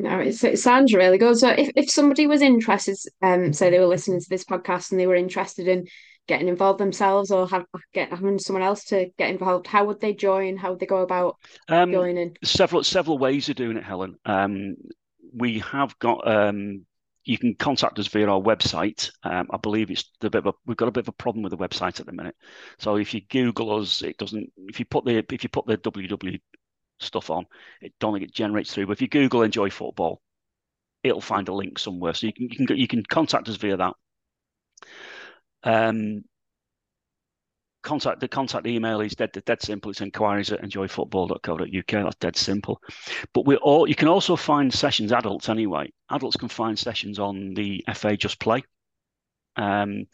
No, 0.00 0.20
it 0.20 0.58
sounds 0.58 0.94
really 0.94 1.18
good. 1.18 1.36
So 1.38 1.48
if, 1.48 1.70
if 1.74 1.90
somebody 1.90 2.28
was 2.28 2.40
interested, 2.40 2.96
um, 3.20 3.52
say 3.52 3.68
they 3.68 3.80
were 3.80 3.86
listening 3.86 4.20
to 4.20 4.28
this 4.30 4.44
podcast 4.44 4.92
and 4.92 5.00
they 5.00 5.08
were 5.08 5.16
interested 5.16 5.66
in 5.66 5.88
getting 6.28 6.46
involved 6.46 6.78
themselves 6.78 7.32
or 7.32 7.48
have 7.48 7.64
get 7.92 8.10
having 8.10 8.38
someone 8.38 8.62
else 8.62 8.84
to 8.84 9.10
get 9.18 9.30
involved, 9.30 9.66
how 9.66 9.84
would 9.86 10.00
they 10.00 10.14
join? 10.14 10.56
How 10.56 10.70
would 10.70 10.78
they 10.78 10.86
go 10.86 10.98
about 10.98 11.36
um, 11.66 11.90
joining? 11.90 12.36
Several 12.44 12.84
several 12.84 13.18
ways 13.18 13.48
of 13.48 13.56
doing 13.56 13.76
it, 13.76 13.82
Helen. 13.82 14.14
Um, 14.24 14.76
we 15.34 15.58
have 15.58 15.98
got 15.98 16.26
um, 16.30 16.86
you 17.28 17.36
can 17.36 17.54
contact 17.54 17.98
us 17.98 18.06
via 18.06 18.26
our 18.26 18.40
website. 18.40 19.10
Um, 19.22 19.48
I 19.50 19.58
believe 19.58 19.90
it's 19.90 20.10
a 20.22 20.30
bit 20.30 20.38
of 20.38 20.46
a, 20.46 20.52
we've 20.64 20.78
got 20.78 20.88
a 20.88 20.92
bit 20.92 21.04
of 21.04 21.08
a 21.08 21.12
problem 21.12 21.42
with 21.42 21.50
the 21.50 21.58
website 21.58 22.00
at 22.00 22.06
the 22.06 22.12
minute. 22.12 22.34
So 22.78 22.96
if 22.96 23.12
you 23.12 23.20
Google 23.28 23.78
us, 23.78 24.00
it 24.00 24.16
doesn't. 24.16 24.50
If 24.56 24.78
you 24.78 24.86
put 24.86 25.04
the 25.04 25.22
if 25.30 25.42
you 25.42 25.50
put 25.50 25.66
the 25.66 25.76
www 25.76 26.40
stuff 27.00 27.28
on, 27.28 27.44
it 27.82 27.92
don't 28.00 28.14
think 28.14 28.24
it 28.24 28.34
generates 28.34 28.72
through. 28.72 28.86
But 28.86 28.92
if 28.92 29.02
you 29.02 29.08
Google 29.08 29.42
"enjoy 29.42 29.68
football," 29.68 30.22
it'll 31.02 31.20
find 31.20 31.46
a 31.48 31.54
link 31.54 31.78
somewhere. 31.78 32.14
So 32.14 32.28
you 32.28 32.32
can 32.32 32.48
you 32.48 32.66
can 32.66 32.76
you 32.78 32.88
can 32.88 33.02
contact 33.04 33.46
us 33.50 33.56
via 33.56 33.76
that. 33.76 33.94
Um, 35.64 36.24
contact 37.82 38.20
the 38.20 38.28
contact 38.28 38.66
email 38.66 39.00
is 39.00 39.14
dead 39.14 39.32
dead 39.32 39.62
simple. 39.62 39.90
It's 39.90 40.00
inquiries 40.00 40.52
at 40.52 40.62
enjoyfootball.co.uk. 40.62 41.86
That's 41.86 42.16
dead 42.16 42.36
simple. 42.36 42.80
But 43.32 43.46
we 43.46 43.56
all 43.56 43.88
you 43.88 43.94
can 43.94 44.08
also 44.08 44.36
find 44.36 44.72
sessions 44.72 45.12
adults 45.12 45.48
anyway. 45.48 45.92
Adults 46.10 46.36
can 46.36 46.48
find 46.48 46.78
sessions 46.78 47.18
on 47.18 47.54
the 47.54 47.84
FA 47.94 48.16
Just 48.16 48.40
Play. 48.40 48.62
Um, 49.56 50.06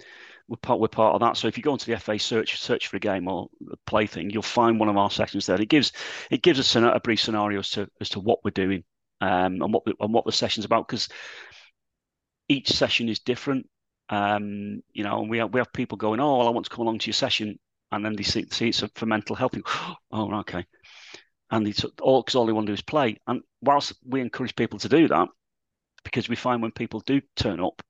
we're 0.49 0.57
part 0.57 0.81
we're 0.81 0.89
part 0.89 1.15
of 1.15 1.21
that. 1.21 1.37
So 1.37 1.49
if 1.49 1.57
you 1.57 1.63
go 1.63 1.73
into 1.73 1.91
the 1.91 1.99
FA 1.99 2.19
search 2.19 2.61
search 2.61 2.89
for 2.89 2.97
a 2.97 3.01
game 3.01 3.29
or 3.29 3.49
the 3.61 3.77
play 3.87 4.07
thing, 4.07 4.31
you'll 4.31 4.43
find 4.43 4.79
one 4.79 4.89
of 4.89 4.97
our 4.97 5.11
sessions 5.11 5.47
there. 5.47 5.61
It 5.61 5.69
gives 5.69 5.93
it 6.31 6.43
gives 6.43 6.61
us 6.61 6.77
a, 6.77 6.85
a 6.85 7.01
brief 7.01 7.21
scenario 7.21 7.61
as 7.61 7.71
to 7.71 7.89
as 8.01 8.11
to 8.11 8.21
what 8.21 8.45
we're 8.45 8.51
doing 8.51 8.85
um, 9.21 9.63
and 9.63 9.73
what 9.73 9.85
and 10.01 10.13
what 10.13 10.27
the 10.27 10.33
session's 10.33 10.67
about 10.67 10.87
because 10.87 11.09
each 12.49 12.69
session 12.71 13.09
is 13.09 13.21
different. 13.21 13.67
Um, 14.09 14.81
you 14.93 15.05
know, 15.05 15.23
we 15.23 15.39
have 15.39 15.53
we 15.53 15.61
have 15.61 15.73
people 15.73 15.97
going, 15.97 16.21
oh, 16.21 16.39
well, 16.39 16.49
I 16.49 16.51
want 16.51 16.67
to 16.67 16.71
come 16.71 16.83
along 16.83 16.99
to 17.01 17.07
your 17.07 17.15
session, 17.15 17.59
and 17.91 18.05
then 18.05 18.17
they 18.17 18.23
see, 18.23 18.47
see 18.51 18.69
it's 18.69 18.83
for 18.95 19.07
mental 19.07 19.37
health. 19.37 19.55
oh, 20.13 20.35
okay. 20.41 20.65
And 21.51 21.67
it's 21.69 21.85
all 22.01 22.23
because 22.23 22.35
all 22.35 22.47
they 22.47 22.53
want 22.53 22.67
to 22.67 22.71
do 22.71 22.75
is 22.75 22.83
play. 22.83 23.19
And 23.27 23.43
whilst 23.61 23.95
we 24.05 24.21
encourage 24.21 24.57
people 24.57 24.79
to 24.81 24.89
do 24.89 25.09
that, 25.09 25.29
because 26.03 26.29
we 26.29 26.37
find 26.37 26.61
when 26.61 26.73
people 26.73 27.01
do 27.01 27.21
turn 27.37 27.61
up, 27.61 27.83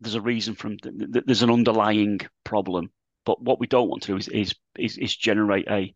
there's 0.00 0.14
a 0.14 0.20
reason 0.20 0.54
from 0.54 0.76
there's 0.82 1.42
an 1.42 1.50
underlying 1.50 2.20
problem. 2.44 2.90
But 3.26 3.42
what 3.42 3.60
we 3.60 3.66
don't 3.66 3.88
want 3.88 4.02
to 4.04 4.12
do 4.12 4.16
is 4.16 4.28
is 4.28 4.54
is, 4.78 4.96
is 4.98 5.16
generate 5.16 5.68
a, 5.68 5.94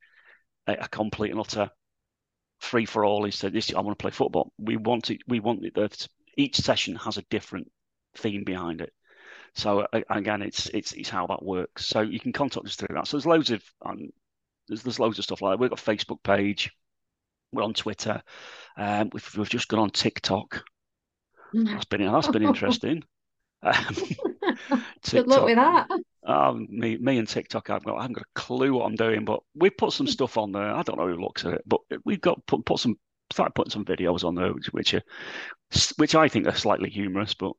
a 0.66 0.88
complete 0.88 1.30
and 1.30 1.40
utter 1.40 1.70
free 2.60 2.84
for 2.84 3.04
all. 3.04 3.24
Is 3.24 3.40
this? 3.40 3.72
I 3.74 3.80
want 3.80 3.98
to 3.98 4.02
play 4.02 4.10
football. 4.10 4.52
We 4.58 4.76
want 4.76 5.10
it. 5.10 5.22
We 5.26 5.40
want 5.40 5.64
it 5.64 5.74
that 5.74 6.06
each 6.36 6.56
session 6.56 6.96
has 6.96 7.16
a 7.16 7.24
different 7.30 7.70
theme 8.16 8.44
behind 8.44 8.80
it. 8.80 8.92
So 9.54 9.86
again, 10.10 10.42
it's 10.42 10.66
it's 10.68 10.92
it's 10.92 11.08
how 11.08 11.26
that 11.28 11.44
works. 11.44 11.86
So 11.86 12.00
you 12.00 12.18
can 12.18 12.32
contact 12.32 12.66
us 12.66 12.76
through 12.76 12.94
that. 12.94 13.06
So 13.06 13.16
there's 13.16 13.26
loads 13.26 13.50
of 13.50 13.62
um, 13.84 14.10
there's 14.68 14.82
there's 14.82 14.98
loads 14.98 15.18
of 15.18 15.24
stuff 15.24 15.42
like 15.42 15.52
that. 15.52 15.60
We've 15.60 15.70
got 15.70 15.80
a 15.80 15.90
Facebook 15.90 16.22
page. 16.22 16.72
We're 17.52 17.62
on 17.62 17.74
Twitter. 17.74 18.22
Um, 18.76 19.10
we've 19.12 19.36
we've 19.36 19.48
just 19.48 19.68
gone 19.68 19.80
on 19.80 19.90
TikTok. 19.90 20.64
That's 21.52 21.84
been 21.84 22.02
that's 22.02 22.28
been 22.28 22.42
interesting. 22.42 23.04
Um, 23.64 23.96
Good 25.10 25.26
luck 25.26 25.44
with 25.46 25.56
that. 25.56 25.88
Um, 26.26 26.66
me, 26.70 26.98
me 26.98 27.16
and 27.16 27.26
TikTok, 27.26 27.70
I've 27.70 27.82
got, 27.82 27.96
I 27.96 28.02
haven't 28.02 28.16
got 28.16 28.24
a 28.24 28.34
clue 28.40 28.74
what 28.74 28.84
I'm 28.84 28.94
doing, 28.94 29.24
but 29.24 29.40
we 29.54 29.70
put 29.70 29.94
some 29.94 30.06
stuff 30.06 30.36
on 30.36 30.52
there. 30.52 30.70
I 30.70 30.82
don't 30.82 30.98
know 30.98 31.08
who 31.08 31.16
looks 31.16 31.46
at 31.46 31.54
it, 31.54 31.62
but 31.66 31.80
we've 32.04 32.20
got 32.20 32.44
put, 32.46 32.66
put 32.66 32.78
some 32.78 32.98
started 33.32 33.54
putting 33.54 33.70
some 33.70 33.84
videos 33.84 34.24
on 34.24 34.34
there, 34.34 34.52
which, 34.52 34.66
which 34.72 34.94
are 34.94 35.02
which 35.96 36.14
I 36.14 36.28
think 36.28 36.46
are 36.46 36.54
slightly 36.54 36.88
humorous, 36.88 37.34
but 37.34 37.52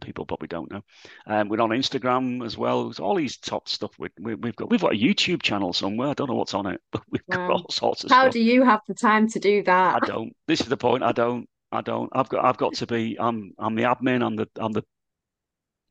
people 0.00 0.26
probably 0.26 0.48
don't 0.48 0.70
know. 0.70 0.82
Um, 1.26 1.48
we're 1.48 1.60
on 1.60 1.70
Instagram 1.70 2.44
as 2.44 2.58
well. 2.58 2.92
all 3.00 3.14
these 3.14 3.38
top 3.38 3.68
stuff 3.68 3.92
we, 3.98 4.08
we, 4.20 4.32
have 4.44 4.56
got. 4.56 4.70
We've 4.70 4.80
got 4.80 4.92
a 4.92 4.98
YouTube 4.98 5.42
channel 5.42 5.72
somewhere. 5.72 6.08
I 6.08 6.14
don't 6.14 6.28
know 6.28 6.34
what's 6.34 6.54
on 6.54 6.66
it, 6.66 6.80
but 6.90 7.02
we've 7.10 7.26
got 7.30 7.50
all 7.50 7.66
sorts 7.70 8.04
of 8.04 8.10
How 8.10 8.22
stuff. 8.22 8.32
do 8.34 8.40
you 8.40 8.62
have 8.62 8.80
the 8.86 8.94
time 8.94 9.28
to 9.30 9.38
do 9.38 9.62
that? 9.62 10.02
I 10.02 10.06
don't. 10.06 10.34
This 10.46 10.60
is 10.60 10.66
the 10.66 10.76
point. 10.76 11.02
I 11.02 11.12
don't. 11.12 11.48
I 11.70 11.80
don't. 11.80 12.10
I've 12.12 12.28
got. 12.28 12.44
I've 12.44 12.58
got 12.58 12.74
to 12.74 12.86
be. 12.86 13.16
I'm. 13.18 13.52
I'm 13.58 13.74
the 13.74 13.84
admin. 13.84 14.24
I'm 14.24 14.36
the. 14.36 14.48
I'm 14.56 14.72
the 14.72 14.82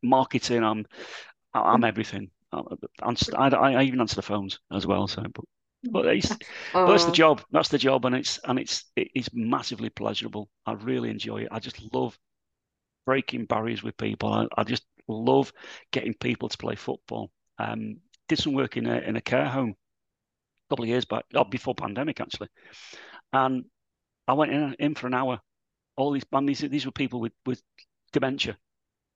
marketing. 0.04 0.64
I'm. 0.64 0.86
I'm 1.54 1.84
everything. 1.84 2.30
I'm, 2.54 3.16
I, 3.38 3.48
I 3.48 3.84
even 3.84 4.02
answer 4.02 4.16
the 4.16 4.22
phones 4.22 4.60
as 4.72 4.86
well. 4.86 5.08
So, 5.08 5.24
but 5.34 5.46
but, 5.84 6.06
it's, 6.06 6.30
but 6.74 6.88
that's 6.88 7.06
the 7.06 7.12
job. 7.12 7.42
That's 7.52 7.70
the 7.70 7.78
job, 7.78 8.06
and 8.06 8.16
it's 8.16 8.40
and 8.46 8.60
it's 8.60 8.86
it's 8.96 9.30
massively 9.34 9.90
pleasurable. 9.90 10.50
I 10.66 10.74
really 10.74 11.10
enjoy 11.10 11.44
it. 11.44 11.50
I 11.52 11.60
just 11.60 11.82
love 11.94 12.18
breaking 13.06 13.46
barriers 13.46 13.84
with 13.84 13.98
people. 13.98 14.32
I, 14.32 14.48
I 14.58 14.64
just 14.64 14.84
love 15.08 15.52
getting 15.92 16.14
people 16.14 16.50
to 16.50 16.58
play 16.58 16.76
football. 16.76 17.32
Um, 17.58 17.98
did 18.28 18.40
some 18.40 18.54
work 18.54 18.78
in 18.78 18.86
a 18.86 19.00
in 19.00 19.16
a 19.16 19.22
care 19.22 19.48
home 19.48 19.70
a 19.72 20.70
couple 20.70 20.84
of 20.84 20.90
years 20.90 21.06
back, 21.06 21.26
oh, 21.36 21.44
before 21.44 21.76
pandemic 21.76 22.22
actually, 22.22 22.50
and 23.34 23.66
I 24.28 24.34
went 24.34 24.52
in 24.52 24.76
in 24.80 24.96
for 24.96 25.08
an 25.08 25.14
hour. 25.14 25.40
All 25.98 26.12
these 26.12 26.24
and 26.32 26.48
these 26.48 26.60
these 26.60 26.86
were 26.86 26.92
people 26.92 27.20
with 27.20 27.34
with 27.46 27.62
dementia, 28.14 28.58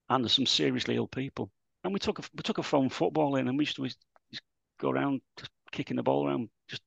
and 0.09 0.23
there's 0.23 0.33
some 0.33 0.45
seriously 0.45 0.95
ill 0.95 1.07
people. 1.07 1.51
And 1.83 1.93
we 1.93 1.99
took 1.99 2.19
a 2.19 2.23
we 2.35 2.43
took 2.43 2.57
a 2.57 2.63
phone 2.63 2.89
football 2.89 3.35
in, 3.35 3.47
and 3.47 3.57
we 3.57 3.63
used 3.63 3.75
to, 3.77 3.81
we 3.83 3.87
used 3.87 3.99
to 4.33 4.41
go 4.79 4.89
around 4.89 5.21
just 5.37 5.51
kicking 5.75 5.97
the 5.97 6.03
ball 6.03 6.27
around 6.27 6.49
just 6.67 6.81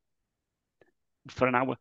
for 1.28 1.46
an 1.46 1.54
hour. 1.54 1.76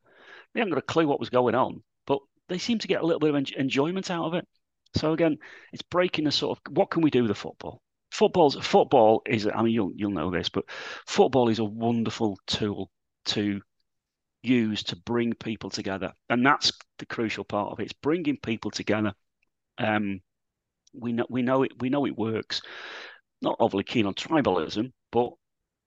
They 0.54 0.60
haven't 0.60 0.74
got 0.74 0.80
a 0.80 0.94
clue 0.94 1.08
what 1.08 1.20
was 1.20 1.30
going 1.30 1.56
on, 1.56 1.84
but 2.06 2.20
they 2.50 2.58
seem 2.58 2.80
to 2.80 2.88
get 2.88 3.02
a 3.02 3.06
little 3.06 3.20
bit 3.20 3.30
of 3.30 3.36
en- 3.36 3.46
enjoyment 3.58 4.12
out 4.12 4.26
of 4.26 4.34
it. 4.34 4.48
So 4.96 5.14
again, 5.14 5.38
it's 5.74 5.84
breaking 5.84 6.26
the 6.26 6.32
sort 6.32 6.58
of 6.58 6.74
what 6.76 6.90
can 6.90 7.02
we 7.02 7.12
do 7.12 7.24
with 7.24 7.30
the 7.30 7.36
football? 7.36 7.82
Football's 8.12 8.56
football 8.56 9.22
is 9.26 9.48
I 9.48 9.62
mean 9.62 9.74
you'll 9.74 9.92
you'll 9.96 10.12
know 10.12 10.32
this, 10.32 10.50
but 10.50 10.66
football 11.06 11.50
is 11.50 11.60
a 11.60 11.66
wonderful 11.66 12.40
tool 12.48 12.90
to 13.26 13.62
use 14.44 14.84
to 14.84 14.96
bring 14.96 15.34
people 15.34 15.70
together, 15.70 16.14
and 16.30 16.46
that's 16.46 16.72
the 17.00 17.06
crucial 17.06 17.44
part 17.44 17.72
of 17.72 17.80
it. 17.80 17.84
It's 17.84 17.94
bringing 17.94 18.38
people 18.38 18.72
together. 18.72 19.14
Um, 19.78 20.22
we 20.94 21.12
know 21.12 21.26
we 21.30 21.42
know 21.42 21.64
it 21.64 21.74
we 21.80 21.90
know 21.90 22.06
it 22.06 22.18
works. 22.18 22.62
Not 23.42 23.58
overly 23.60 23.84
keen 23.84 24.08
on 24.08 24.16
tribalism, 24.16 24.94
but 25.12 25.32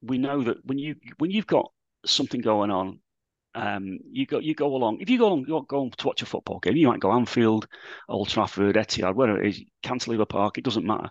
we 0.03 0.19
know 0.19 0.43
that 0.43 0.65
when 0.65 0.79
you 0.79 0.97
when 1.19 1.31
you've 1.31 1.47
got 1.47 1.71
something 2.07 2.41
going 2.41 2.71
on, 2.71 3.01
um, 3.55 3.99
you 4.11 4.27
go 4.27 4.39
you 4.39 4.55
go 4.55 4.75
along. 4.75 5.01
If 5.01 5.11
you 5.11 5.19
go 5.19 5.29
along, 5.29 5.47
you 5.49 5.65
go 5.69 5.89
to 5.89 6.07
watch 6.07 6.23
a 6.23 6.27
football 6.27 6.61
game. 6.61 6.77
You 6.77 6.89
might 6.89 7.01
go 7.01 7.13
Anfield, 7.13 7.67
Old 8.09 8.29
Trafford, 8.29 8.77
Etihad, 8.77 9.15
wherever 9.15 9.43
it 9.43 9.49
is, 9.49 9.63
Cantilever 9.83 10.27
Park. 10.27 10.59
It 10.59 10.65
doesn't 10.65 10.87
matter. 10.87 11.11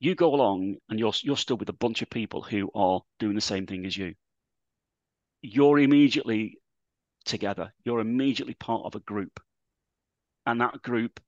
You 0.00 0.14
go 0.14 0.34
along, 0.34 0.76
and 0.88 0.98
you're 0.98 1.12
you're 1.22 1.36
still 1.36 1.56
with 1.56 1.68
a 1.68 1.74
bunch 1.74 2.02
of 2.02 2.10
people 2.10 2.42
who 2.42 2.70
are 2.74 3.00
doing 3.18 3.34
the 3.34 3.40
same 3.40 3.66
thing 3.66 3.86
as 3.86 3.96
you. 3.96 4.14
You're 5.42 5.78
immediately 5.78 6.58
together. 7.24 7.72
You're 7.84 8.00
immediately 8.00 8.54
part 8.54 8.84
of 8.84 8.94
a 8.94 9.00
group, 9.00 9.40
and 10.46 10.60
that 10.60 10.82
group 10.82 11.20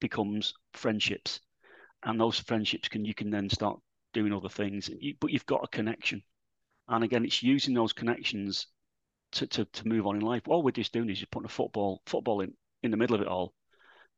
becomes 0.00 0.54
friendships, 0.72 1.40
and 2.02 2.20
those 2.20 2.38
friendships 2.38 2.88
can 2.88 3.04
you 3.04 3.14
can 3.14 3.30
then 3.30 3.48
start 3.48 3.78
doing 4.14 4.32
other 4.32 4.48
things. 4.48 4.88
But 5.20 5.30
you've 5.30 5.46
got 5.46 5.64
a 5.64 5.68
connection, 5.68 6.22
and 6.88 7.04
again, 7.04 7.24
it's 7.24 7.42
using 7.42 7.74
those 7.74 7.92
connections 7.92 8.66
to, 9.32 9.46
to, 9.48 9.64
to 9.66 9.88
move 9.88 10.06
on 10.06 10.16
in 10.16 10.22
life. 10.22 10.42
All 10.46 10.62
we're 10.62 10.70
just 10.70 10.92
doing 10.92 11.10
is 11.10 11.18
just 11.18 11.30
putting 11.30 11.46
a 11.46 11.48
football 11.48 12.00
football 12.06 12.40
in, 12.40 12.54
in 12.82 12.90
the 12.90 12.96
middle 12.96 13.16
of 13.16 13.22
it 13.22 13.28
all, 13.28 13.52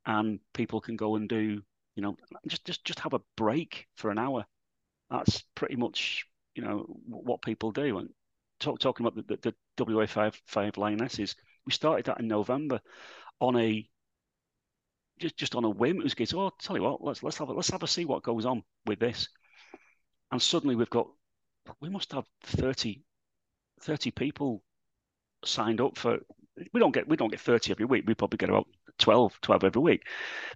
and 0.05 0.39
people 0.55 0.81
can 0.81 0.97
go 0.97 1.17
and 1.17 1.29
do 1.29 1.63
you 1.97 2.03
know 2.03 2.17
just 2.47 2.65
just 2.65 2.85
just 2.85 3.01
have 3.01 3.15
a 3.15 3.21
break 3.37 3.87
for 3.97 4.11
an 4.11 4.19
hour. 4.19 4.45
That's 5.11 5.43
pretty 5.55 5.77
much 5.77 6.27
you 6.55 6.63
know 6.63 6.87
what 7.07 7.43
people 7.43 7.73
do. 7.73 7.99
And 7.99 8.11
talk, 8.61 8.79
talking 8.79 9.07
about 9.07 9.27
the, 9.27 9.37
the, 9.43 9.55
the 9.77 9.85
WA 9.85 10.07
five 10.07 10.41
five 10.47 10.77
lionesses, 10.77 11.35
we 11.67 11.73
started 11.73 12.07
that 12.07 12.21
in 12.21 12.29
November 12.29 12.81
on 13.41 13.57
a 13.57 13.89
just 15.19 15.37
just 15.37 15.55
on 15.55 15.65
a 15.65 15.71
whim. 15.71 15.99
It 15.99 16.05
was 16.05 16.15
good. 16.15 16.33
Oh, 16.35 16.53
tell 16.61 16.77
you 16.77 16.83
what, 16.83 17.03
let's 17.03 17.23
let's 17.23 17.39
have 17.39 17.49
a, 17.49 17.53
let's 17.53 17.71
have 17.71 17.83
a 17.83 17.87
see 17.89 18.05
what 18.05 18.23
goes 18.23 18.45
on 18.45 18.63
with 18.87 18.99
this. 18.99 19.29
And 20.31 20.41
suddenly 20.43 20.77
we've 20.77 20.91
got 20.91 21.09
we 21.81 21.89
must 21.89 22.12
have 22.12 22.27
30, 22.45 23.03
30 23.81 24.11
people 24.12 24.62
signed 25.45 25.81
up 25.81 25.99
for 25.99 26.18
we 26.72 26.81
don't 26.81 26.95
get 26.95 27.09
we 27.09 27.16
don't 27.16 27.31
get 27.31 27.41
30 27.41 27.72
every 27.72 27.85
week. 27.85 28.05
We 28.07 28.14
probably 28.14 28.39
get 28.39 28.49
about 28.49 28.66
12 28.99 29.41
12 29.41 29.64
every 29.64 29.83
week 29.83 30.03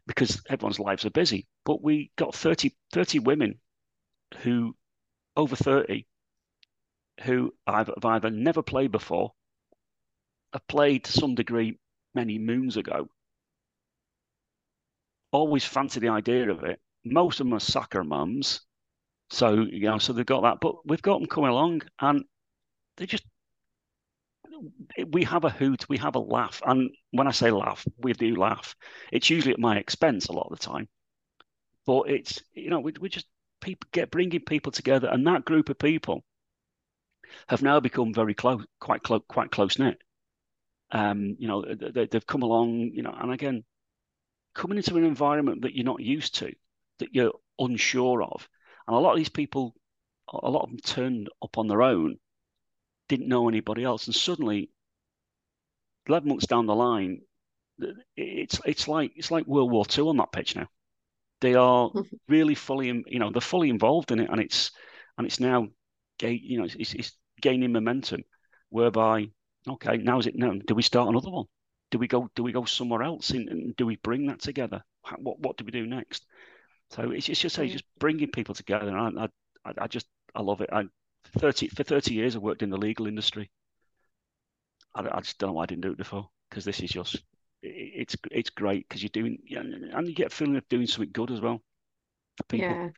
because 0.06 0.42
everyone's 0.48 0.78
lives 0.78 1.04
are 1.04 1.10
busy. 1.10 1.46
But 1.64 1.82
we 1.82 2.10
got 2.16 2.34
30 2.34 2.74
30 2.92 3.18
women 3.20 3.60
who 4.38 4.76
over 5.36 5.56
30 5.56 6.06
who 7.22 7.52
have 7.66 7.90
either 8.04 8.30
never 8.30 8.62
played 8.62 8.92
before 8.92 9.32
have 10.52 10.66
played 10.66 11.04
to 11.04 11.12
some 11.12 11.34
degree 11.34 11.78
many 12.14 12.38
moons 12.38 12.76
ago 12.76 13.08
always 15.32 15.64
fancy 15.64 16.00
the 16.00 16.08
idea 16.08 16.50
of 16.50 16.64
it. 16.64 16.80
Most 17.04 17.40
of 17.40 17.46
them 17.46 17.54
are 17.54 17.60
soccer 17.60 18.02
mums 18.02 18.60
so 19.30 19.54
you 19.54 19.82
know 19.82 19.98
so 19.98 20.12
they've 20.12 20.26
got 20.26 20.42
that 20.42 20.58
but 20.60 20.74
we've 20.86 21.02
got 21.02 21.18
them 21.18 21.28
coming 21.28 21.50
along 21.50 21.82
and 22.00 22.24
they 22.96 23.06
just 23.06 23.24
we 25.08 25.24
have 25.24 25.44
a 25.44 25.50
hoot, 25.50 25.88
we 25.88 25.98
have 25.98 26.14
a 26.16 26.20
laugh, 26.20 26.60
and 26.66 26.90
when 27.12 27.26
I 27.26 27.30
say 27.30 27.50
laugh, 27.50 27.86
we 27.98 28.12
do 28.12 28.36
laugh. 28.36 28.74
It's 29.12 29.30
usually 29.30 29.54
at 29.54 29.58
my 29.60 29.78
expense 29.78 30.26
a 30.26 30.32
lot 30.32 30.48
of 30.50 30.58
the 30.58 30.64
time, 30.64 30.88
but 31.86 32.10
it's 32.10 32.42
you 32.52 32.70
know 32.70 32.80
we 32.80 32.92
we 33.00 33.08
just 33.08 33.26
people 33.60 33.88
get 33.92 34.10
bringing 34.10 34.40
people 34.40 34.72
together, 34.72 35.08
and 35.08 35.26
that 35.26 35.44
group 35.44 35.70
of 35.70 35.78
people 35.78 36.22
have 37.48 37.62
now 37.62 37.80
become 37.80 38.12
very 38.12 38.34
close, 38.34 38.64
quite 38.80 39.02
close, 39.02 39.22
quite 39.28 39.50
close 39.50 39.78
knit. 39.78 39.98
Um, 40.92 41.36
you 41.38 41.46
know, 41.46 41.64
they, 41.64 42.06
they've 42.06 42.26
come 42.26 42.42
along, 42.42 42.90
you 42.92 43.02
know, 43.02 43.16
and 43.16 43.32
again, 43.32 43.64
coming 44.54 44.78
into 44.78 44.96
an 44.96 45.04
environment 45.04 45.62
that 45.62 45.74
you're 45.74 45.84
not 45.84 46.00
used 46.00 46.36
to, 46.36 46.52
that 46.98 47.14
you're 47.14 47.32
unsure 47.60 48.24
of, 48.24 48.48
and 48.90 48.96
a 48.96 49.00
lot 49.00 49.12
of 49.12 49.18
these 49.18 49.28
people, 49.28 49.72
a 50.32 50.50
lot 50.50 50.64
of 50.64 50.70
them 50.70 50.80
turned 50.80 51.28
up 51.40 51.58
on 51.58 51.68
their 51.68 51.80
own 51.80 52.18
didn't 53.08 53.28
know 53.28 53.48
anybody 53.48 53.84
else, 53.84 54.06
and 54.06 54.14
suddenly, 54.14 54.68
eleven 56.08 56.28
months 56.28 56.46
down 56.48 56.66
the 56.66 56.74
line, 56.74 57.20
it's 58.16 58.60
it's 58.64 58.88
like 58.88 59.12
it's 59.14 59.30
like 59.30 59.46
World 59.46 59.70
War 59.70 59.86
Two 59.86 60.08
on 60.08 60.16
that 60.16 60.32
pitch 60.32 60.56
now. 60.56 60.66
They 61.40 61.54
are 61.54 61.92
really 62.28 62.56
fully, 62.56 62.86
you 63.06 63.20
know, 63.20 63.30
they're 63.30 63.40
fully 63.40 63.70
involved 63.70 64.10
in 64.10 64.18
it, 64.18 64.28
and 64.28 64.40
it's 64.40 64.72
and 65.16 65.24
it's 65.24 65.38
now, 65.38 65.68
you 66.20 66.58
know, 66.58 66.64
it's, 66.64 66.94
it's 66.94 67.12
gaining 67.40 67.70
momentum, 67.70 68.22
whereby 68.70 69.30
okay, 69.68 69.98
now 69.98 70.18
is 70.18 70.26
it 70.26 70.34
now? 70.34 70.52
Do 70.66 70.74
we 70.74 70.82
start 70.82 71.08
another 71.08 71.30
one? 71.30 71.46
Do 71.92 71.98
we 71.98 72.08
go? 72.08 72.28
Do 72.34 72.42
we 72.42 72.50
go 72.50 72.64
somewhere 72.64 73.04
else? 73.04 73.30
And 73.30 73.76
do 73.76 73.86
we 73.86 73.96
bring 73.96 74.26
that 74.26 74.40
together? 74.40 74.82
What 75.18 75.38
what 75.38 75.56
do 75.56 75.64
we 75.64 75.70
do 75.70 75.86
next? 75.86 76.24
So 76.90 77.10
it's, 77.10 77.28
it's 77.28 77.40
just 77.40 77.58
it's 77.58 77.66
mm-hmm. 77.66 77.72
just 77.72 77.84
bringing 77.98 78.30
people 78.30 78.54
together, 78.54 78.96
and 78.96 79.18
I 79.18 79.28
I, 79.64 79.72
I 79.82 79.86
just 79.86 80.06
I 80.34 80.42
love 80.42 80.60
it. 80.60 80.70
I 80.72 80.84
30 81.38 81.68
for 81.68 81.84
30 81.84 82.14
years 82.14 82.36
I've 82.36 82.42
worked 82.42 82.62
in 82.62 82.70
the 82.70 82.76
legal 82.76 83.06
industry. 83.06 83.50
I, 84.94 85.06
I 85.10 85.20
just 85.20 85.38
don't 85.38 85.50
know 85.50 85.54
why 85.54 85.64
I 85.64 85.66
didn't 85.66 85.82
do 85.82 85.92
it 85.92 85.98
before 85.98 86.28
because 86.48 86.64
this 86.64 86.80
is 86.80 86.90
just 86.90 87.22
it's 87.62 88.16
it's 88.30 88.50
great 88.50 88.88
because 88.88 89.02
you're 89.02 89.10
doing 89.12 89.38
and 89.50 90.08
you 90.08 90.14
get 90.14 90.28
a 90.28 90.34
feeling 90.34 90.56
of 90.56 90.68
doing 90.68 90.86
something 90.86 91.12
good 91.12 91.30
as 91.30 91.40
well 91.40 91.62
people. 92.48 92.68
Yeah. 92.68 92.88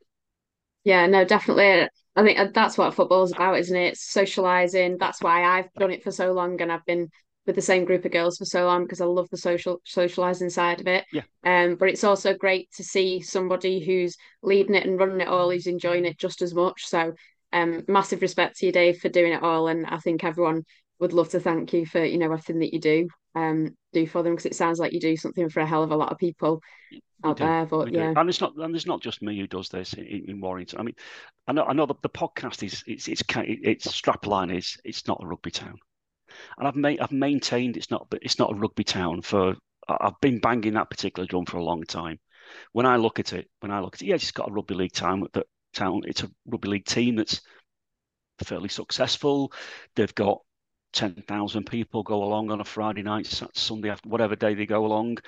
Yeah, 0.84 1.07
no, 1.07 1.24
definitely. 1.24 1.88
I 2.16 2.22
think 2.22 2.38
uh, 2.38 2.49
that's 2.53 2.76
what 2.76 2.95
football's 2.95 3.32
about, 3.32 3.59
isn't 3.59 3.76
it? 3.76 3.93
It's 3.93 4.11
socializing. 4.11 4.99
That's 4.99 5.22
why 5.22 5.45
I've 5.45 5.72
done 5.74 5.93
it 5.93 6.03
for 6.03 6.11
so 6.11 6.32
long 6.32 6.61
and 6.61 6.72
I've 6.72 6.84
been 6.84 7.09
with 7.47 7.57
the 7.57 7.62
same 7.62 7.84
group 7.84 8.05
of 8.05 8.12
girls 8.12 8.38
for 8.38 8.45
so 8.45 8.66
long 8.66 8.84
because 8.84 9.01
I 9.01 9.07
love 9.07 9.28
the 9.30 9.36
social 9.36 9.80
socializing 9.84 10.51
side 10.51 10.80
of 10.80 10.86
it. 10.86 11.05
Yeah. 11.12 11.22
Um, 11.45 11.76
but 11.76 11.88
it's 11.88 12.05
also 12.05 12.34
great 12.34 12.70
to 12.76 12.84
see 12.84 13.20
somebody 13.20 13.84
who's 13.84 14.16
leading 14.43 14.74
it 14.74 14.86
and 14.86 14.99
running 14.99 15.20
it 15.20 15.28
all 15.28 15.51
who's 15.51 15.66
enjoying 15.66 16.05
it 16.05 16.18
just 16.18 16.43
as 16.43 16.55
much. 16.55 16.84
So 16.86 17.14
um, 17.53 17.82
massive 17.88 18.22
respect 18.22 18.57
to 18.59 18.66
you, 18.66 18.72
Dave, 18.72 18.99
for 18.99 19.09
doing 19.09 19.32
it 19.32 19.43
all, 19.43 19.68
and 19.68 19.86
I 19.86 19.99
think 19.99 20.24
everyone 20.24 20.62
would 21.01 21.12
love 21.12 21.30
to 21.30 21.40
thank 21.40 21.72
you 21.72 21.84
for 21.84 22.05
you 22.05 22.18
know 22.18 22.26
everything 22.26 22.61
that 22.61 22.72
you 22.72 22.78
do 22.78 23.09
um 23.34 23.76
do 23.93 24.07
for 24.07 24.22
them 24.22 24.34
because 24.34 24.47
it 24.47 24.55
sounds 24.55 24.78
like 24.78 24.93
you 24.93 25.01
do 25.01 25.16
something 25.16 25.49
for 25.49 25.61
a 25.61 25.66
hell 25.66 25.82
of 25.82 25.90
a 25.90 25.97
lot 25.97 26.12
of 26.12 26.18
people 26.18 26.61
out 27.24 27.38
there. 27.38 27.66
But 27.66 27.93
yeah, 27.93 28.12
and 28.16 28.28
it's 28.28 28.40
not 28.40 28.55
and 28.57 28.74
it's 28.74 28.86
not 28.86 29.03
just 29.03 29.22
me 29.22 29.38
who 29.38 29.47
does 29.47 29.68
this 29.68 29.95
in, 29.95 30.24
in 30.28 30.40
Warrington. 30.40 30.80
I 30.80 30.82
mean, 30.82 30.95
I 31.47 31.53
know 31.53 31.64
I 31.64 31.72
know 31.72 31.86
the, 31.86 31.95
the 32.03 32.09
podcast 32.09 32.62
is 32.62 32.82
it's 32.86 33.09
it's 33.09 33.22
it's 33.36 33.86
strapline 33.88 34.57
is 34.57 34.76
it's 34.84 35.07
not 35.07 35.20
a 35.22 35.26
rugby 35.26 35.51
town, 35.51 35.78
and 36.58 36.68
I've 36.68 37.00
I've 37.00 37.12
maintained 37.12 37.76
it's 37.76 37.90
not 37.90 38.06
it's 38.22 38.38
not 38.38 38.52
a 38.52 38.54
rugby 38.54 38.84
town 38.84 39.22
for 39.22 39.54
I've 39.88 40.20
been 40.20 40.38
banging 40.38 40.74
that 40.74 40.90
particular 40.90 41.26
drum 41.26 41.46
for 41.46 41.58
a 41.58 41.64
long 41.64 41.82
time. 41.84 42.18
When 42.72 42.86
I 42.86 42.96
look 42.96 43.18
at 43.18 43.32
it, 43.32 43.50
when 43.60 43.72
I 43.72 43.80
look 43.80 43.94
at 43.96 44.02
it, 44.02 44.06
yeah, 44.06 44.14
it's 44.14 44.30
got 44.30 44.48
a 44.48 44.52
rugby 44.52 44.74
league 44.74 44.92
town 44.92 45.26
town. 45.72 46.02
It's 46.04 46.22
a 46.22 46.30
rugby 46.46 46.68
league 46.68 46.84
team 46.84 47.16
that's 47.16 47.40
fairly 48.44 48.68
successful. 48.68 49.52
They've 49.94 50.14
got 50.14 50.40
10,000 50.92 51.64
people 51.64 52.02
go 52.02 52.22
along 52.22 52.50
on 52.50 52.60
a 52.60 52.64
Friday 52.64 53.02
night, 53.02 53.26
Sunday, 53.54 53.90
after 53.90 54.08
whatever 54.08 54.36
day 54.36 54.54
they 54.54 54.66
go 54.66 54.84
along, 54.84 55.18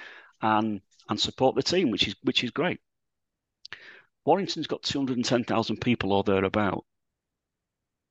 and 0.43 0.81
and 1.09 1.21
support 1.21 1.55
the 1.55 1.63
team, 1.63 1.91
which 1.91 2.09
is 2.09 2.17
which 2.23 2.45
is 2.45 2.51
great. 2.51 2.81
Warrington's 4.25 4.67
got 4.67 4.83
210,000 4.83 5.81
people 5.81 6.13
or 6.13 6.23
thereabout. 6.23 6.85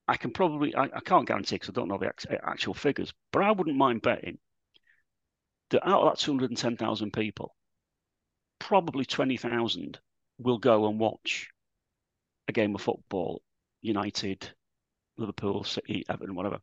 I 0.08 0.18
can 0.18 0.32
probably, 0.32 0.76
I, 0.76 0.84
I 0.84 0.99
can't 0.99 1.28
guarantee 1.28 1.56
because 1.56 1.70
I 1.70 1.74
don't 1.74 1.88
know 1.88 1.97
the 1.97 2.12
actual 2.43 2.74
figures, 2.74 3.14
but 3.32 3.43
I 3.43 3.51
wouldn't 3.51 3.78
mind 3.78 4.01
betting 4.01 4.38
that 5.70 5.88
out 5.88 6.01
of 6.01 6.12
that 6.12 6.20
210,000 6.20 7.12
people, 7.12 7.56
probably 8.60 9.06
20,000 9.06 9.99
will 10.38 10.58
go 10.58 10.88
and 10.88 10.99
watch 10.99 11.49
a 12.47 12.51
game 12.51 12.76
of 12.76 12.82
football, 12.82 13.41
United, 13.82 14.49
Liverpool, 15.18 15.64
City, 15.64 16.06
Everton, 16.10 16.36
whatever. 16.36 16.60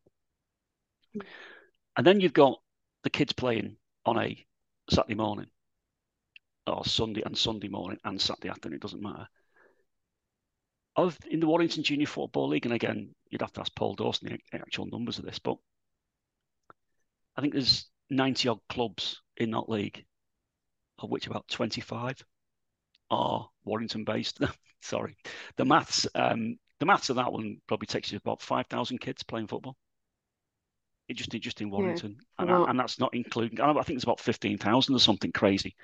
And 1.97 2.05
then 2.05 2.19
you've 2.19 2.33
got 2.33 2.59
the 3.03 3.09
kids 3.09 3.33
playing 3.33 3.77
on 4.05 4.17
a 4.17 4.45
Saturday 4.89 5.15
morning 5.15 5.47
or 6.67 6.85
Sunday 6.85 7.23
and 7.25 7.37
Sunday 7.37 7.67
morning 7.67 7.99
and 8.03 8.21
Saturday 8.21 8.49
afternoon, 8.49 8.77
it 8.77 8.81
doesn't 8.81 9.01
matter. 9.01 9.27
Of 10.95 11.17
in 11.29 11.39
the 11.39 11.47
Warrington 11.47 11.83
Junior 11.83 12.07
Football 12.07 12.49
League, 12.49 12.65
and 12.65 12.73
again, 12.73 13.15
you'd 13.29 13.41
have 13.41 13.53
to 13.53 13.61
ask 13.61 13.73
Paul 13.75 13.95
Dawson 13.95 14.37
the 14.51 14.59
actual 14.59 14.87
numbers 14.87 15.19
of 15.19 15.25
this, 15.25 15.39
but 15.39 15.57
I 17.35 17.41
think 17.41 17.53
there's 17.53 17.89
90 18.09 18.49
odd 18.49 18.59
clubs 18.67 19.21
in 19.37 19.51
that 19.51 19.69
league, 19.69 20.03
of 20.99 21.09
which 21.09 21.27
about 21.27 21.47
25 21.47 22.23
are 23.09 23.49
Warrington 23.63 24.03
based. 24.03 24.39
Sorry, 24.81 25.15
the 25.57 25.65
maths 25.65 26.07
um, 26.15 26.57
the 26.79 26.85
maths 26.85 27.09
of 27.09 27.17
that 27.17 27.31
one 27.31 27.57
probably 27.67 27.85
takes 27.85 28.11
you 28.11 28.17
about 28.17 28.41
five 28.41 28.65
thousand 28.67 28.99
kids 28.99 29.23
playing 29.23 29.47
football. 29.47 29.77
It 31.11 31.17
just 31.17 31.31
just 31.31 31.59
in 31.59 31.69
Warrington, 31.69 32.15
yeah. 32.39 32.45
and, 32.45 32.69
and 32.69 32.79
that's 32.79 32.97
not 32.97 33.13
including. 33.13 33.59
I 33.59 33.73
think 33.83 33.97
it's 33.97 34.05
about 34.05 34.21
fifteen 34.21 34.57
thousand 34.57 34.95
or 34.95 34.99
something 34.99 35.33
crazy 35.33 35.75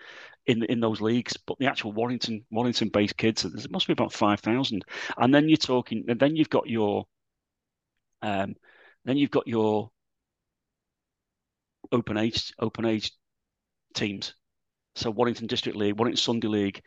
in 0.46 0.64
in 0.64 0.80
those 0.80 1.02
leagues. 1.02 1.36
But 1.36 1.58
the 1.60 1.66
actual 1.66 1.92
Warrington 1.92 2.46
Warrington 2.50 2.88
based 2.88 3.18
kids, 3.18 3.44
there 3.44 3.52
must 3.70 3.88
be 3.88 3.94
about 3.94 4.14
five 4.14 4.40
thousand. 4.40 4.86
And 5.18 5.36
then 5.36 5.50
you're 5.50 5.58
talking, 5.58 6.06
and 6.08 6.18
then 6.18 6.38
you've 6.38 6.50
got 6.50 6.70
your, 6.70 7.08
um, 8.22 8.56
then 9.04 9.18
you've 9.18 9.30
got 9.30 9.48
your 9.48 9.92
open 11.92 12.18
age 12.18 12.54
open 12.58 12.86
age 12.86 13.12
teams. 13.94 14.34
So 14.96 15.12
Warrington 15.12 15.48
District 15.48 15.78
League, 15.78 16.00
Warrington 16.00 16.22
Sunday 16.22 16.48
League. 16.48 16.82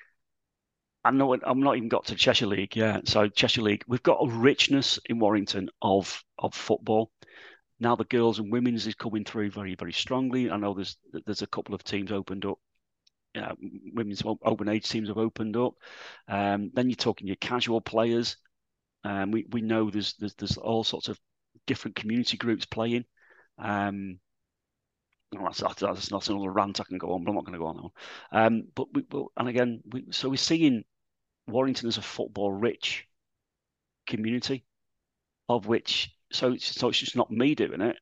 I 1.04 1.10
know 1.10 1.34
I'm 1.34 1.60
not 1.60 1.76
even 1.76 1.90
got 1.90 2.06
to 2.06 2.14
Cheshire 2.14 2.46
League. 2.46 2.74
Yeah, 2.74 3.00
so 3.04 3.28
Cheshire 3.28 3.62
League, 3.62 3.84
we've 3.86 4.02
got 4.02 4.18
a 4.22 4.30
richness 4.30 4.98
in 5.04 5.18
Warrington 5.18 5.68
of 5.82 6.24
of 6.38 6.54
football 6.54 7.10
now 7.80 7.96
the 7.96 8.04
girls 8.04 8.38
and 8.38 8.52
women's 8.52 8.86
is 8.86 8.94
coming 8.94 9.24
through 9.24 9.50
very 9.50 9.74
very 9.74 9.92
strongly. 9.92 10.50
I 10.50 10.56
know 10.56 10.74
there's 10.74 10.96
there's 11.26 11.42
a 11.42 11.46
couple 11.46 11.74
of 11.74 11.82
teams 11.82 12.12
opened 12.12 12.44
up. 12.44 12.58
Uh, 13.34 13.54
women's 13.94 14.22
open 14.24 14.68
age 14.68 14.88
teams 14.88 15.08
have 15.08 15.18
opened 15.18 15.56
up. 15.56 15.74
Um, 16.28 16.70
then 16.74 16.88
you're 16.88 16.96
talking 16.96 17.26
your 17.26 17.36
casual 17.36 17.80
players. 17.80 18.36
Um, 19.04 19.30
we 19.30 19.46
we 19.50 19.62
know 19.62 19.90
there's 19.90 20.14
there's 20.14 20.34
there's 20.34 20.56
all 20.56 20.84
sorts 20.84 21.08
of 21.08 21.18
different 21.66 21.96
community 21.96 22.36
groups 22.36 22.66
playing. 22.66 23.04
Um, 23.58 24.18
that's, 25.32 25.60
that's, 25.60 25.80
that's 25.80 26.10
not 26.10 26.28
another 26.28 26.50
rant 26.50 26.80
I 26.80 26.84
can 26.84 26.98
go 26.98 27.12
on, 27.12 27.24
but 27.24 27.30
I'm 27.30 27.36
not 27.36 27.44
going 27.44 27.52
to 27.52 27.58
go 27.58 27.66
on. 27.66 27.90
Um, 28.32 28.64
but 28.74 28.88
we, 28.92 29.04
and 29.36 29.48
again, 29.48 29.80
we, 29.92 30.06
so 30.10 30.28
we're 30.28 30.36
seeing 30.36 30.84
Warrington 31.46 31.88
as 31.88 31.98
a 31.98 32.02
football 32.02 32.52
rich 32.52 33.06
community, 34.06 34.64
of 35.48 35.66
which 35.66 36.10
so 36.32 36.52
it's, 36.52 36.66
so 36.66 36.88
it's 36.88 36.98
just 36.98 37.16
not 37.16 37.30
me 37.30 37.54
doing 37.54 37.80
it. 37.80 37.96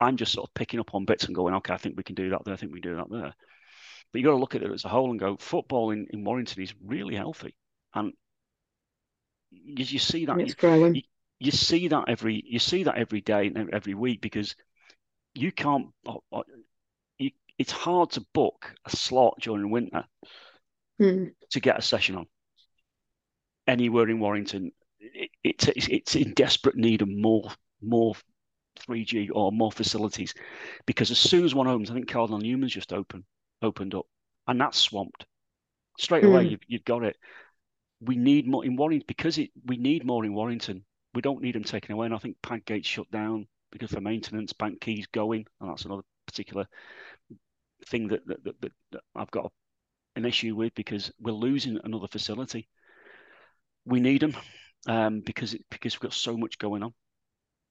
I'm 0.00 0.16
just 0.16 0.32
sort 0.32 0.48
of 0.48 0.54
picking 0.54 0.80
up 0.80 0.94
on 0.94 1.04
bits 1.04 1.24
and 1.24 1.34
going, 1.34 1.54
okay, 1.56 1.74
I 1.74 1.76
think 1.76 1.96
we 1.96 2.02
can 2.02 2.14
do 2.14 2.30
that 2.30 2.44
there. 2.44 2.54
I 2.54 2.56
think 2.56 2.72
we 2.72 2.80
can 2.80 2.92
do 2.92 2.96
that 2.96 3.10
there. 3.10 3.34
But 4.12 4.18
you've 4.18 4.26
got 4.26 4.32
to 4.32 4.38
look 4.38 4.54
at 4.54 4.62
it 4.62 4.72
as 4.72 4.84
a 4.84 4.88
whole 4.88 5.10
and 5.10 5.20
go, 5.20 5.36
football 5.36 5.90
in, 5.90 6.06
in 6.10 6.24
Warrington 6.24 6.62
is 6.62 6.74
really 6.84 7.14
healthy, 7.14 7.54
and 7.94 8.12
you, 9.50 9.84
you 9.84 9.98
see 9.98 10.26
that 10.26 10.40
it's 10.40 10.54
growing. 10.54 10.96
You, 10.96 11.02
you, 11.38 11.50
see 11.52 11.88
that 11.88 12.04
every 12.08 12.42
you 12.44 12.58
see 12.58 12.84
that 12.84 12.96
every 12.96 13.20
day 13.20 13.46
and 13.46 13.72
every 13.72 13.94
week 13.94 14.20
because 14.20 14.56
you 15.34 15.52
can't. 15.52 15.88
Oh, 16.06 16.22
oh, 16.32 16.44
you, 17.18 17.30
it's 17.58 17.70
hard 17.70 18.10
to 18.12 18.26
book 18.32 18.74
a 18.84 18.90
slot 18.90 19.36
during 19.40 19.70
winter 19.70 20.04
mm. 21.00 21.30
to 21.50 21.60
get 21.60 21.78
a 21.78 21.82
session 21.82 22.16
on 22.16 22.26
anywhere 23.68 24.08
in 24.08 24.18
Warrington 24.18 24.72
it, 25.00 25.30
it's 25.42 25.68
it's 25.88 26.16
in 26.16 26.34
desperate 26.34 26.76
need 26.76 27.02
of 27.02 27.08
more 27.08 27.50
more 27.82 28.14
3G 28.78 29.30
or 29.32 29.52
more 29.52 29.72
facilities 29.72 30.34
because 30.86 31.10
as 31.10 31.18
soon 31.18 31.44
as 31.44 31.54
one 31.54 31.66
opens, 31.66 31.90
I 31.90 31.94
think 31.94 32.08
Cardinal 32.08 32.38
Newman's 32.38 32.72
just 32.72 32.92
opened 32.92 33.24
opened 33.62 33.94
up 33.94 34.06
and 34.46 34.60
that's 34.60 34.78
swamped 34.78 35.26
straight 35.98 36.24
away. 36.24 36.46
Mm. 36.46 36.50
You've, 36.50 36.60
you've 36.66 36.84
got 36.84 37.04
it. 37.04 37.16
We 38.00 38.16
need 38.16 38.46
more 38.46 38.64
in 38.64 38.76
Warrington 38.76 39.04
because 39.06 39.38
it. 39.38 39.50
We 39.66 39.76
need 39.76 40.04
more 40.04 40.24
in 40.24 40.34
Warrington. 40.34 40.84
We 41.14 41.22
don't 41.22 41.42
need 41.42 41.54
them 41.54 41.64
taken 41.64 41.92
away. 41.92 42.06
And 42.06 42.14
I 42.14 42.18
think 42.18 42.36
Pankgate 42.42 42.84
shut 42.84 43.10
down 43.10 43.46
because 43.70 43.90
for 43.90 44.00
maintenance. 44.00 44.52
Bank 44.52 44.80
Quay's 44.80 45.06
going, 45.06 45.46
and 45.60 45.70
that's 45.70 45.84
another 45.84 46.02
particular 46.26 46.66
thing 47.86 48.08
that 48.08 48.26
that, 48.26 48.44
that, 48.44 48.72
that 48.92 49.00
I've 49.14 49.30
got 49.30 49.52
an 50.16 50.24
issue 50.24 50.56
with 50.56 50.74
because 50.74 51.12
we're 51.20 51.32
losing 51.32 51.78
another 51.84 52.08
facility. 52.08 52.68
We 53.84 54.00
need 54.00 54.22
them 54.22 54.36
um, 54.86 55.20
because 55.20 55.54
it, 55.54 55.64
because 55.70 55.94
we've 55.94 56.08
got 56.08 56.14
so 56.14 56.36
much 56.36 56.58
going 56.58 56.82
on 56.82 56.92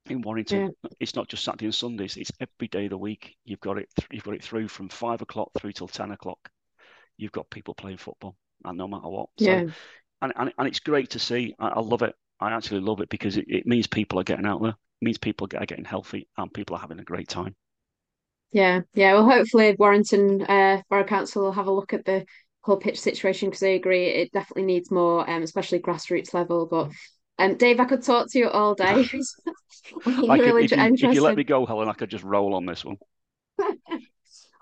in 0.10 0.22
Warrington. 0.22 0.74
Yeah. 0.84 0.90
It's 1.00 1.16
not 1.16 1.28
just 1.28 1.44
Saturday 1.44 1.66
and 1.66 1.76
Sundays; 1.76 2.18
it's 2.18 2.32
every 2.40 2.68
day 2.68 2.86
of 2.86 2.92
the 2.92 2.98
week. 2.98 3.36
You've 3.46 3.60
got 3.60 3.78
it. 3.78 3.90
You've 4.12 4.24
got 4.24 4.36
it 4.36 4.44
through 4.44 4.68
from 4.68 4.90
five 4.90 5.22
o'clock 5.22 5.52
through 5.58 5.74
till 5.74 5.88
ten 5.88 6.12
o'clock. 6.12 6.40
You've 7.18 7.32
got 7.32 7.50
people 7.50 7.74
playing 7.74 7.98
football, 7.98 8.36
and 8.64 8.78
no 8.78 8.88
matter 8.88 9.10
what. 9.10 9.30
So, 9.40 9.46
yeah. 9.46 9.64
And, 10.22 10.34
and 10.36 10.54
and 10.58 10.68
it's 10.68 10.80
great 10.80 11.12
to 11.12 11.20
see. 11.20 11.56
I, 11.60 11.70
I 11.70 11.80
love 11.80 12.02
it. 12.02 12.16
I 12.40 12.52
actually 12.52 12.82
love 12.82 13.02
it 13.02 13.10
because 13.10 13.38
it, 13.38 13.46
it 13.48 13.66
means 13.66 13.88
people 13.88 14.20
are 14.20 14.24
getting 14.24 14.46
out 14.46 14.62
there. 14.62 14.72
It 15.02 15.06
means 15.06 15.18
people 15.18 15.46
are 15.46 15.66
getting 15.66 15.86
healthy, 15.86 16.28
and 16.38 16.54
people 16.54 16.76
are 16.76 16.80
having 16.80 17.00
a 17.00 17.04
great 17.04 17.28
time. 17.28 17.56
Yeah, 18.52 18.82
yeah. 18.94 19.14
Well, 19.14 19.30
hopefully 19.30 19.76
Warrington 19.78 20.42
uh, 20.42 20.82
Borough 20.90 21.04
Council 21.04 21.44
will 21.44 21.52
have 21.52 21.68
a 21.68 21.72
look 21.72 21.94
at 21.94 22.06
the 22.06 22.26
whole 22.62 22.78
pitch 22.78 23.00
situation 23.00 23.50
because 23.50 23.64
I 23.64 23.70
agree 23.70 24.08
it 24.08 24.32
definitely 24.32 24.64
needs 24.64 24.92
more, 24.92 25.30
um, 25.30 25.44
especially 25.44 25.80
grassroots 25.80 26.34
level. 26.34 26.66
But 26.66 26.92
um, 27.38 27.56
Dave, 27.56 27.80
I 27.80 27.86
could 27.86 28.04
talk 28.04 28.30
to 28.32 28.40
you 28.40 28.50
all 28.50 28.76
day. 28.76 28.86
I 28.86 29.04
could, 30.04 30.30
really 30.30 30.66
if, 30.66 30.72
you, 30.72 31.10
if 31.10 31.16
you 31.16 31.22
let 31.22 31.38
me 31.38 31.44
go, 31.44 31.66
Helen, 31.66 31.90
I 31.90 31.94
could 31.94 32.10
just 32.10 32.24
roll 32.24 32.54
on 32.54 32.66
this 32.66 32.84
one. 32.84 32.98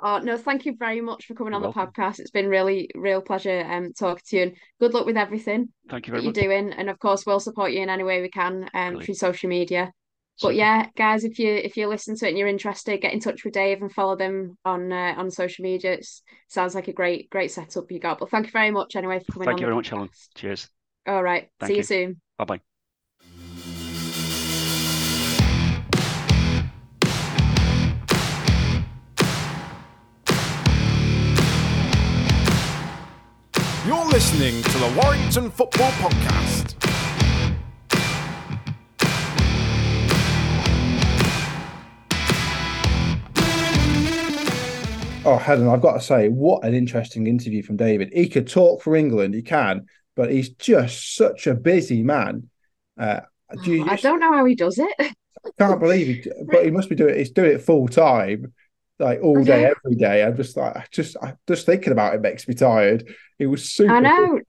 oh 0.02 0.20
no, 0.20 0.38
thank 0.38 0.66
you 0.66 0.76
very 0.78 1.02
much 1.02 1.26
for 1.26 1.34
coming 1.34 1.54
You're 1.54 1.66
on 1.66 1.74
welcome. 1.74 1.92
the 1.96 2.02
podcast. 2.02 2.20
It's 2.20 2.32
been 2.32 2.48
really, 2.48 2.90
real 2.96 3.22
pleasure 3.22 3.66
um 3.68 3.94
talking 3.94 4.24
to 4.28 4.38
you 4.38 4.44
and 4.44 4.56
good 4.80 4.94
luck 4.94 5.06
with 5.06 5.18
everything. 5.18 5.70
Thank 5.90 6.08
you 6.08 6.12
very 6.12 6.24
much. 6.24 6.38
You're 6.38 6.46
doing, 6.46 6.74
and 6.74 6.90
of 6.90 7.00
course, 7.00 7.26
we'll 7.26 7.40
support 7.40 7.72
you 7.72 7.82
in 7.82 7.90
any 7.90 8.04
way 8.04 8.22
we 8.22 8.30
can 8.30 8.70
um 8.74 9.00
through 9.00 9.16
social 9.16 9.50
media. 9.50 9.92
But 10.42 10.56
yeah, 10.56 10.88
guys, 10.96 11.24
if 11.24 11.40
you 11.40 11.54
if 11.54 11.78
you 11.78 11.88
listen 11.88 12.16
to 12.16 12.26
it 12.26 12.30
and 12.30 12.38
you're 12.38 12.48
interested, 12.48 13.02
get 13.02 13.14
in 13.14 13.20
touch 13.20 13.44
with 13.44 13.54
Dave 13.54 13.82
and 13.82 13.92
follow 13.92 14.16
them 14.16 14.58
on 14.64 14.92
uh, 14.92 15.16
on 15.18 15.32
social 15.32 15.64
media. 15.64 15.94
It 15.94 16.08
sounds 16.48 16.76
like 16.76 16.88
a 16.88 16.94
great 16.94 17.30
great 17.30 17.52
setup 17.52 17.92
you 17.92 18.00
got. 18.00 18.20
But 18.20 18.30
thank 18.30 18.46
you 18.46 18.52
very 18.52 18.72
much 18.72 18.96
anyway 18.96 19.20
for 19.20 19.32
coming. 19.34 19.48
On. 19.48 19.54
Thank 19.54 19.62
you 19.62 19.66
very 19.66 19.76
much, 19.76 19.90
Helen. 19.90 20.10
Cheers. 20.36 20.70
All 21.08 21.24
right. 21.24 21.50
Thank 21.60 21.70
See 21.70 21.74
you, 21.74 21.78
you 21.78 21.84
soon. 21.84 22.22
Bye 22.38 22.46
bye. 22.46 22.62
You're 33.88 34.06
listening 34.06 34.62
to 34.64 34.78
the 34.80 35.02
Warrington 35.02 35.50
Football 35.50 35.92
Podcast. 35.92 36.76
Oh, 45.28 45.36
Helen, 45.36 45.68
I've 45.68 45.82
got 45.82 45.96
to 45.96 46.00
say, 46.00 46.30
what 46.30 46.64
an 46.64 46.74
interesting 46.74 47.28
interview 47.28 47.62
from 47.62 47.76
David. 47.76 48.12
He 48.14 48.30
could 48.30 48.48
talk 48.48 48.82
for 48.82 48.96
England, 48.96 49.34
he 49.34 49.42
can, 49.42 49.88
but 50.16 50.32
he's 50.32 50.48
just 50.52 51.18
such 51.18 51.48
a 51.48 51.54
busy 51.54 52.02
man. 52.02 52.50
Uh, 52.98 53.20
do 53.62 53.74
you, 53.74 53.86
I 53.86 53.98
don't 53.98 54.22
know 54.22 54.32
how 54.32 54.46
he 54.46 54.56
does 54.56 54.80
it. 54.80 54.96
I 55.00 55.12
can't 55.60 55.82
believe 55.82 56.08
he, 56.08 56.32
but 56.50 56.64
he 56.64 56.72
must 56.72 56.88
be 56.88 56.96
doing 56.96 57.14
it. 57.14 57.18
He's 57.18 57.32
doing 57.32 57.52
it 57.52 57.62
full 57.62 57.90
time, 57.90 58.54
like 59.00 59.20
all 59.22 59.44
day, 59.44 59.66
every 59.66 59.98
day. 59.98 60.24
I'm 60.24 60.38
just 60.38 60.56
like, 60.56 60.78
I 60.78 60.86
just, 60.92 61.18
I, 61.22 61.34
just 61.46 61.66
thinking 61.66 61.92
about 61.92 62.16
it 62.16 62.22
makes 62.22 62.48
me 62.48 62.54
tired. 62.54 63.14
It 63.38 63.48
was 63.48 63.70
super. 63.70 63.96
I 63.96 64.00
know. 64.00 64.40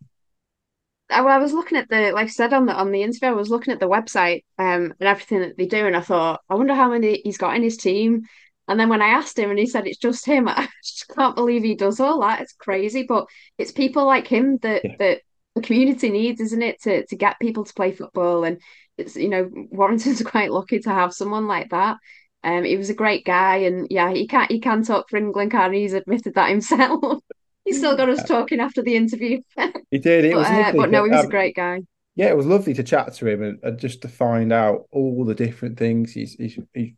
I, 1.11 1.23
I 1.23 1.39
was 1.39 1.53
looking 1.53 1.79
at 1.79 1.89
the, 1.89 2.13
like 2.13 2.27
I 2.27 2.31
said 2.31 2.53
on 2.53 2.67
the 2.67 2.75
on 2.75 2.93
the 2.93 3.03
interview, 3.03 3.31
I 3.31 3.33
was 3.33 3.51
looking 3.51 3.75
at 3.75 3.81
the 3.81 3.89
website 3.89 4.45
um, 4.59 4.95
and 5.01 5.09
everything 5.09 5.41
that 5.41 5.57
they 5.57 5.67
do, 5.67 5.87
and 5.87 5.97
I 5.97 6.03
thought, 6.03 6.41
I 6.49 6.55
wonder 6.55 6.75
how 6.75 6.89
many 6.89 7.21
he's 7.25 7.39
got 7.39 7.57
in 7.57 7.65
his 7.65 7.77
team. 7.79 8.23
And 8.69 8.79
then 8.79 8.89
when 8.89 9.03
I 9.03 9.09
asked 9.09 9.39
him 9.39 9.51
and 9.51 9.59
he 9.59 9.67
said 9.67 9.87
it's 9.87 9.99
just 9.99 10.27
him, 10.27 10.49
I 10.49 10.69
just 10.85 11.09
can't 11.09 11.35
believe 11.35 11.63
he 11.63 11.75
does 11.75 12.01
all 12.01 12.21
that. 12.21 12.41
It's 12.41 12.53
crazy. 12.53 13.05
But 13.05 13.27
it's 13.57 13.73
people 13.73 14.05
like 14.05 14.27
him 14.27 14.59
that 14.59 14.85
yeah. 14.85 14.97
that 14.99 15.21
the 15.55 15.63
community 15.63 16.11
needs, 16.11 16.41
isn't 16.41 16.63
it, 16.63 16.83
to 16.83 17.07
to 17.07 17.17
get 17.17 17.41
people 17.41 17.65
to 17.65 17.75
play 17.75 17.93
football. 17.93 18.45
And 18.45 18.61
it's 18.97 19.17
you 19.17 19.29
know, 19.29 19.51
Warrington's 19.71 20.23
quite 20.27 20.53
lucky 20.53 20.81
to 20.81 20.91
have 20.91 21.13
someone 21.13 21.47
like 21.47 21.71
that. 21.71 21.97
Um, 22.45 22.63
he 22.65 22.77
was 22.77 22.91
a 22.91 22.95
great 22.95 23.25
guy, 23.25 23.57
and 23.59 23.89
yeah, 23.91 24.13
he 24.13 24.27
can't 24.27 24.51
he 24.51 24.61
can 24.61 24.85
talk 24.85 25.11
for 25.11 25.17
England, 25.17 25.51
can 25.51 25.73
he? 25.73 25.81
He's 25.81 25.95
admitted 25.95 26.35
that 26.35 26.51
himself. 26.51 27.21
he 27.65 27.73
still 27.73 27.97
got 27.97 28.09
us 28.09 28.23
talking 28.25 28.61
after 28.61 28.83
the 28.83 28.95
interview. 28.95 29.41
he 29.91 29.99
did. 29.99 30.25
It 30.25 30.33
but, 30.33 30.39
was, 30.39 30.47
uh, 30.47 30.73
but 30.77 30.91
no, 30.91 31.05
he 31.05 31.11
was 31.11 31.21
um, 31.21 31.27
a 31.27 31.31
great 31.31 31.57
guy. 31.57 31.83
Yeah, 32.15 32.31
it 32.31 32.37
was 32.37 32.47
lovely 32.47 32.75
to 32.75 32.83
chat 32.83 33.15
to 33.15 33.29
him 33.29 33.43
and, 33.43 33.59
and 33.63 33.79
just 33.79 34.03
to 34.03 34.09
find 34.09 34.53
out 34.53 34.87
all 34.91 35.25
the 35.25 35.37
different 35.37 35.79
things 35.79 36.13
he's, 36.13 36.35
he's 36.35 36.59
he's 36.75 36.93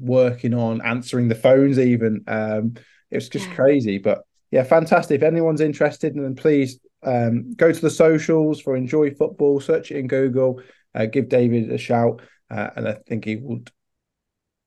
working 0.00 0.54
on 0.54 0.80
answering 0.82 1.28
the 1.28 1.34
phones 1.34 1.78
even 1.78 2.22
um 2.26 2.74
it 3.10 3.16
was 3.16 3.28
just 3.28 3.48
yeah. 3.48 3.54
crazy 3.54 3.98
but 3.98 4.22
yeah 4.50 4.62
fantastic. 4.62 5.16
If 5.16 5.22
anyone's 5.22 5.60
interested 5.60 6.14
then 6.14 6.34
please 6.34 6.78
um 7.02 7.54
go 7.54 7.72
to 7.72 7.80
the 7.80 7.90
socials 7.90 8.60
for 8.60 8.76
enjoy 8.76 9.10
football 9.10 9.60
search 9.60 9.90
it 9.90 9.98
in 9.98 10.06
google 10.06 10.62
uh, 10.94 11.06
give 11.06 11.28
david 11.28 11.70
a 11.70 11.78
shout 11.78 12.22
uh, 12.50 12.70
and 12.76 12.88
i 12.88 12.94
think 13.06 13.24
he 13.24 13.36
would 13.36 13.70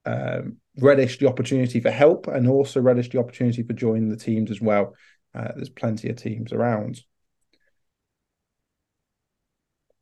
um, 0.08 0.58
relish 0.80 1.18
the 1.18 1.28
opportunity 1.28 1.80
for 1.80 1.92
help 1.92 2.28
and 2.28 2.48
also 2.48 2.80
relish 2.80 3.10
the 3.10 3.20
opportunity 3.20 3.64
for 3.64 3.74
joining 3.74 4.10
the 4.10 4.18
teams 4.18 4.50
as 4.52 4.62
well. 4.62 4.96
Uh, 5.36 5.50
there's 5.56 5.70
plenty 5.70 6.10
of 6.10 6.16
teams 6.16 6.54
around. 6.54 7.02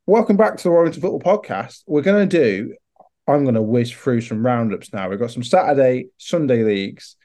Welcome 0.06 0.38
back 0.38 0.58
to 0.58 0.64
the 0.64 0.70
warrington 0.70 1.02
football 1.02 1.40
podcast. 1.40 1.84
We're 1.88 2.04
going 2.04 2.30
to 2.30 2.38
do 2.38 2.76
I'm 3.28 3.44
going 3.44 3.56
to 3.56 3.62
whiz 3.62 3.92
through 3.92 4.22
some 4.22 4.46
roundups 4.46 4.94
now. 4.94 5.10
We've 5.10 5.20
got 5.20 5.32
some 5.32 5.44
Saturday, 5.44 6.08
Sunday 6.18 6.64
leagues, 6.64 7.16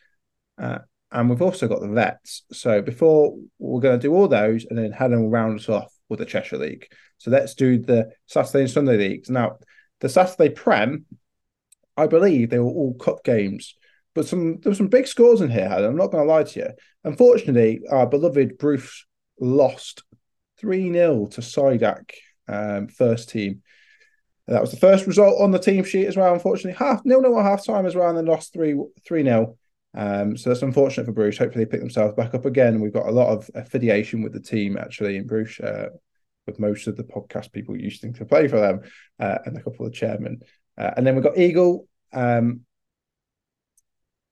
uh, 0.60 0.78
and 1.12 1.28
we've 1.28 1.42
also 1.42 1.68
got 1.68 1.80
the 1.80 1.88
vets. 1.88 2.44
So 2.52 2.80
before 2.80 3.36
we're 3.58 3.80
going 3.80 3.98
to 3.98 4.02
do 4.02 4.14
all 4.14 4.28
those, 4.28 4.64
and 4.64 4.78
then 4.78 4.92
Helen 4.92 5.22
will 5.22 5.30
round 5.30 5.58
us 5.58 5.68
off 5.68 5.92
with 6.08 6.18
the 6.18 6.24
Cheshire 6.24 6.58
League. 6.58 6.86
So 7.18 7.30
let's 7.30 7.54
do 7.54 7.78
the 7.78 8.10
Saturday 8.26 8.60
and 8.60 8.70
Sunday 8.70 8.96
leagues. 8.96 9.28
Now, 9.28 9.58
the 10.00 10.08
Saturday 10.08 10.48
Prem, 10.48 11.04
I 11.96 12.06
believe 12.06 12.48
they 12.48 12.58
were 12.58 12.64
all 12.64 12.94
cup 12.94 13.22
games, 13.24 13.74
but 14.14 14.26
some 14.26 14.58
there 14.60 14.70
were 14.70 14.76
some 14.76 14.88
big 14.88 15.06
scores 15.06 15.40
in 15.40 15.50
here. 15.50 15.68
Helen, 15.68 15.90
I'm 15.90 15.96
not 15.96 16.10
going 16.10 16.26
to 16.26 16.32
lie 16.32 16.44
to 16.44 16.60
you. 16.60 16.68
Unfortunately, 17.04 17.82
our 17.90 18.06
beloved 18.06 18.56
Bruce 18.58 19.04
lost 19.38 20.02
3 20.58 20.92
0 20.92 21.26
to 21.26 21.40
Sidak, 21.40 22.12
um, 22.48 22.88
first 22.88 23.28
team. 23.28 23.62
That 24.50 24.60
was 24.60 24.72
the 24.72 24.76
first 24.78 25.06
result 25.06 25.40
on 25.40 25.52
the 25.52 25.60
team 25.60 25.84
sheet 25.84 26.06
as 26.06 26.16
well. 26.16 26.34
Unfortunately, 26.34 26.76
half 26.76 27.04
nil 27.04 27.20
nil 27.20 27.38
at 27.38 27.44
half 27.44 27.64
time 27.64 27.86
as 27.86 27.94
well, 27.94 28.08
and 28.08 28.18
then 28.18 28.26
lost 28.26 28.52
three 28.52 28.76
three 29.04 29.22
nil. 29.22 29.56
Um, 29.94 30.36
so 30.36 30.50
that's 30.50 30.62
unfortunate 30.62 31.06
for 31.06 31.12
Bruce. 31.12 31.38
Hopefully, 31.38 31.64
they 31.64 31.70
pick 31.70 31.80
themselves 31.80 32.14
back 32.14 32.34
up 32.34 32.44
again. 32.44 32.80
We've 32.80 32.92
got 32.92 33.06
a 33.06 33.12
lot 33.12 33.28
of 33.28 33.48
affiliation 33.54 34.22
with 34.22 34.32
the 34.32 34.40
team 34.40 34.76
actually 34.76 35.16
in 35.16 35.26
Bruce, 35.26 35.60
uh, 35.60 35.90
with 36.46 36.58
most 36.58 36.88
of 36.88 36.96
the 36.96 37.04
podcast 37.04 37.52
people 37.52 37.76
used 37.76 38.02
to 38.02 38.24
play 38.24 38.48
for 38.48 38.58
them, 38.58 38.80
uh, 39.20 39.38
and 39.46 39.56
a 39.56 39.62
couple 39.62 39.86
of 39.86 39.92
chairmen. 39.92 40.40
Uh, 40.76 40.90
and 40.96 41.06
then 41.06 41.14
we've 41.14 41.24
got 41.24 41.38
Eagle. 41.38 41.86
Um, 42.12 42.62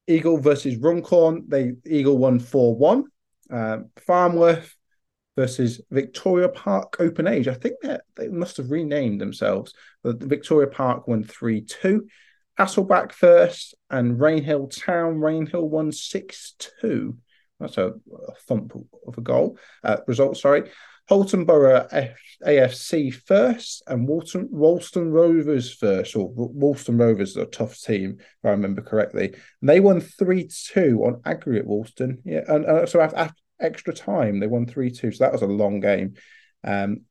Eagle 0.05 0.37
versus 0.37 0.75
Runcorn. 0.75 1.45
They 1.47 1.73
Eagle 1.85 2.17
won 2.17 2.39
four 2.39 2.75
one. 2.75 3.05
Um, 3.49 3.89
Farnworth 4.05 4.75
versus 5.39 5.79
Victoria 5.89 6.49
Park 6.49 6.97
Open 6.99 7.25
Age. 7.25 7.47
I 7.47 7.53
think 7.53 7.75
they 8.17 8.27
must 8.27 8.57
have 8.57 8.71
renamed 8.71 9.21
themselves. 9.21 9.73
But 10.03 10.21
Victoria 10.21 10.67
Park 10.67 11.07
won 11.07 11.23
3 11.23 11.61
2. 11.61 12.05
Hasselback 12.59 13.13
first 13.13 13.73
and 13.89 14.19
Rainhill 14.19 14.69
Town. 14.69 15.15
Rainhill 15.15 15.69
won 15.69 15.93
6 15.93 16.55
2. 16.81 17.17
That's 17.57 17.77
a, 17.77 17.87
a, 17.87 18.35
thump 18.47 18.73
of 19.07 19.17
a 19.17 19.21
goal. 19.21 19.57
Uh, 19.81 19.97
result, 20.07 20.35
sorry. 20.35 20.71
Halton 21.07 21.45
Borough 21.45 21.87
F- 21.89 22.19
AFC 22.45 23.13
first 23.13 23.81
and 23.87 24.09
Walton, 24.09 24.49
Woolston 24.51 25.09
Rovers 25.09 25.73
first, 25.73 26.17
or 26.17 26.29
Woolston 26.33 26.99
Rovers 26.99 27.37
are 27.37 27.43
a 27.43 27.45
tough 27.45 27.79
team, 27.79 28.17
if 28.19 28.45
I 28.45 28.49
remember 28.49 28.81
correctly. 28.81 29.33
And 29.61 29.69
they 29.69 29.79
won 29.79 30.01
3 30.01 30.49
2 30.73 31.01
on 31.05 31.21
aggregate, 31.23 31.65
Woolston. 31.65 32.17
Yeah, 32.25 32.41
and 32.45 32.89
so 32.89 32.99
after, 32.99 33.31
extra 33.59 33.93
time. 33.93 34.39
They 34.39 34.47
won 34.47 34.65
3 34.65 34.91
2. 34.91 35.11
So 35.11 35.23
that 35.23 35.33
was 35.33 35.41
a 35.41 35.47
long 35.47 35.79
game. 35.79 36.15
Um, 36.63 37.01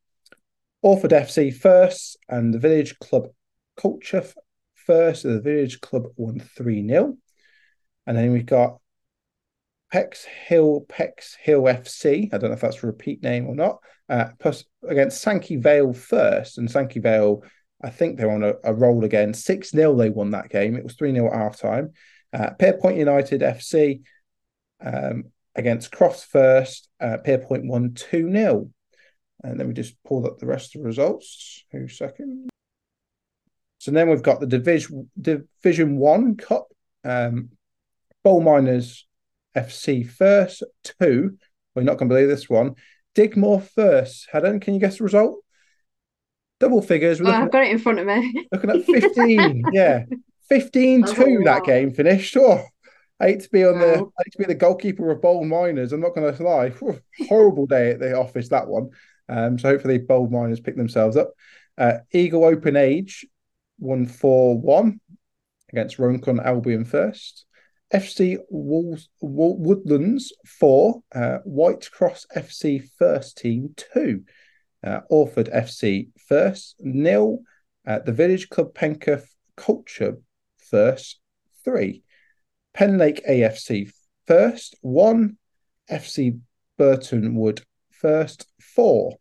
Orford 0.82 1.10
FC 1.10 1.54
first 1.54 2.16
and 2.28 2.54
the 2.54 2.58
Village 2.58 2.98
Club 2.98 3.28
Culcheth 3.78 4.34
first. 4.74 5.22
The 5.24 5.40
Village 5.40 5.80
Club 5.80 6.06
won 6.16 6.40
3 6.40 6.86
0. 6.86 7.16
And 8.06 8.16
then 8.16 8.32
we've 8.32 8.46
got 8.46 8.78
Pex 9.92 10.24
Hill, 10.24 10.84
Pex 10.88 11.36
Hill 11.40 11.62
FC. 11.62 12.32
I 12.32 12.38
don't 12.38 12.50
know 12.50 12.54
if 12.54 12.60
that's 12.60 12.82
a 12.82 12.86
repeat 12.86 13.22
name 13.22 13.46
or 13.46 13.54
not. 13.54 13.78
Uh, 14.08 14.28
plus 14.38 14.64
against 14.86 15.20
Sankey 15.20 15.56
Vale 15.56 15.92
first. 15.92 16.58
And 16.58 16.70
Sankey 16.70 17.00
Vale, 17.00 17.42
I 17.82 17.90
think 17.90 18.16
they're 18.16 18.30
on 18.30 18.44
a, 18.44 18.54
a 18.64 18.72
roll 18.72 19.04
again. 19.04 19.34
6 19.34 19.70
0 19.70 19.94
they 19.96 20.10
won 20.10 20.30
that 20.30 20.48
game. 20.48 20.76
It 20.76 20.84
was 20.84 20.94
3 20.94 21.12
0 21.12 21.26
at 21.26 21.34
half 21.34 21.58
time. 21.58 21.92
Uh, 22.32 22.50
Pierpoint 22.58 22.96
United 22.96 23.40
FC. 23.40 24.02
Um, 24.80 25.24
against 25.58 25.92
Crofts 25.92 26.24
first. 26.24 26.88
Uh, 27.00 27.18
Pierpoint 27.24 27.66
won 27.66 27.92
2 27.94 28.30
0. 28.30 28.70
And 29.44 29.60
then 29.60 29.68
we 29.68 29.74
just 29.74 30.02
pulled 30.04 30.26
up 30.26 30.38
the 30.38 30.46
rest 30.46 30.74
of 30.74 30.80
the 30.80 30.86
results. 30.86 31.64
Two 31.70 31.88
second? 31.88 32.48
So 33.78 33.90
then 33.90 34.08
we've 34.08 34.22
got 34.22 34.40
the 34.40 34.46
Division 34.46 35.10
Division 35.20 35.96
One 35.98 36.36
Cup. 36.36 36.68
Um, 37.04 37.50
Bold 38.24 38.44
Miners 38.44 39.06
FC 39.56 40.08
first, 40.08 40.62
two. 41.00 41.38
We're 41.74 41.82
not 41.82 41.98
going 41.98 42.08
to 42.08 42.14
believe 42.14 42.28
this 42.28 42.48
one. 42.48 42.74
Digmoor 43.14 43.62
first. 43.62 44.28
Helen, 44.30 44.60
can 44.60 44.74
you 44.74 44.80
guess 44.80 44.98
the 44.98 45.04
result? 45.04 45.38
Double 46.58 46.82
figures. 46.82 47.20
Oh, 47.20 47.26
I've 47.26 47.52
got 47.52 47.64
it 47.64 47.70
in 47.70 47.78
front 47.78 48.00
of 48.00 48.06
me. 48.06 48.46
Looking 48.50 48.70
at 48.70 48.84
15. 48.84 49.64
yeah. 49.72 50.04
15 50.48 51.04
2 51.04 51.42
that 51.44 51.64
game 51.64 51.92
finished. 51.92 52.36
Oh, 52.36 52.64
I 53.20 53.28
hate 53.28 53.40
to 53.40 53.50
be 53.50 53.64
on 53.64 53.78
the 53.78 53.94
I 53.94 54.22
hate 54.24 54.32
to 54.32 54.38
be 54.38 54.44
the 54.44 54.54
goalkeeper 54.54 55.10
of 55.10 55.20
Bold 55.20 55.46
Miners. 55.46 55.92
I'm 55.92 56.00
not 56.00 56.14
going 56.14 56.32
to 56.32 56.42
lie. 56.42 56.72
Horrible 57.28 57.66
day 57.66 57.90
at 57.90 57.98
the 57.98 58.16
office 58.16 58.48
that 58.48 58.68
one. 58.68 58.90
Um, 59.28 59.58
so 59.58 59.68
hopefully 59.68 59.98
Bold 59.98 60.30
Miners 60.30 60.60
pick 60.60 60.76
themselves 60.76 61.16
up. 61.16 61.32
Uh, 61.76 61.98
Eagle 62.12 62.44
Open 62.44 62.76
Age 62.76 63.26
won 63.78 64.06
four 64.06 64.58
one 64.58 65.00
against 65.70 65.98
Runcorn 65.98 66.40
Albion 66.40 66.84
first. 66.84 67.44
FC 67.92 68.38
Wolves, 68.50 69.08
Woodlands 69.20 70.32
four. 70.46 71.02
Uh, 71.14 71.38
White 71.44 71.90
Cross 71.90 72.26
FC 72.36 72.88
first 72.98 73.38
team 73.38 73.74
two. 73.76 74.24
Uh, 74.84 75.00
Orford 75.10 75.50
FC 75.52 76.08
first 76.28 76.76
nil. 76.80 77.40
Uh, 77.86 77.98
the 78.00 78.12
Village 78.12 78.48
Club 78.48 78.74
Penketh 78.74 79.26
Culcheth 79.56 80.20
first 80.70 81.20
three. 81.64 82.02
Penlake 82.74 83.24
AFC 83.26 83.92
first, 84.26 84.76
one. 84.82 85.36
FC 85.90 86.38
Burtonwood 86.78 87.62
first, 87.90 88.46
four. 88.60 89.16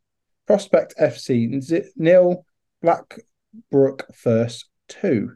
Prospect 0.45 0.95
FC 0.99 1.91
nil. 1.95 2.45
Blackbrook 2.81 4.05
first, 4.13 4.65
two. 4.87 5.33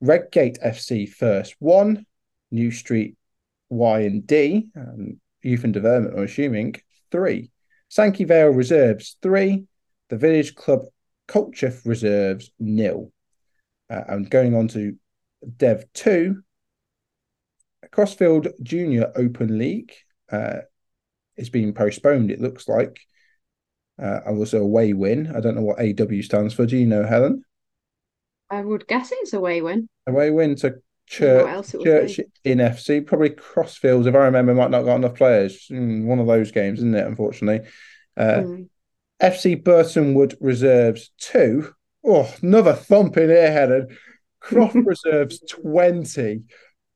Redgate 0.00 0.58
FC 0.60 1.08
first, 1.08 1.56
one. 1.58 2.06
New 2.50 2.70
Street 2.70 3.16
Y 3.68 4.00
and 4.00 4.26
D, 4.26 4.68
um, 4.76 5.20
Youth 5.42 5.64
and 5.64 5.74
Development, 5.74 6.16
I'm 6.16 6.24
assuming, 6.24 6.76
three. 7.10 7.50
Sankey 7.88 8.24
Vale 8.24 8.48
Reserves, 8.48 9.16
three. 9.22 9.64
The 10.08 10.16
Village 10.16 10.54
Club 10.54 10.82
Culcheth 11.28 11.84
Reserves, 11.84 12.50
nil. 12.60 13.10
Uh, 13.90 14.02
and 14.08 14.30
going 14.30 14.54
on 14.54 14.68
to 14.68 14.96
Dev 15.56 15.84
2, 15.94 16.42
Crossfield 17.90 18.48
Junior 18.62 19.12
Open 19.16 19.58
League 19.58 19.92
uh, 20.30 20.58
is 21.36 21.50
being 21.50 21.72
postponed, 21.72 22.30
it 22.30 22.40
looks 22.40 22.68
like. 22.68 23.00
Uh, 23.98 24.20
was 24.26 24.52
also 24.52 24.62
away 24.62 24.92
win. 24.92 25.32
I 25.34 25.40
don't 25.40 25.54
know 25.54 25.62
what 25.62 25.80
AW 25.80 26.22
stands 26.22 26.52
for. 26.52 26.66
Do 26.66 26.76
you 26.76 26.86
know, 26.86 27.04
Helen? 27.04 27.42
I 28.50 28.60
would 28.60 28.86
guess 28.86 29.10
it's 29.10 29.32
a 29.32 29.38
away 29.38 29.62
win. 29.62 29.88
Away 30.06 30.30
win 30.30 30.54
to 30.56 30.76
Church, 31.06 31.70
Church 31.70 32.20
in 32.44 32.58
FC. 32.58 33.06
Probably 33.06 33.30
Crossfields, 33.30 34.06
if 34.06 34.14
I 34.14 34.18
remember, 34.18 34.54
might 34.54 34.70
not 34.70 34.82
got 34.82 34.96
enough 34.96 35.14
players. 35.14 35.68
Mm, 35.70 36.04
one 36.04 36.18
of 36.18 36.26
those 36.26 36.50
games, 36.50 36.80
isn't 36.80 36.94
it? 36.94 37.06
Unfortunately. 37.06 37.68
Uh, 38.16 38.42
mm. 38.42 38.68
FC 39.22 39.62
Burtonwood 39.62 40.36
reserves 40.40 41.10
two. 41.18 41.72
Oh, 42.04 42.32
another 42.42 42.74
thump 42.74 43.16
in 43.16 43.30
here, 43.30 43.52
Helen. 43.52 43.96
Croft 44.40 44.74
reserves 44.84 45.40
20. 45.48 46.42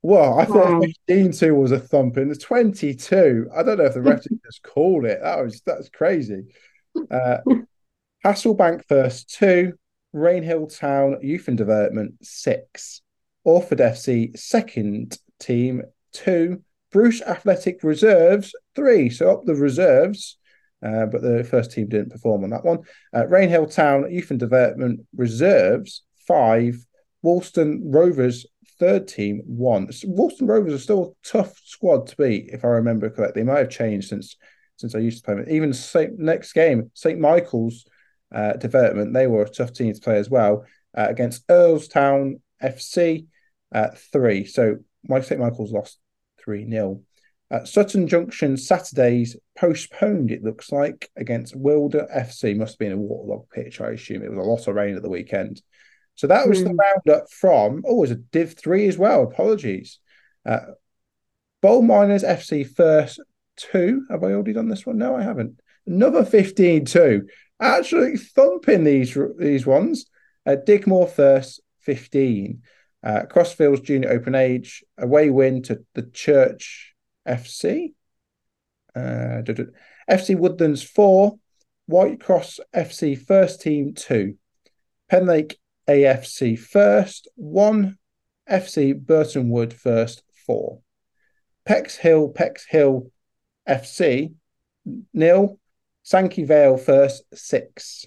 Well, 0.02 0.38
I 0.38 0.46
thought 0.46 0.80
wow. 0.80 0.86
15 1.08 1.32
2 1.32 1.54
was 1.54 1.72
a 1.72 1.78
thumping. 1.78 2.28
The 2.28 2.36
22. 2.36 3.50
I 3.54 3.62
don't 3.62 3.78
know 3.78 3.84
if 3.84 3.94
the 3.94 4.00
ref 4.00 4.22
just 4.22 4.62
called 4.62 5.04
it. 5.04 5.20
That 5.22 5.42
was 5.42 5.60
that's 5.66 5.88
crazy. 5.90 6.44
Uh, 7.10 7.38
Hasselbank 8.24 8.84
first 8.86 9.34
two, 9.34 9.74
Rainhill 10.14 10.76
Town 10.76 11.18
Youth 11.22 11.48
and 11.48 11.56
Development 11.56 12.14
six, 12.22 13.02
Orford 13.44 13.78
FC 13.78 14.36
second 14.38 15.18
team 15.38 15.82
two, 16.12 16.62
Bruce 16.92 17.22
Athletic 17.22 17.82
Reserves 17.82 18.54
three. 18.74 19.10
So 19.10 19.30
up 19.30 19.44
the 19.44 19.54
reserves, 19.54 20.38
uh, 20.82 21.06
but 21.06 21.22
the 21.22 21.44
first 21.44 21.72
team 21.72 21.88
didn't 21.88 22.10
perform 22.10 22.44
on 22.44 22.50
that 22.50 22.64
one. 22.64 22.80
Uh, 23.14 23.24
Rainhill 23.24 23.74
Town 23.74 24.10
Youth 24.10 24.30
and 24.30 24.40
Development 24.40 25.00
Reserves 25.16 26.02
five, 26.26 26.84
Woolston 27.22 27.90
Rovers 27.92 28.46
third 28.80 29.06
team 29.06 29.42
won. 29.46 29.88
Woolston 30.04 30.48
Rovers 30.48 30.72
are 30.72 30.78
still 30.78 31.04
a 31.04 31.28
tough 31.28 31.56
squad 31.64 32.08
to 32.08 32.16
beat, 32.16 32.50
if 32.52 32.64
I 32.64 32.68
remember 32.68 33.10
correctly. 33.10 33.42
They 33.42 33.46
might 33.46 33.58
have 33.58 33.70
changed 33.70 34.08
since 34.08 34.36
since 34.76 34.94
I 34.94 34.98
used 34.98 35.18
to 35.18 35.24
play 35.24 35.34
them. 35.34 35.44
Even 35.50 35.74
Saint, 35.74 36.18
next 36.18 36.54
game, 36.54 36.90
St 36.94 37.20
Michael's 37.20 37.86
uh, 38.34 38.54
development, 38.54 39.12
they 39.12 39.26
were 39.26 39.42
a 39.42 39.48
tough 39.48 39.74
team 39.74 39.92
to 39.92 40.00
play 40.00 40.16
as 40.16 40.30
well 40.30 40.64
uh, 40.96 41.06
against 41.08 41.46
Earlstown 41.48 42.40
FC 42.62 43.26
three. 44.12 44.46
So 44.46 44.78
Mike 45.06 45.24
St 45.24 45.40
Michael's 45.40 45.72
lost 45.72 45.98
three 46.42 46.68
0 46.68 47.02
uh, 47.50 47.64
Sutton 47.64 48.06
Junction 48.06 48.56
Saturdays 48.56 49.36
postponed. 49.58 50.30
It 50.30 50.44
looks 50.44 50.70
like 50.70 51.10
against 51.16 51.56
Wilder 51.56 52.06
FC. 52.14 52.56
Must 52.56 52.74
have 52.74 52.78
been 52.78 52.92
a 52.92 52.96
waterlogged 52.96 53.50
pitch. 53.50 53.80
I 53.80 53.90
assume 53.90 54.22
it 54.22 54.30
was 54.30 54.38
a 54.38 54.48
lot 54.48 54.68
of 54.68 54.74
rain 54.74 54.96
at 54.96 55.02
the 55.02 55.10
weekend. 55.10 55.60
So 56.20 56.26
that 56.26 56.50
was 56.50 56.58
mm. 56.60 56.64
the 56.64 56.70
hmm. 56.72 56.76
roundup 56.76 57.30
from, 57.30 57.82
oh, 57.86 57.96
it 57.96 58.00
was 58.00 58.10
a 58.10 58.16
Div 58.16 58.52
3 58.52 58.88
as 58.88 58.98
well. 58.98 59.22
Apologies. 59.22 60.00
Uh, 60.44 60.58
Bold 61.62 61.86
Miners 61.86 62.22
FC 62.22 62.68
first 62.68 63.20
two. 63.56 64.04
Have 64.10 64.22
I 64.22 64.32
already 64.32 64.52
done 64.52 64.68
this 64.68 64.84
one? 64.84 64.98
No, 64.98 65.16
I 65.16 65.22
haven't. 65.22 65.58
Another 65.86 66.22
15 66.22 66.84
2. 66.84 67.26
Actually 67.58 68.18
thumping 68.18 68.84
these 68.84 69.16
these 69.38 69.64
ones. 69.64 70.10
Uh, 70.44 70.56
Digmoor 70.56 71.08
first 71.08 71.62
15. 71.84 72.60
Uh, 73.02 73.22
Crossfields 73.22 73.82
Junior 73.82 74.10
Open 74.10 74.34
Age, 74.34 74.84
away 74.98 75.30
win 75.30 75.62
to 75.62 75.82
the 75.94 76.02
Church 76.02 76.94
FC. 77.26 77.94
Uh, 78.94 79.40
FC 80.10 80.36
Woodlands 80.36 80.82
4, 80.82 81.38
White 81.86 82.20
Cross 82.20 82.60
FC 82.76 83.18
first 83.18 83.62
team 83.62 83.94
two, 83.94 84.34
Penlake 85.10 85.56
AFC 85.88 86.58
first 86.58 87.28
one, 87.36 87.98
FC 88.50 88.94
Burtonwood 88.94 89.72
first 89.72 90.22
four, 90.46 90.80
Pex 91.68 91.96
Hill 91.96 92.32
Pex 92.32 92.62
Hill 92.68 93.10
FC 93.68 94.34
nil, 95.12 95.58
Sankey 96.02 96.44
Vale 96.44 96.76
first 96.76 97.22
six, 97.34 98.06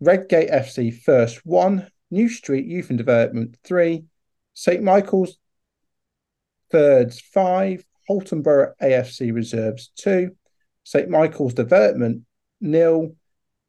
Redgate 0.00 0.50
FC 0.50 0.94
first 0.94 1.44
one, 1.44 1.88
New 2.10 2.28
Street 2.28 2.66
Youth 2.66 2.90
and 2.90 2.98
Development 2.98 3.56
three, 3.64 4.04
St 4.54 4.82
Michael's 4.82 5.38
thirds 6.70 7.20
five, 7.20 7.84
Halton 8.06 8.42
Borough 8.42 8.74
AFC 8.82 9.32
reserves 9.32 9.90
two, 9.96 10.36
St 10.84 11.08
Michael's 11.08 11.54
Development 11.54 12.22
nil, 12.60 13.14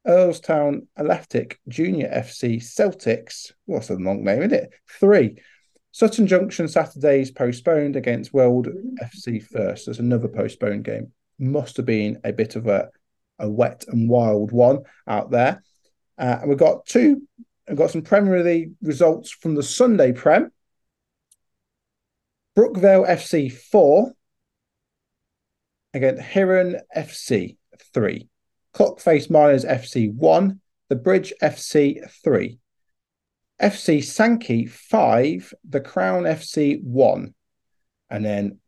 Earlstown 0.06 0.86
Athletic 0.98 1.60
Junior 1.68 2.08
FC 2.08 2.56
Celtics. 2.56 3.52
What's 3.66 3.90
a 3.90 3.94
long 3.94 4.24
name, 4.24 4.42
isn't 4.42 4.52
it? 4.52 4.70
Three. 4.88 5.36
Sutton 5.92 6.26
Junction 6.26 6.68
Saturdays 6.68 7.30
postponed 7.30 7.96
against 7.96 8.32
World 8.32 8.68
FC 9.00 9.42
First. 9.42 9.86
There's 9.86 9.98
another 9.98 10.28
postponed 10.28 10.84
game. 10.84 11.12
Must 11.38 11.76
have 11.76 11.86
been 11.86 12.18
a 12.24 12.32
bit 12.32 12.56
of 12.56 12.66
a, 12.66 12.88
a 13.38 13.48
wet 13.48 13.84
and 13.88 14.08
wild 14.08 14.52
one 14.52 14.80
out 15.06 15.30
there. 15.30 15.62
Uh, 16.18 16.38
and 16.40 16.48
we've 16.48 16.58
got 16.58 16.86
two, 16.86 17.22
we've 17.68 17.76
got 17.76 17.90
some 17.90 18.02
Premier 18.02 18.42
League 18.42 18.72
results 18.80 19.30
from 19.30 19.54
the 19.54 19.62
Sunday 19.62 20.12
Prem. 20.12 20.50
Brookvale 22.56 23.08
FC 23.08 23.52
4 23.52 24.12
against 25.94 26.22
Heron 26.22 26.80
FC 26.94 27.56
3. 27.94 28.28
Clockface 28.74 29.30
Miners 29.30 29.64
FC 29.64 30.12
1. 30.14 30.60
The 30.88 30.96
Bridge 30.96 31.32
FC 31.42 32.10
3. 32.22 32.58
FC 33.60 34.02
Sankey 34.02 34.66
5. 34.66 35.54
The 35.68 35.80
Crown 35.80 36.24
FC 36.24 36.82
1. 36.82 37.34
And 38.10 38.24
then 38.24 38.58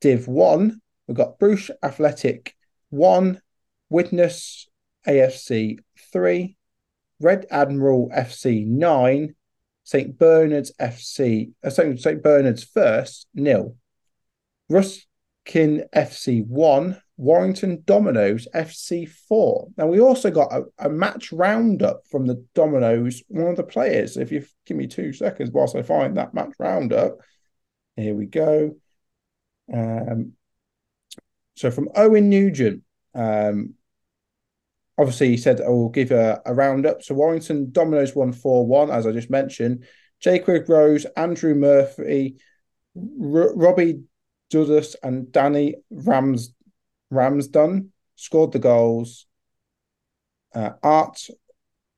Div 0.00 0.28
1, 0.28 0.80
we've 1.06 1.16
got 1.16 1.38
Bruce 1.38 1.70
Athletic 1.82 2.54
1. 2.90 3.40
Witness 3.88 4.68
AFC 5.06 5.78
3. 6.12 6.56
Red 7.20 7.46
Admiral 7.50 8.10
FC 8.14 8.66
9. 8.66 9.34
St. 9.84 10.16
Bernard's 10.16 10.72
FC, 10.80 11.52
uh, 11.64 11.70
St. 11.70 12.22
Bernard's 12.22 12.64
first, 12.64 13.26
nil. 13.34 13.76
Ruskin 14.68 15.84
FC 15.94 16.46
1, 16.46 17.00
Warrington 17.22 17.84
Dominoes 17.86 18.48
FC 18.52 19.08
4. 19.08 19.68
Now, 19.76 19.86
we 19.86 20.00
also 20.00 20.28
got 20.28 20.52
a, 20.52 20.64
a, 20.80 20.88
match 20.88 21.30
roundup 21.30 22.02
from 22.10 22.26
the 22.26 22.44
Dominoes, 22.52 23.22
one 23.28 23.46
of 23.46 23.56
the 23.56 23.62
players. 23.62 24.16
If 24.16 24.32
you 24.32 24.44
give 24.66 24.76
me 24.76 24.88
two 24.88 25.12
seconds 25.12 25.52
whilst 25.52 25.76
I 25.76 25.82
find 25.82 26.16
that 26.16 26.34
match 26.34 26.52
roundup, 26.58 27.18
here 27.94 28.16
we 28.16 28.26
go. 28.26 28.74
Um, 29.72 30.32
so, 31.54 31.70
from 31.70 31.90
Owen 31.94 32.28
Nugent, 32.28 32.82
um, 33.14 33.74
obviously, 34.98 35.28
he 35.28 35.36
said, 35.36 35.60
I 35.60 35.68
will 35.68 35.90
give 35.90 36.10
a, 36.10 36.42
a 36.44 36.52
roundup. 36.52 37.04
So, 37.04 37.14
Warrington 37.14 37.70
Dominoes 37.70 38.16
won 38.16 38.32
4 38.32 38.66
1, 38.66 38.90
as 38.90 39.06
I 39.06 39.12
just 39.12 39.30
mentioned. 39.30 39.84
Jacob 40.18 40.68
Rose, 40.68 41.06
Andrew 41.16 41.54
Murphy, 41.54 42.38
R- 42.96 43.54
Robbie 43.54 44.02
Dudus, 44.52 44.96
and 45.04 45.30
Danny 45.30 45.76
Rams 45.88 46.52
Ramsden 47.12 47.92
scored 48.16 48.52
the 48.52 48.58
goals. 48.58 49.26
Uh, 50.54 50.70
Art 50.82 51.28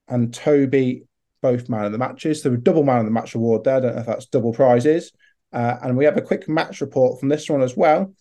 and 0.08 0.32
Toby 0.32 1.04
both 1.40 1.68
man 1.68 1.84
of 1.84 1.92
the 1.92 1.98
matches. 1.98 2.42
So, 2.42 2.56
double 2.56 2.84
man 2.84 3.00
of 3.00 3.04
the 3.04 3.10
match 3.10 3.34
award 3.34 3.64
there. 3.64 3.76
I 3.76 3.80
don't 3.80 3.94
know 3.94 4.00
if 4.00 4.06
that's 4.06 4.26
double 4.26 4.52
prizes. 4.52 5.12
Uh, 5.52 5.76
and 5.82 5.96
we 5.96 6.04
have 6.04 6.16
a 6.16 6.22
quick 6.22 6.48
match 6.48 6.80
report 6.80 7.20
from 7.20 7.28
this 7.28 7.48
one 7.48 7.62
as 7.62 7.76
well. 7.76 8.14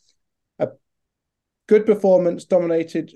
A 0.60 0.70
good 1.68 1.86
performance, 1.86 2.46
dominated 2.46 3.14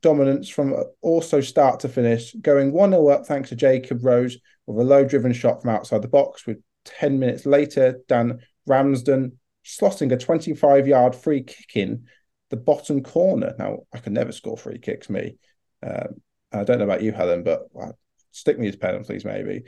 dominance 0.00 0.48
from 0.48 0.74
also 1.00 1.40
start 1.40 1.80
to 1.80 1.88
finish, 1.88 2.34
going 2.34 2.72
1 2.72 2.90
0 2.90 3.08
up 3.08 3.26
thanks 3.26 3.50
to 3.50 3.56
Jacob 3.56 4.04
Rose 4.04 4.38
with 4.66 4.84
a 4.84 4.88
low 4.88 5.04
driven 5.04 5.32
shot 5.32 5.62
from 5.62 5.70
outside 5.70 6.02
the 6.02 6.08
box. 6.08 6.46
With 6.46 6.58
10 6.84 7.18
minutes 7.18 7.46
later, 7.46 8.00
Dan 8.08 8.40
Ramsden 8.66 9.38
slotting 9.64 10.12
a 10.12 10.16
25 10.16 10.86
yard 10.86 11.14
free 11.14 11.42
kick 11.42 11.76
in 11.76 12.06
the 12.54 12.60
bottom 12.60 13.02
corner. 13.02 13.52
Now, 13.58 13.80
I 13.92 13.98
can 13.98 14.12
never 14.12 14.30
score 14.30 14.56
free 14.56 14.78
kicks, 14.78 15.10
me. 15.10 15.36
Um, 15.84 16.20
I 16.52 16.62
don't 16.62 16.78
know 16.78 16.84
about 16.84 17.02
you, 17.02 17.10
Helen, 17.10 17.42
but 17.42 17.62
well, 17.72 17.98
stick 18.30 18.58
me 18.60 18.68
as 18.68 18.76
penalties, 18.76 19.24
maybe. 19.24 19.64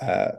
Uh, 0.00 0.32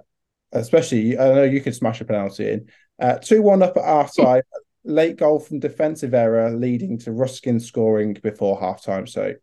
especially, 0.53 1.19
I 1.19 1.33
know 1.33 1.43
you 1.43 1.59
can 1.59 1.73
smash 1.73 1.99
a 1.99 2.05
penalty 2.05 2.49
in. 2.49 2.69
Uh, 2.97 3.17
2 3.17 3.41
1 3.41 3.61
up 3.61 3.75
at 3.75 3.83
half 3.83 4.15
time. 4.15 4.43
Late 4.87 5.17
goal 5.17 5.39
from 5.39 5.59
defensive 5.59 6.13
error, 6.13 6.51
leading 6.51 6.99
to 6.99 7.11
Ruskin 7.11 7.59
scoring 7.59 8.13
before 8.13 8.59
half 8.59 8.83
time. 8.83 9.07
So, 9.07 9.33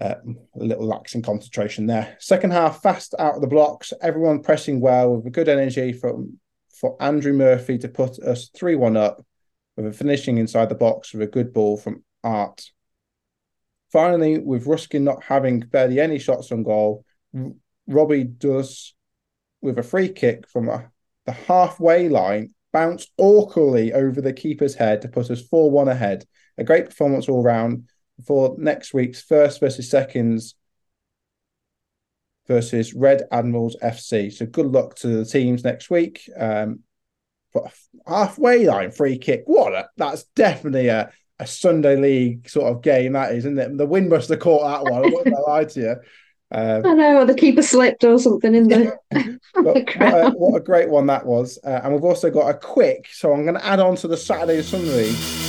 uh, 0.00 0.14
a 0.24 0.64
little 0.64 0.86
lax 0.86 1.16
in 1.16 1.22
concentration 1.22 1.86
there. 1.86 2.16
Second 2.20 2.52
half, 2.52 2.80
fast 2.80 3.14
out 3.18 3.34
of 3.34 3.40
the 3.40 3.48
blocks, 3.48 3.92
everyone 4.00 4.40
pressing 4.40 4.80
well 4.80 5.16
with 5.16 5.26
a 5.26 5.30
good 5.30 5.48
energy 5.48 5.92
from 5.92 6.38
for 6.80 6.96
Andrew 7.02 7.32
Murphy 7.32 7.76
to 7.78 7.88
put 7.88 8.20
us 8.20 8.50
3 8.56 8.76
1 8.76 8.96
up 8.96 9.26
with 9.78 9.86
a 9.86 9.92
finishing 9.92 10.38
inside 10.38 10.68
the 10.68 10.74
box 10.74 11.12
with 11.12 11.22
a 11.22 11.26
good 11.30 11.52
ball 11.52 11.76
from 11.76 12.02
Art. 12.24 12.64
Finally, 13.92 14.40
with 14.40 14.66
Ruskin 14.66 15.04
not 15.04 15.22
having 15.22 15.60
barely 15.60 16.00
any 16.00 16.18
shots 16.18 16.50
on 16.50 16.64
goal, 16.64 17.04
Robbie 17.86 18.24
does 18.24 18.94
with 19.62 19.78
a 19.78 19.84
free 19.84 20.08
kick 20.08 20.48
from 20.48 20.68
a, 20.68 20.90
the 21.26 21.32
halfway 21.32 22.08
line, 22.08 22.54
bounce 22.72 23.06
awkwardly 23.18 23.92
over 23.92 24.20
the 24.20 24.32
keeper's 24.32 24.74
head 24.74 25.00
to 25.02 25.08
put 25.08 25.30
us 25.30 25.42
4 25.42 25.70
1 25.70 25.86
ahead. 25.86 26.24
A 26.58 26.64
great 26.64 26.86
performance 26.86 27.28
all 27.28 27.44
round 27.44 27.88
for 28.26 28.56
next 28.58 28.92
week's 28.92 29.22
first 29.22 29.60
versus 29.60 29.88
seconds 29.88 30.56
versus 32.48 32.94
Red 32.94 33.22
Admirals 33.30 33.76
FC. 33.80 34.32
So 34.32 34.44
good 34.44 34.66
luck 34.66 34.96
to 34.96 35.06
the 35.06 35.24
teams 35.24 35.62
next 35.62 35.88
week. 35.88 36.28
Um, 36.36 36.80
halfway 38.06 38.66
line 38.66 38.90
free 38.90 39.18
kick. 39.18 39.42
What? 39.46 39.72
A, 39.72 39.88
that's 39.96 40.24
definitely 40.34 40.88
a, 40.88 41.10
a 41.38 41.46
Sunday 41.46 41.96
league 41.96 42.48
sort 42.48 42.72
of 42.72 42.82
game. 42.82 43.12
That 43.12 43.32
is, 43.32 43.38
isn't 43.38 43.58
it? 43.58 43.76
The 43.76 43.86
wind 43.86 44.08
must 44.08 44.28
have 44.28 44.40
caught 44.40 44.84
that 44.84 44.90
one. 44.90 45.04
I 45.04 45.08
won't 45.08 45.46
lie 45.46 45.64
to 45.64 45.80
you. 45.80 45.96
Um, 46.50 46.86
I 46.86 46.94
know, 46.94 47.26
the 47.26 47.34
keeper 47.34 47.60
slipped 47.60 48.04
or 48.04 48.18
something 48.18 48.54
in 48.54 48.68
the. 48.68 48.96
what, 49.54 49.76
a, 49.76 50.30
what, 50.30 50.56
a, 50.56 50.64
great 50.64 50.88
one 50.88 51.06
that 51.06 51.26
was. 51.26 51.58
Uh, 51.62 51.80
and 51.84 51.92
we've 51.92 52.04
also 52.04 52.30
got 52.30 52.48
a 52.48 52.54
quick, 52.54 53.08
so 53.12 53.32
I'm 53.32 53.42
going 53.42 53.58
to 53.58 53.66
add 53.66 53.80
on 53.80 53.96
to 53.96 54.08
the 54.08 54.16
Saturday 54.16 54.62
Sunday. 54.62 55.47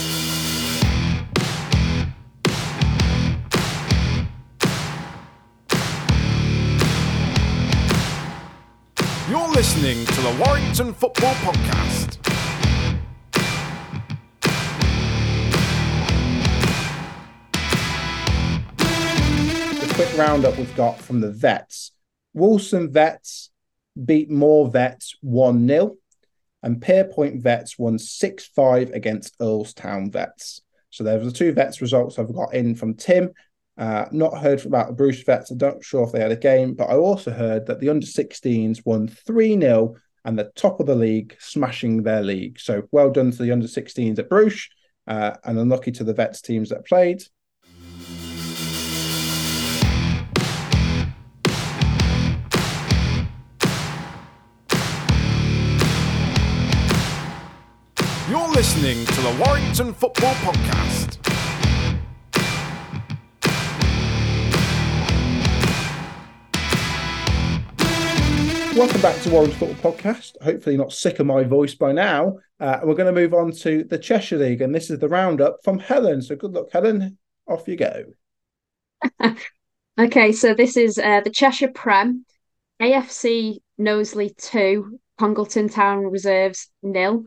Listening 9.60 10.06
to 10.06 10.20
the 10.22 10.42
Warrington 10.42 10.94
Football 10.94 11.34
Podcast. 11.34 12.16
The 19.78 19.94
quick 19.94 20.16
roundup 20.16 20.56
we've 20.56 20.74
got 20.76 20.98
from 20.98 21.20
the 21.20 21.30
vets. 21.30 21.92
Wilson 22.32 22.90
Vets 22.90 23.50
beat 24.02 24.30
More 24.30 24.66
Vets 24.66 25.16
1 25.20 25.68
0, 25.68 25.96
and 26.62 26.80
Pierpoint 26.80 27.42
Vets 27.42 27.78
won 27.78 27.98
6 27.98 28.46
5 28.46 28.92
against 28.92 29.38
Earlstown 29.40 30.10
Vets. 30.10 30.62
So 30.88 31.04
there 31.04 31.18
were 31.18 31.26
the 31.26 31.32
two 31.32 31.52
vets 31.52 31.82
results 31.82 32.18
I've 32.18 32.32
got 32.32 32.54
in 32.54 32.76
from 32.76 32.94
Tim. 32.94 33.34
Uh, 33.80 34.04
not 34.12 34.36
heard 34.36 34.64
about 34.66 34.94
Bruce 34.94 35.22
Vets. 35.22 35.50
I'm 35.50 35.56
not 35.56 35.82
sure 35.82 36.04
if 36.04 36.12
they 36.12 36.20
had 36.20 36.30
a 36.30 36.36
game, 36.36 36.74
but 36.74 36.90
I 36.90 36.96
also 36.96 37.30
heard 37.30 37.64
that 37.64 37.80
the 37.80 37.88
under 37.88 38.06
16s 38.06 38.84
won 38.84 39.08
3 39.08 39.58
0 39.58 39.96
and 40.26 40.38
the 40.38 40.52
top 40.54 40.80
of 40.80 40.86
the 40.86 40.94
league, 40.94 41.34
smashing 41.40 42.02
their 42.02 42.20
league. 42.20 42.60
So 42.60 42.82
well 42.92 43.10
done 43.10 43.30
to 43.30 43.42
the 43.42 43.50
under 43.50 43.66
16s 43.66 44.18
at 44.18 44.28
Bruce 44.28 44.68
uh, 45.06 45.32
and 45.44 45.58
unlucky 45.58 45.92
to 45.92 46.04
the 46.04 46.12
Vets 46.12 46.42
teams 46.42 46.68
that 46.68 46.84
played. 46.84 47.22
You're 58.28 58.48
listening 58.50 59.06
to 59.06 59.20
the 59.22 59.42
Warrington 59.42 59.94
Football 59.94 60.34
Podcast. 60.34 61.29
Welcome 68.76 69.00
back 69.00 69.20
to 69.22 69.30
Warren's 69.30 69.56
Football 69.56 69.92
Podcast. 69.92 70.40
Hopefully, 70.42 70.76
not 70.76 70.92
sick 70.92 71.18
of 71.18 71.26
my 71.26 71.42
voice 71.42 71.74
by 71.74 71.90
now. 71.90 72.38
Uh, 72.60 72.78
we're 72.84 72.94
going 72.94 73.12
to 73.12 73.20
move 73.20 73.34
on 73.34 73.50
to 73.50 73.82
the 73.82 73.98
Cheshire 73.98 74.38
League, 74.38 74.62
and 74.62 74.72
this 74.72 74.90
is 74.90 75.00
the 75.00 75.08
roundup 75.08 75.58
from 75.64 75.80
Helen. 75.80 76.22
So, 76.22 76.36
good 76.36 76.52
luck, 76.52 76.68
Helen. 76.72 77.18
Off 77.48 77.66
you 77.66 77.76
go. 77.76 78.04
okay, 79.98 80.30
so 80.30 80.54
this 80.54 80.76
is 80.76 80.98
uh, 80.98 81.20
the 81.20 81.30
Cheshire 81.30 81.72
Prem, 81.72 82.24
AFC 82.80 83.56
Knowsley 83.76 84.30
2, 84.38 85.00
Congleton 85.18 85.68
Town 85.68 86.04
Reserves 86.04 86.70
nil, 86.80 87.24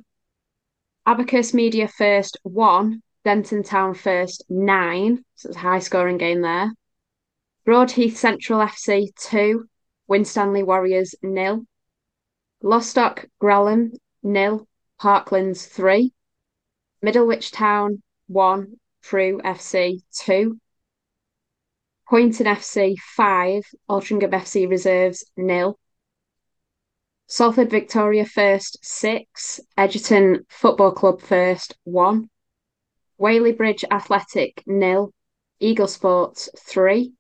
Abacus 1.06 1.54
Media 1.54 1.90
First 1.90 2.38
1, 2.44 3.02
Denton 3.26 3.64
Town 3.64 3.94
First 3.96 4.46
9, 4.50 5.24
so 5.36 5.50
it's 5.50 5.58
a 5.58 5.60
high 5.60 5.80
scoring 5.80 6.18
game 6.18 6.42
there. 6.42 6.72
Broadheath 7.66 8.18
Central 8.18 8.60
FC 8.60 9.10
2, 9.30 9.68
Winstanley 10.14 10.62
Warriors 10.62 11.16
nil, 11.24 11.66
Lostock 12.62 13.26
Gralam 13.42 13.94
nil, 14.22 14.68
Parklands 15.02 15.66
3, 15.66 16.14
Middlewich 17.04 17.52
Town 17.52 18.04
1, 18.28 18.80
Crewe 19.02 19.42
FC 19.44 20.04
2, 20.20 20.60
Poynton 22.08 22.46
FC 22.46 22.96
5, 23.00 23.64
Altrincham 23.90 24.30
FC 24.30 24.70
Reserves 24.70 25.26
nil, 25.36 25.80
Salford 27.26 27.72
Victoria 27.72 28.24
First 28.24 28.86
6, 28.86 29.62
Egerton 29.80 30.46
Football 30.48 30.92
Club 30.92 31.22
First 31.22 31.76
1, 31.86 32.30
Whaley 33.18 33.54
Bridge 33.54 33.84
Athletic 33.90 34.62
nil, 34.68 35.12
Eagle 35.60 35.88
Sports 35.88 36.52
3, 36.60 37.14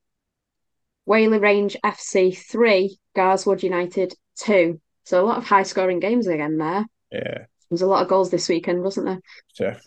Whalley 1.05 1.39
Range 1.39 1.75
FC 1.83 2.37
3, 2.37 2.97
Garswood 3.15 3.63
United 3.63 4.13
2. 4.37 4.79
So 5.03 5.21
a 5.21 5.25
lot 5.25 5.37
of 5.37 5.45
high 5.45 5.63
scoring 5.63 5.99
games 5.99 6.27
again 6.27 6.57
there. 6.57 6.85
Yeah. 7.11 7.37
There 7.37 7.47
was 7.69 7.81
a 7.81 7.87
lot 7.87 8.03
of 8.03 8.07
goals 8.07 8.29
this 8.29 8.47
weekend, 8.49 8.83
wasn't 8.83 9.07
there? 9.07 9.19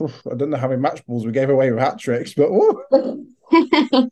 Oof, 0.01 0.23
I 0.31 0.35
don't 0.35 0.51
know 0.51 0.57
how 0.57 0.69
many 0.69 0.81
match 0.81 1.05
balls 1.07 1.25
we 1.25 1.33
gave 1.33 1.51
away 1.51 1.71
with 1.71 1.81
hat 1.81 1.99
tricks, 1.99 2.35
but. 2.35 2.51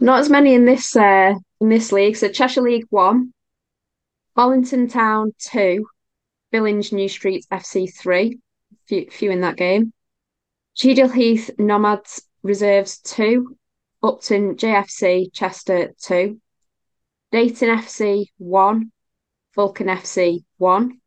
Not 0.00 0.20
as 0.20 0.30
many 0.30 0.54
in 0.54 0.64
this 0.64 0.96
uh, 0.96 1.34
in 1.60 1.68
this 1.68 1.92
league. 1.92 2.16
So 2.16 2.28
Cheshire 2.28 2.62
League 2.62 2.86
one, 2.90 3.32
Bollington 4.36 4.90
Town 4.90 5.32
two, 5.38 5.86
Billinge 6.52 6.92
New 6.92 7.08
Street 7.08 7.46
FC 7.52 7.92
three, 7.94 8.38
few, 8.88 9.08
few 9.10 9.30
in 9.30 9.42
that 9.42 9.56
game. 9.56 9.92
Cheadle 10.74 11.08
Heath 11.08 11.50
Nomads 11.58 12.22
Reserves 12.42 12.98
two, 12.98 13.56
Upton 14.02 14.56
JFC 14.56 15.32
Chester 15.32 15.92
two, 16.00 16.40
Daten 17.30 17.68
FC 17.68 18.26
one, 18.38 18.90
Vulcan 19.54 19.86
FC 19.88 20.44
one, 20.58 21.00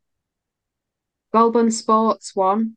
Golborne 1.34 1.72
Sports 1.72 2.34
one, 2.34 2.76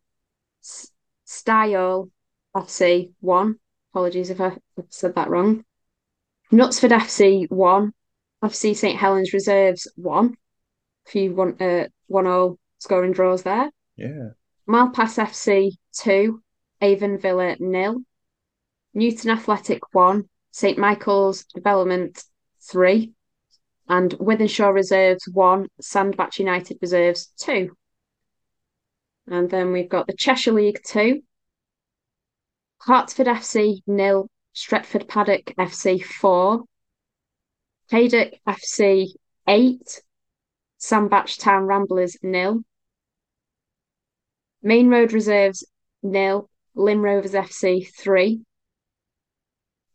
S- 0.63 0.91
Styal 1.25 2.09
FC 2.55 3.11
one. 3.21 3.55
Apologies 3.93 4.29
if 4.29 4.41
I 4.41 4.57
said 4.89 5.15
that 5.15 5.29
wrong. 5.29 5.63
Knutsford 6.51 6.91
FC 6.91 7.47
one, 7.49 7.93
FC 8.43 8.75
St 8.75 8.97
Helens 8.97 9.33
Reserves 9.33 9.87
one. 9.95 10.35
if 11.07 11.15
you 11.15 11.33
want 11.33 11.61
uh 11.61 11.87
one 12.07 12.27
all 12.27 12.57
scoring 12.79 13.13
draws 13.13 13.43
there. 13.43 13.69
Yeah. 13.95 14.29
Malpas 14.67 15.17
FC 15.17 15.71
two, 15.93 16.41
Avon 16.81 17.17
Villa 17.17 17.55
nil, 17.59 18.01
Newton 18.93 19.29
Athletic 19.31 19.81
one, 19.93 20.29
St 20.51 20.77
Michael's 20.77 21.45
Development 21.45 22.21
three, 22.61 23.13
and 23.87 24.11
Wythenshawe 24.11 24.73
Reserves 24.73 25.27
one, 25.31 25.67
Sandbach 25.79 26.37
United 26.39 26.77
Reserves 26.81 27.31
two. 27.37 27.75
And 29.27 29.49
then 29.49 29.71
we've 29.71 29.89
got 29.89 30.07
the 30.07 30.13
Cheshire 30.13 30.53
League 30.53 30.81
two, 30.85 31.21
Hartford 32.79 33.27
FC 33.27 33.81
nil, 33.85 34.27
Stretford 34.55 35.07
Paddock 35.07 35.53
FC 35.57 36.03
four, 36.03 36.63
Haydock 37.91 38.33
FC 38.47 39.07
eight, 39.47 40.01
Sandbach 40.77 41.29
Town 41.37 41.63
Ramblers 41.65 42.17
nil, 42.23 42.63
Main 44.61 44.89
Road 44.89 45.13
Reserves 45.13 45.65
nil, 46.03 46.49
Lymm 46.75 47.01
Rovers 47.01 47.33
FC 47.33 47.87
three, 47.95 48.41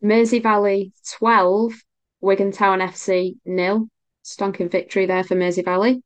Mersey 0.04 0.38
Valley 0.38 0.92
twelve, 1.16 1.72
Wigan 2.20 2.52
Town 2.52 2.80
FC 2.80 3.36
nil, 3.46 3.88
stonking 4.22 4.70
victory 4.70 5.06
there 5.06 5.24
for 5.24 5.34
Mersey 5.34 5.62
Valley. 5.62 6.02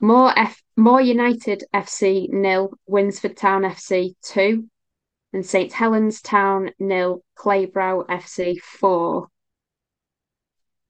More 0.00 0.32
F 0.38 0.62
Moore 0.76 1.00
United 1.00 1.64
FC 1.74 2.28
nil, 2.28 2.74
Winsford 2.86 3.36
Town 3.36 3.62
FC 3.62 4.14
two, 4.22 4.68
and 5.32 5.44
St 5.44 5.72
Helens 5.72 6.22
Town 6.22 6.70
nil, 6.78 7.24
Claybrow 7.34 8.04
FC 8.04 8.56
four. 8.60 9.26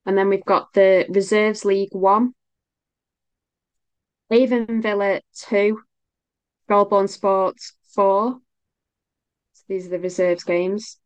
And 0.05 0.19
then 0.19 0.29
we've 0.29 0.45
got 0.45 0.75
the 0.75 1.07
Reserves 1.09 1.65
League 1.65 1.95
one. 1.95 2.35
Avon 4.31 4.83
Villa 4.83 5.23
two, 5.35 5.81
Golborne 6.69 7.09
Sports 7.09 7.73
four. 7.95 8.39
So 9.55 9.63
these 9.67 9.87
are 9.87 9.91
the 9.91 9.99
reserves 9.99 10.45
games. 10.45 10.99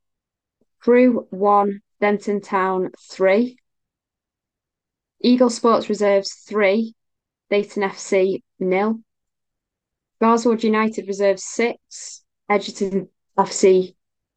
Crewe 0.87 1.27
one, 1.31 1.81
Denton 2.01 2.41
Town 2.41 2.93
three. 3.11 3.59
Eagle 5.21 5.51
Sports 5.51 5.89
Reserves 5.89 6.33
three, 6.47 6.95
Daten 7.51 7.83
FC 7.83 8.45
nil. 8.61 9.01
Garswood 10.23 10.63
United 10.63 11.09
Reserves 11.09 11.43
six, 11.43 12.23
Egerton 12.49 13.09
FC 13.37 13.97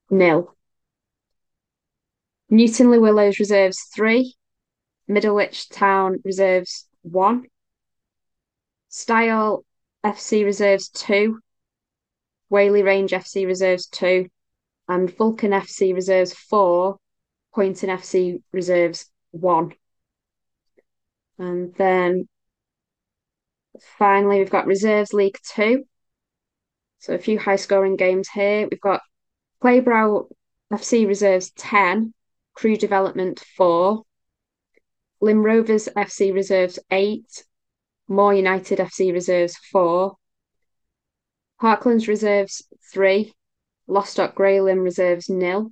nil. 0.09 0.55
Newton 2.49 2.89
Le 2.89 2.99
Willows 2.99 3.37
Reserves 3.37 3.83
three, 3.93 4.33
Middlewich 5.07 5.69
Town 5.69 6.17
Reserves 6.25 6.89
one. 7.03 7.45
Styal 8.87 9.63
FC 10.03 10.43
Reserves 10.43 10.89
two, 10.89 11.41
Whalley 12.49 12.81
Range 12.81 13.11
FC 13.11 13.45
Reserves 13.45 13.85
two, 13.85 14.29
and 14.89 15.15
Vulcan 15.15 15.51
FC 15.51 15.93
Reserves 15.93 16.33
four, 16.33 16.97
Poynton 17.53 17.89
FC 17.89 18.41
Reserves 18.51 19.05
one. 19.31 19.73
And 21.37 21.73
then 21.75 22.27
finally, 23.97 24.39
we've 24.39 24.49
got 24.49 24.65
Reserves 24.65 25.13
League 25.13 25.37
two. 25.43 25.85
So 26.97 27.13
a 27.13 27.19
few 27.19 27.39
high 27.39 27.55
scoring 27.55 27.95
games 27.95 28.27
here. 28.27 28.67
We've 28.69 28.81
got 28.81 29.01
Claybrow 29.61 30.27
FC 30.73 31.07
Reserves 31.07 31.51
10, 31.51 32.13
Crewe 32.53 32.75
Development 32.75 33.39
4, 33.57 34.03
Lymm 35.21 35.43
Rovers 35.43 35.87
FC 35.95 36.33
Reserves 36.33 36.79
8, 36.91 37.43
Moore 38.07 38.33
United 38.33 38.79
FC 38.79 39.13
Reserves 39.13 39.55
4, 39.71 40.15
Parklands 41.61 42.07
Reserves 42.07 42.63
3, 42.91 43.33
Lostock 43.89 44.35
Gralam 44.35 44.83
Reserves 44.83 45.25
0, 45.25 45.71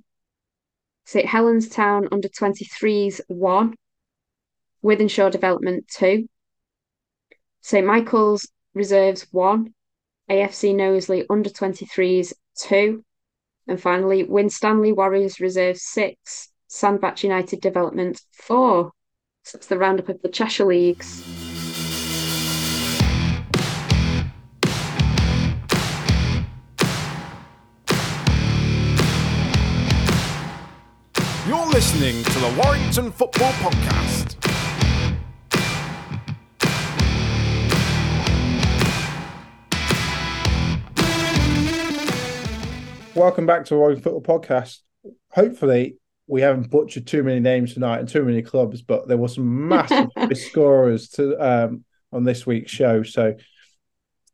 St 1.04 1.26
Helens 1.26 1.68
Town 1.68 2.08
Under 2.10 2.28
23s 2.28 3.20
1, 3.28 3.74
Wythenshawe 4.84 5.30
Development 5.30 5.86
2, 5.88 6.28
St 7.60 7.86
Michael's 7.86 8.48
Reserves 8.74 9.26
1, 9.30 9.72
AFC 10.30 10.74
Knowsley 10.74 11.24
Under 11.30 11.48
23s 11.48 12.32
2, 12.56 13.04
and 13.68 13.80
finally 13.80 14.24
Winstanley 14.24 14.92
Warriors 14.92 15.40
reserves 15.40 15.82
6, 15.82 16.48
Sandbach 16.66 17.22
United 17.22 17.60
Development 17.60 18.20
4. 18.32 18.90
So 19.44 19.58
that's 19.58 19.68
the 19.68 19.78
roundup 19.78 20.08
of 20.08 20.20
the 20.22 20.28
Cheshire 20.28 20.66
Leagues. 20.66 21.37
Listening 31.78 32.24
to 32.24 32.38
the 32.40 32.60
Warrington 32.60 33.12
Football 33.12 33.52
Podcast. 33.52 34.34
Welcome 43.14 43.46
back 43.46 43.64
to 43.66 43.80
our 43.80 43.94
Football 43.94 44.22
Podcast. 44.22 44.78
Hopefully, 45.30 45.98
we 46.26 46.40
haven't 46.40 46.68
butchered 46.68 47.06
too 47.06 47.22
many 47.22 47.38
names 47.38 47.74
tonight 47.74 48.00
and 48.00 48.08
too 48.08 48.24
many 48.24 48.42
clubs, 48.42 48.82
but 48.82 49.06
there 49.06 49.16
were 49.16 49.28
some 49.28 49.68
massive 49.68 50.08
scorers 50.36 51.08
to 51.10 51.36
um, 51.38 51.84
on 52.12 52.24
this 52.24 52.44
week's 52.44 52.72
show. 52.72 53.04
So, 53.04 53.36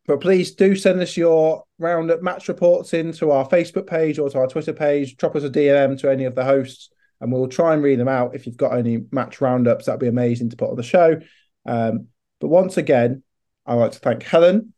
but 0.06 0.22
please 0.22 0.54
do 0.54 0.74
send 0.74 0.98
us 1.02 1.14
your 1.14 1.64
roundup 1.78 2.22
match 2.22 2.48
reports 2.48 2.94
into 2.94 3.32
our 3.32 3.46
Facebook 3.46 3.86
page 3.86 4.18
or 4.18 4.30
to 4.30 4.38
our 4.38 4.46
Twitter 4.46 4.72
page. 4.72 5.18
Drop 5.18 5.36
us 5.36 5.44
a 5.44 5.50
DM 5.50 6.00
to 6.00 6.10
any 6.10 6.24
of 6.24 6.34
the 6.34 6.44
hosts, 6.44 6.88
and 7.24 7.32
we'll 7.32 7.48
try 7.48 7.74
and 7.74 7.82
read 7.82 7.98
them 7.98 8.06
out. 8.08 8.34
If 8.36 8.46
you've 8.46 8.56
got 8.56 8.76
any 8.78 9.04
match 9.10 9.40
roundups, 9.40 9.86
that'd 9.86 10.00
be 10.00 10.06
amazing 10.06 10.50
to 10.50 10.56
put 10.56 10.70
on 10.70 10.76
the 10.76 10.82
show. 10.82 11.20
Um, 11.66 12.08
but 12.40 12.48
once 12.48 12.76
again, 12.76 13.22
I'd 13.66 13.74
like 13.74 13.92
to 13.92 13.98
thank 13.98 14.22
Helen. 14.22 14.72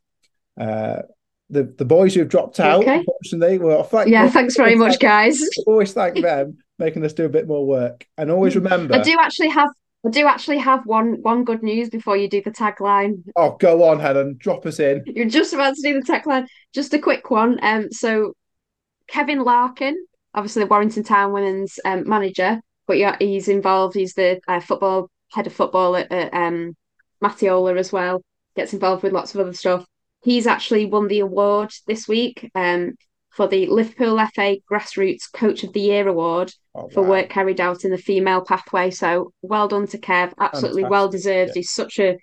Uh, 0.59 1.03
the, 1.51 1.65
the 1.65 1.85
boys 1.85 2.15
who've 2.15 2.29
dropped 2.29 2.59
out, 2.61 2.81
Okay. 2.83 2.99
unfortunately. 2.99 3.59
Well, 3.59 3.83
thank, 3.83 4.09
Yeah, 4.09 4.29
thanks 4.31 4.57
very 4.57 4.75
much, 4.77 4.99
guys. 4.99 5.41
Always 5.67 5.93
thank 5.93 6.21
them, 6.21 6.59
making 6.79 7.05
us 7.05 7.13
do 7.13 7.25
a 7.25 7.29
bit 7.29 7.47
more 7.47 7.67
work. 7.67 8.07
And 8.17 8.31
always 8.31 8.57
remember, 8.57 8.95
I 8.95 9.03
do 9.03 9.17
actually 9.21 9.49
have 9.49 9.69
I 10.07 10.11
do 10.11 10.27
actually 10.29 10.59
have 10.59 10.87
one 10.87 11.17
one 11.23 11.43
good 11.43 11.63
news 11.65 11.89
before 11.91 12.17
you 12.17 12.29
do 12.29 12.41
the 12.41 12.53
tagline. 12.53 13.25
oh, 13.35 13.57
go 13.59 13.83
on, 13.89 13.99
Helen, 13.99 14.37
drop 14.39 14.65
us 14.67 14.79
in. 14.79 15.03
You're 15.07 15.29
just 15.29 15.53
about 15.53 15.75
to 15.75 15.83
do 15.83 16.01
the 16.01 16.07
tagline. 16.07 16.47
Just 16.73 16.95
a 16.95 16.99
quick 17.01 17.29
one. 17.31 17.59
Um, 17.63 17.91
so 17.91 18.35
Kevin 19.09 19.43
Larkin, 19.43 19.97
obviously 20.37 20.63
the 20.63 20.69
Warrington 20.69 21.03
Town 21.03 21.33
women's 21.33 21.79
um, 21.85 22.09
manager, 22.09 22.61
but 22.87 22.99
yeah, 22.99 23.17
he's 23.19 23.49
involved. 23.49 23.95
He's 23.95 24.15
the 24.15 24.41
uh, 24.47 24.61
football 24.61 25.11
head 25.33 25.47
of 25.47 25.53
football 25.53 25.97
at, 25.97 26.13
at 26.13 26.33
um, 26.35 26.77
Matiola 27.23 27.77
as 27.79 27.93
well. 27.93 28.23
Gets 28.55 28.73
involved 28.75 29.03
with 29.03 29.13
lots 29.13 29.35
of 29.35 29.41
other 29.41 29.53
stuff. 29.55 29.85
He's 30.23 30.47
actually 30.47 30.87
won 30.87 31.09
the 31.09 31.21
award 31.21 31.73
this 31.87 32.07
week 32.09 32.51
um, 32.55 32.95
for 33.31 33.47
the 33.49 33.67
Liverpool 33.67 34.19
FA 34.35 34.57
Grassroots 34.71 35.31
Coach 35.33 35.63
of 35.65 35.73
the 35.73 35.81
Year 35.81 36.07
award 36.09 36.53
Oh, 36.75 36.89
for 36.91 37.03
wow. 37.03 37.09
work 37.11 37.31
carried 37.31 37.61
out 37.61 37.85
in 37.85 37.91
the 37.91 37.97
female 37.99 38.43
pathway. 38.43 38.91
So 38.91 39.33
well 39.43 39.67
done 39.69 39.87
to 39.89 39.99
Kev. 39.99 40.33
Absolutely 40.39 40.83
Fantastic, 40.83 40.91
well 40.91 41.09
deserved. 41.09 41.49
yeah. 41.51 41.55
He's 41.61 41.71
such 41.71 41.99
a 41.99 42.19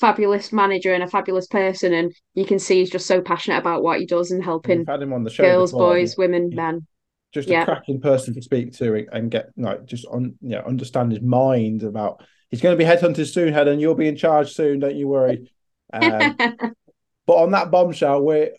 fabulous 0.00 0.52
manager 0.52 0.92
and 0.92 1.02
a 1.02 1.08
fabulous 1.08 1.46
person, 1.46 1.92
and 1.92 2.12
you 2.34 2.44
can 2.44 2.58
see 2.58 2.80
he's 2.80 2.90
just 2.90 3.06
so 3.06 3.20
passionate 3.20 3.58
about 3.58 3.82
what 3.84 4.00
he 4.00 4.06
does 4.06 4.32
and 4.32 4.42
helping 4.42 4.84
had 4.86 5.00
him 5.02 5.12
on 5.12 5.22
the 5.22 5.30
show 5.30 5.44
girls, 5.44 5.70
before, 5.70 5.90
boys, 5.94 6.16
women, 6.16 6.50
men. 6.52 6.86
Just 7.32 7.48
Yeah. 7.48 7.62
a 7.62 7.64
cracking 7.64 8.00
person 8.00 8.34
to 8.34 8.42
speak 8.42 8.72
to 8.74 8.94
and- 8.94 9.08
and 9.12 9.30
get 9.30 9.50
like 9.56 9.84
just 9.86 10.06
on 10.06 10.34
you 10.40 10.50
know 10.50 10.60
understand 10.62 11.12
his 11.12 11.20
mind 11.22 11.82
about 11.82 12.22
he's 12.50 12.60
going 12.60 12.76
to 12.76 12.84
be 12.84 12.88
headhunted 12.88 13.26
soon 13.32 13.52
Helen 13.52 13.80
you'll 13.80 13.94
be 13.94 14.08
in 14.08 14.16
charge 14.16 14.52
soon 14.52 14.80
don't 14.80 14.96
you 14.96 15.08
worry 15.08 15.50
um, 15.92 16.36
but 17.26 17.34
on 17.34 17.50
that 17.52 17.70
bombshell 17.70 18.22
we're 18.22 18.50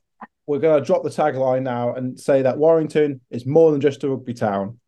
we're 0.48 0.60
going 0.60 0.80
to 0.82 0.86
drop 0.86 1.04
the 1.04 1.10
tagline 1.10 1.62
now 1.64 1.94
and 1.94 2.20
say 2.20 2.42
that 2.42 2.58
Warrington 2.58 3.22
is 3.30 3.46
more 3.46 3.72
than 3.72 3.80
just 3.80 4.04
a 4.04 4.10
rugby 4.10 4.34
town 4.34 4.80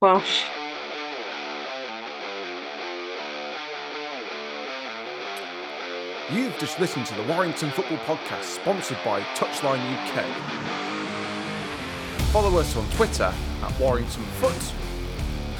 Bosh. 0.00 0.44
You've 6.32 6.56
just 6.58 6.78
listened 6.78 7.06
to 7.06 7.14
the 7.16 7.24
Warrington 7.24 7.70
Football 7.70 7.98
Podcast, 7.98 8.44
sponsored 8.44 8.98
by 9.04 9.20
Touchline 9.34 9.80
UK. 9.80 10.89
Follow 12.32 12.58
us 12.58 12.76
on 12.76 12.88
Twitter 12.90 13.32
at 13.62 13.80
Warrington 13.80 14.22
Foot. 14.40 14.74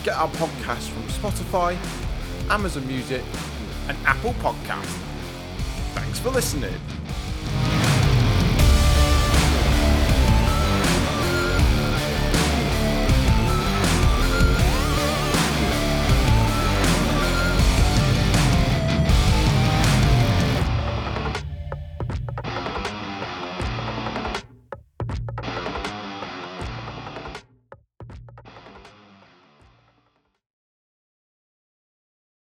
Get 0.05 0.17
our 0.17 0.29
podcast 0.29 0.89
from 0.89 1.03
Spotify, 1.05 1.77
Amazon 2.49 2.87
Music, 2.87 3.23
and 3.89 3.99
Apple 4.07 4.35
Podcast. 4.35 4.97
Thanks 5.95 6.19
for 6.21 6.31
listening. 6.31 6.75